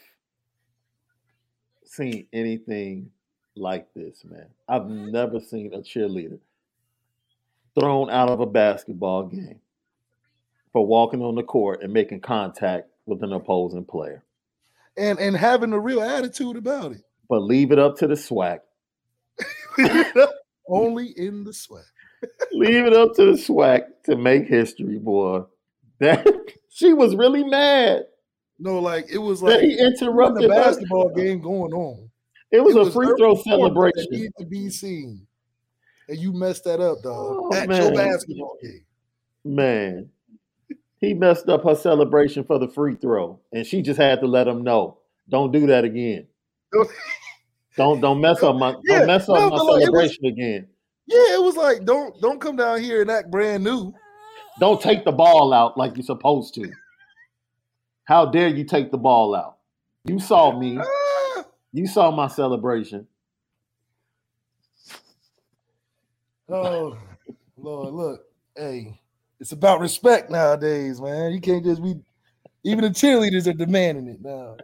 seen 1.86 2.27
anything 2.34 3.11
like 3.55 3.88
this, 3.93 4.23
man. 4.29 4.47
I've 4.67 4.84
mm-hmm. 4.84 5.11
never 5.11 5.39
seen 5.39 5.73
a 5.73 5.79
cheerleader 5.79 6.39
thrown 7.79 8.09
out 8.09 8.29
of 8.29 8.39
a 8.39 8.45
basketball 8.45 9.23
game 9.23 9.59
for 10.73 10.86
walking 10.86 11.21
on 11.21 11.36
the 11.36 11.43
court 11.43 11.84
and 11.84 11.93
making 11.93 12.21
contact 12.21 12.88
with 13.05 13.23
an 13.23 13.34
opposing 13.34 13.86
player. 13.86 14.23
And 14.97 15.19
and 15.19 15.36
having 15.36 15.73
a 15.73 15.79
real 15.79 16.01
attitude 16.01 16.57
about 16.57 16.91
it. 16.91 17.03
But 17.29 17.43
leave 17.43 17.71
it 17.71 17.79
up 17.79 17.97
to 17.97 18.07
the 18.07 18.17
swag. 18.17 18.59
Only 20.67 21.07
in 21.17 21.43
the 21.43 21.53
swag. 21.53 21.86
leave 22.51 22.86
it 22.86 22.93
up 22.93 23.15
to 23.15 23.32
the 23.32 23.38
swag 23.38 23.84
to 24.05 24.15
make 24.15 24.47
history, 24.47 24.97
boy. 24.97 25.43
That 25.99 26.25
she 26.72 26.93
was 26.93 27.15
really 27.15 27.43
mad. 27.43 28.05
No, 28.57 28.80
like 28.80 29.07
it 29.11 29.17
was 29.19 29.41
That 29.41 29.47
like 29.59 29.61
he 29.61 29.78
interrupted 29.80 30.49
the 30.49 30.53
her. 30.55 30.61
basketball 30.63 31.09
game 31.09 31.41
going 31.41 31.74
on. 31.74 32.09
It 32.51 32.63
was 32.63 32.76
a 32.76 32.91
free 32.91 33.13
throw 33.17 33.36
celebration. 33.36 34.05
needed 34.11 34.34
to 34.39 34.45
be 34.45 34.69
seen, 34.69 35.26
and 36.09 36.17
you 36.17 36.34
messed 36.34 36.63
that 36.65 36.80
up, 36.80 37.01
dog. 37.01 37.38
Oh, 37.39 37.55
your 37.55 37.93
basketball 37.93 38.57
game. 38.61 38.84
Man, 39.43 40.09
he 40.99 41.13
messed 41.13 41.47
up 41.49 41.63
her 41.63 41.76
celebration 41.76 42.43
for 42.43 42.59
the 42.59 42.67
free 42.67 42.95
throw, 42.95 43.39
and 43.53 43.65
she 43.65 43.82
just 43.82 43.99
had 43.99 44.19
to 44.22 44.28
let 44.28 44.47
him 44.47 44.63
know, 44.63 44.97
"Don't 45.30 45.51
do 45.51 45.67
that 45.67 45.84
again. 45.86 46.28
Don't 47.78 48.01
don't 48.01 48.19
mess 48.19 48.43
up 48.43 48.57
my 48.57 48.76
Yeah, 48.84 48.97
don't 48.99 49.07
mess 49.07 49.30
up 49.30 49.36
no, 49.36 49.39
my 49.39 49.45
it 49.47 49.51
was- 49.51 49.82
celebration 49.84 50.26
again. 50.26 50.67
Yeah, 51.07 51.36
it 51.36 51.41
was 51.41 51.55
like 51.55 51.86
don't 51.86 52.19
don't 52.22 52.39
come 52.41 52.57
down 52.57 52.82
here 52.82 53.01
and 53.01 53.09
act 53.09 53.32
brand 53.32 53.63
new. 53.63 53.93
Don't 54.62 54.80
take 54.80 55.03
the 55.03 55.12
ball 55.12 55.53
out 55.53 55.76
like 55.76 55.97
you're 55.97 56.05
supposed 56.05 56.53
to. 56.53 56.72
How 58.05 58.28
dare 58.28 58.47
you 58.47 58.64
take 58.64 58.91
the 58.91 58.97
ball 58.97 59.36
out? 59.36 59.57
You 60.05 60.20
saw 60.20 60.57
me. 60.57 60.80
You 61.74 61.88
saw 61.88 62.12
my 62.12 62.28
celebration. 62.28 63.07
Oh 66.49 66.97
Lord, 67.55 67.93
look, 67.93 68.26
hey, 68.57 68.99
it's 69.39 69.53
about 69.53 69.80
respect 69.80 70.30
nowadays, 70.30 70.99
man. 70.99 71.32
You 71.32 71.39
can't 71.39 71.64
just 71.64 71.82
be. 71.82 71.95
Even 72.66 72.84
the 72.84 72.89
cheerleaders 72.89 73.47
are 73.47 73.53
demanding 73.53 74.09
it 74.09 74.22
now. 74.22 74.57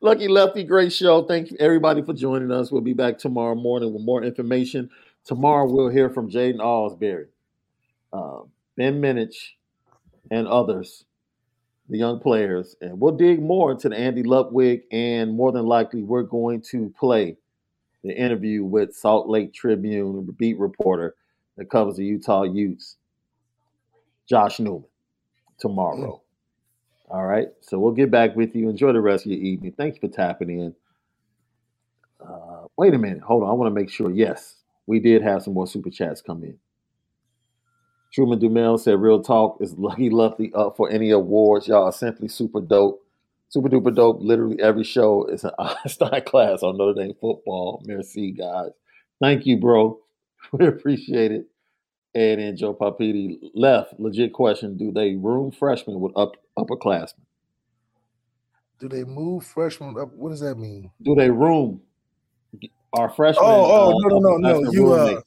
Lucky 0.00 0.28
Lefty, 0.28 0.62
great 0.62 0.92
show. 0.92 1.24
Thank 1.24 1.50
you 1.50 1.56
everybody 1.58 2.02
for 2.02 2.12
joining 2.12 2.52
us. 2.52 2.70
We'll 2.70 2.82
be 2.82 2.94
back 2.94 3.18
tomorrow 3.18 3.56
morning 3.56 3.92
with 3.92 4.04
more 4.04 4.22
information. 4.22 4.88
Tomorrow 5.24 5.66
we'll 5.68 5.88
hear 5.88 6.08
from 6.08 6.30
Jaden 6.30 6.60
Osbury, 6.60 7.26
uh, 8.12 8.42
Ben 8.76 9.00
Minich, 9.00 9.34
and 10.30 10.46
others, 10.46 11.04
the 11.88 11.98
young 11.98 12.20
players, 12.20 12.76
and 12.80 12.98
we'll 13.00 13.16
dig 13.16 13.40
more 13.40 13.72
into 13.72 13.88
the 13.88 13.96
Andy 13.96 14.22
Ludwig. 14.22 14.82
And 14.90 15.34
more 15.36 15.52
than 15.52 15.66
likely, 15.66 16.02
we're 16.02 16.22
going 16.22 16.62
to 16.70 16.92
play 16.98 17.36
the 18.02 18.12
interview 18.16 18.64
with 18.64 18.94
Salt 18.94 19.28
Lake 19.28 19.52
Tribune 19.52 20.24
beat 20.38 20.58
reporter 20.58 21.14
that 21.56 21.70
covers 21.70 21.96
the 21.96 22.04
Utah 22.04 22.42
Utes, 22.42 22.96
Josh 24.28 24.60
Newman, 24.60 24.84
tomorrow. 25.58 26.20
All 27.08 27.24
right. 27.24 27.48
So 27.60 27.78
we'll 27.78 27.92
get 27.92 28.10
back 28.10 28.34
with 28.34 28.54
you. 28.56 28.68
Enjoy 28.68 28.92
the 28.92 29.00
rest 29.00 29.26
of 29.26 29.32
your 29.32 29.40
evening. 29.40 29.72
Thank 29.76 29.94
you 29.94 30.00
for 30.00 30.14
tapping 30.14 30.50
in. 30.50 30.74
Uh, 32.20 32.66
wait 32.76 32.94
a 32.94 32.98
minute. 32.98 33.22
Hold 33.22 33.44
on. 33.44 33.50
I 33.50 33.52
want 33.52 33.72
to 33.72 33.80
make 33.80 33.90
sure. 33.90 34.10
Yes, 34.10 34.56
we 34.86 34.98
did 34.98 35.22
have 35.22 35.42
some 35.42 35.54
more 35.54 35.68
super 35.68 35.90
chats 35.90 36.20
come 36.20 36.42
in. 36.42 36.58
Truman 38.16 38.40
Dumel 38.40 38.80
said, 38.80 38.98
Real 38.98 39.22
talk 39.22 39.58
is 39.60 39.74
Lucky 39.74 40.08
Lucky 40.08 40.50
up 40.54 40.74
for 40.78 40.90
any 40.90 41.10
awards. 41.10 41.68
Y'all 41.68 41.84
are 41.84 41.92
simply 41.92 42.28
super 42.28 42.62
dope. 42.62 43.04
Super 43.50 43.68
duper 43.68 43.94
dope. 43.94 44.20
Literally 44.22 44.58
every 44.58 44.84
show 44.84 45.26
is 45.26 45.44
an 45.44 45.50
Einstein 45.58 46.22
class 46.24 46.62
on 46.62 46.78
Notre 46.78 46.94
Dame 46.94 47.14
football. 47.20 47.82
Merci, 47.84 48.30
guys. 48.32 48.70
Thank 49.20 49.44
you, 49.44 49.58
bro. 49.58 50.00
We 50.52 50.66
appreciate 50.66 51.32
it. 51.32 51.46
And 52.14 52.40
then 52.40 52.56
Joe 52.56 52.72
Papiti 52.72 53.36
left. 53.52 53.98
Legit 53.98 54.32
question: 54.32 54.76
Do 54.76 54.92
they 54.92 55.16
room 55.16 55.50
freshmen 55.50 55.98
with 55.98 56.16
up 56.16 56.36
upperclassmen? 56.56 57.24
Do 58.78 58.88
they 58.88 59.02
move 59.02 59.44
freshmen 59.44 59.98
up? 59.98 60.14
What 60.14 60.30
does 60.30 60.40
that 60.40 60.54
mean? 60.54 60.92
Do 61.02 61.16
they 61.16 61.30
room 61.30 61.80
our 62.92 63.10
freshmen? 63.10 63.44
Oh, 63.44 63.64
oh, 63.64 63.88
uh, 63.88 64.08
no, 64.08 64.18
no, 64.18 64.36
no, 64.36 64.60
no. 64.60 64.70
You 64.70 64.92
uh? 64.92 65.20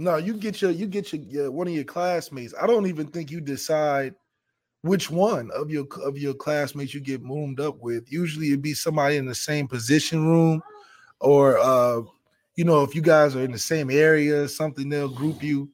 No, 0.00 0.16
you 0.16 0.32
get 0.32 0.62
your 0.62 0.70
you 0.70 0.86
get 0.86 1.12
your, 1.12 1.22
your 1.22 1.50
one 1.50 1.68
of 1.68 1.74
your 1.74 1.84
classmates. 1.84 2.54
I 2.60 2.66
don't 2.66 2.86
even 2.86 3.06
think 3.08 3.30
you 3.30 3.38
decide 3.38 4.14
which 4.80 5.10
one 5.10 5.50
of 5.50 5.70
your 5.70 5.86
of 6.02 6.16
your 6.16 6.32
classmates 6.32 6.94
you 6.94 7.00
get 7.00 7.22
moved 7.22 7.60
up 7.60 7.78
with. 7.80 8.10
Usually 8.10 8.48
it'd 8.48 8.62
be 8.62 8.72
somebody 8.72 9.18
in 9.18 9.26
the 9.26 9.34
same 9.34 9.68
position 9.68 10.26
room, 10.26 10.62
or 11.20 11.58
uh, 11.58 12.00
you 12.56 12.64
know, 12.64 12.82
if 12.82 12.94
you 12.94 13.02
guys 13.02 13.36
are 13.36 13.44
in 13.44 13.52
the 13.52 13.58
same 13.58 13.90
area, 13.90 14.48
something 14.48 14.88
they'll 14.88 15.08
group 15.08 15.42
you. 15.42 15.68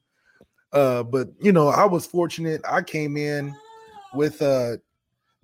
Uh, 0.73 1.03
but 1.03 1.29
you 1.39 1.53
know, 1.53 1.69
I 1.69 1.85
was 1.85 2.05
fortunate. 2.05 2.59
I 2.69 2.81
came 2.81 3.15
in 3.15 3.55
with 4.13 4.41
uh 4.41 4.75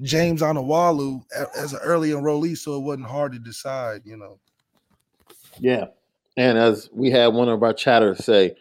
James 0.02 0.42
Anawalu 0.42 1.24
a- 1.38 1.58
as 1.58 1.72
an 1.72 1.80
early 1.84 2.10
enrollee, 2.10 2.58
so 2.58 2.76
it 2.76 2.82
wasn't 2.82 3.08
hard 3.08 3.32
to 3.32 3.40
decide. 3.40 4.02
You 4.04 4.18
know. 4.18 4.40
Yeah. 5.58 5.86
And 6.36 6.58
as 6.58 6.90
we 6.92 7.12
had 7.12 7.28
one 7.28 7.48
of 7.48 7.62
our 7.64 7.74
chatters 7.74 8.26
say, 8.26 8.56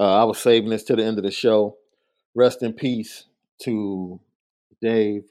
uh, 0.00 0.22
I 0.22 0.24
was 0.24 0.38
saving 0.38 0.70
this 0.70 0.84
to 0.84 0.96
the 0.96 1.04
end 1.04 1.18
of 1.18 1.24
the 1.24 1.30
show. 1.30 1.76
Rest 2.34 2.62
in 2.62 2.72
peace 2.74 3.24
to 3.62 4.20
Dave, 4.82 5.24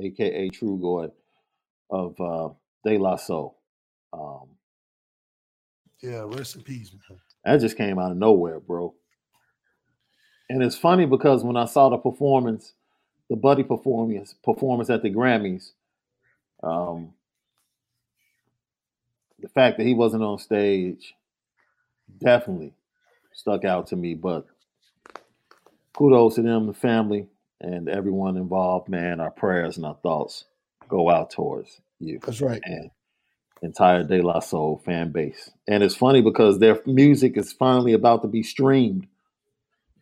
aka 0.00 0.50
Trugoy 0.50 1.12
of 1.90 2.20
uh, 2.20 2.50
De 2.84 2.98
La 2.98 3.16
Soul. 3.16 3.56
Um, 4.12 4.48
Yeah, 6.02 6.24
rest 6.26 6.56
in 6.56 6.62
peace, 6.62 6.92
man. 6.92 7.18
that 7.44 7.60
just 7.60 7.76
came 7.76 7.98
out 7.98 8.12
of 8.12 8.16
nowhere, 8.18 8.60
bro. 8.60 8.94
And 10.50 10.62
it's 10.62 10.76
funny 10.76 11.06
because 11.06 11.44
when 11.44 11.56
I 11.56 11.66
saw 11.66 11.90
the 11.90 11.98
performance, 11.98 12.74
the 13.30 13.36
Buddy 13.36 13.64
performance 13.64 14.34
performance 14.44 14.90
at 14.90 15.02
the 15.02 15.10
Grammys, 15.10 15.72
um, 16.62 17.14
the 19.40 19.48
fact 19.48 19.78
that 19.78 19.86
he 19.86 19.94
wasn't 19.94 20.22
on 20.24 20.38
stage 20.38 21.14
definitely 22.18 22.74
stuck 23.32 23.64
out 23.64 23.86
to 23.88 23.96
me. 23.96 24.14
But 24.14 24.46
kudos 25.96 26.36
to 26.36 26.42
them, 26.42 26.66
the 26.66 26.74
family, 26.74 27.26
and 27.60 27.88
everyone 27.88 28.36
involved. 28.36 28.88
Man, 28.88 29.20
our 29.20 29.30
prayers 29.30 29.76
and 29.76 29.86
our 29.86 29.96
thoughts 30.02 30.44
go 30.88 31.10
out 31.10 31.30
towards 31.30 31.80
you. 32.00 32.20
That's 32.24 32.40
right. 32.40 32.60
And 32.64 32.90
entire 33.62 34.04
De 34.04 34.22
La 34.22 34.40
Soul 34.40 34.80
fan 34.84 35.10
base. 35.10 35.50
And 35.66 35.82
it's 35.82 35.96
funny 35.96 36.22
because 36.22 36.58
their 36.58 36.80
music 36.86 37.36
is 37.36 37.52
finally 37.52 37.92
about 37.92 38.22
to 38.22 38.28
be 38.28 38.42
streamed 38.42 39.06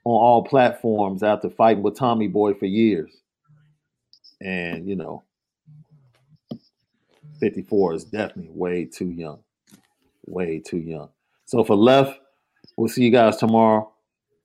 on 0.05 0.13
all 0.13 0.45
platforms 0.45 1.23
after 1.23 1.51
fighting 1.51 1.83
with 1.83 1.97
Tommy 1.97 2.29
Boy 2.29 2.55
for 2.55 2.67
years. 2.67 3.11
And, 4.41 4.87
you 4.87 4.95
know, 4.97 5.25
54 7.41 7.95
is 7.95 8.05
definitely 8.05 8.51
way 8.53 8.85
too 8.85 9.11
young. 9.11 9.41
Way 10.27 10.61
too 10.61 10.79
young. 10.79 11.09
So 11.47 11.65
for 11.65 11.77
left, 11.77 12.19
we'll 12.77 12.89
see 12.89 13.05
you 13.05 13.11
guys 13.11 13.37
tomorrow. 13.37 13.93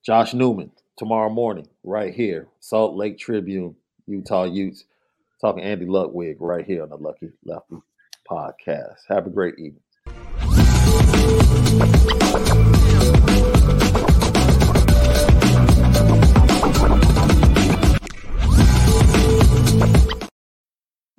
Josh 0.04 0.34
Newman, 0.34 0.72
tomorrow 0.96 1.30
morning, 1.30 1.68
right 1.84 2.12
here. 2.12 2.48
Salt 2.60 2.96
Lake 2.96 3.18
Tribune, 3.18 3.76
Utah 4.06 4.44
Utes. 4.44 4.84
Talking 5.40 5.62
Andy 5.62 5.86
Ludwig 5.86 6.36
right 6.40 6.64
here 6.64 6.82
on 6.84 6.88
the 6.88 6.96
Lucky 6.96 7.30
Lefty 7.44 7.76
podcast. 8.30 9.00
Have 9.08 9.26
a 9.26 9.30
great 9.30 9.54
evening. 9.58 9.80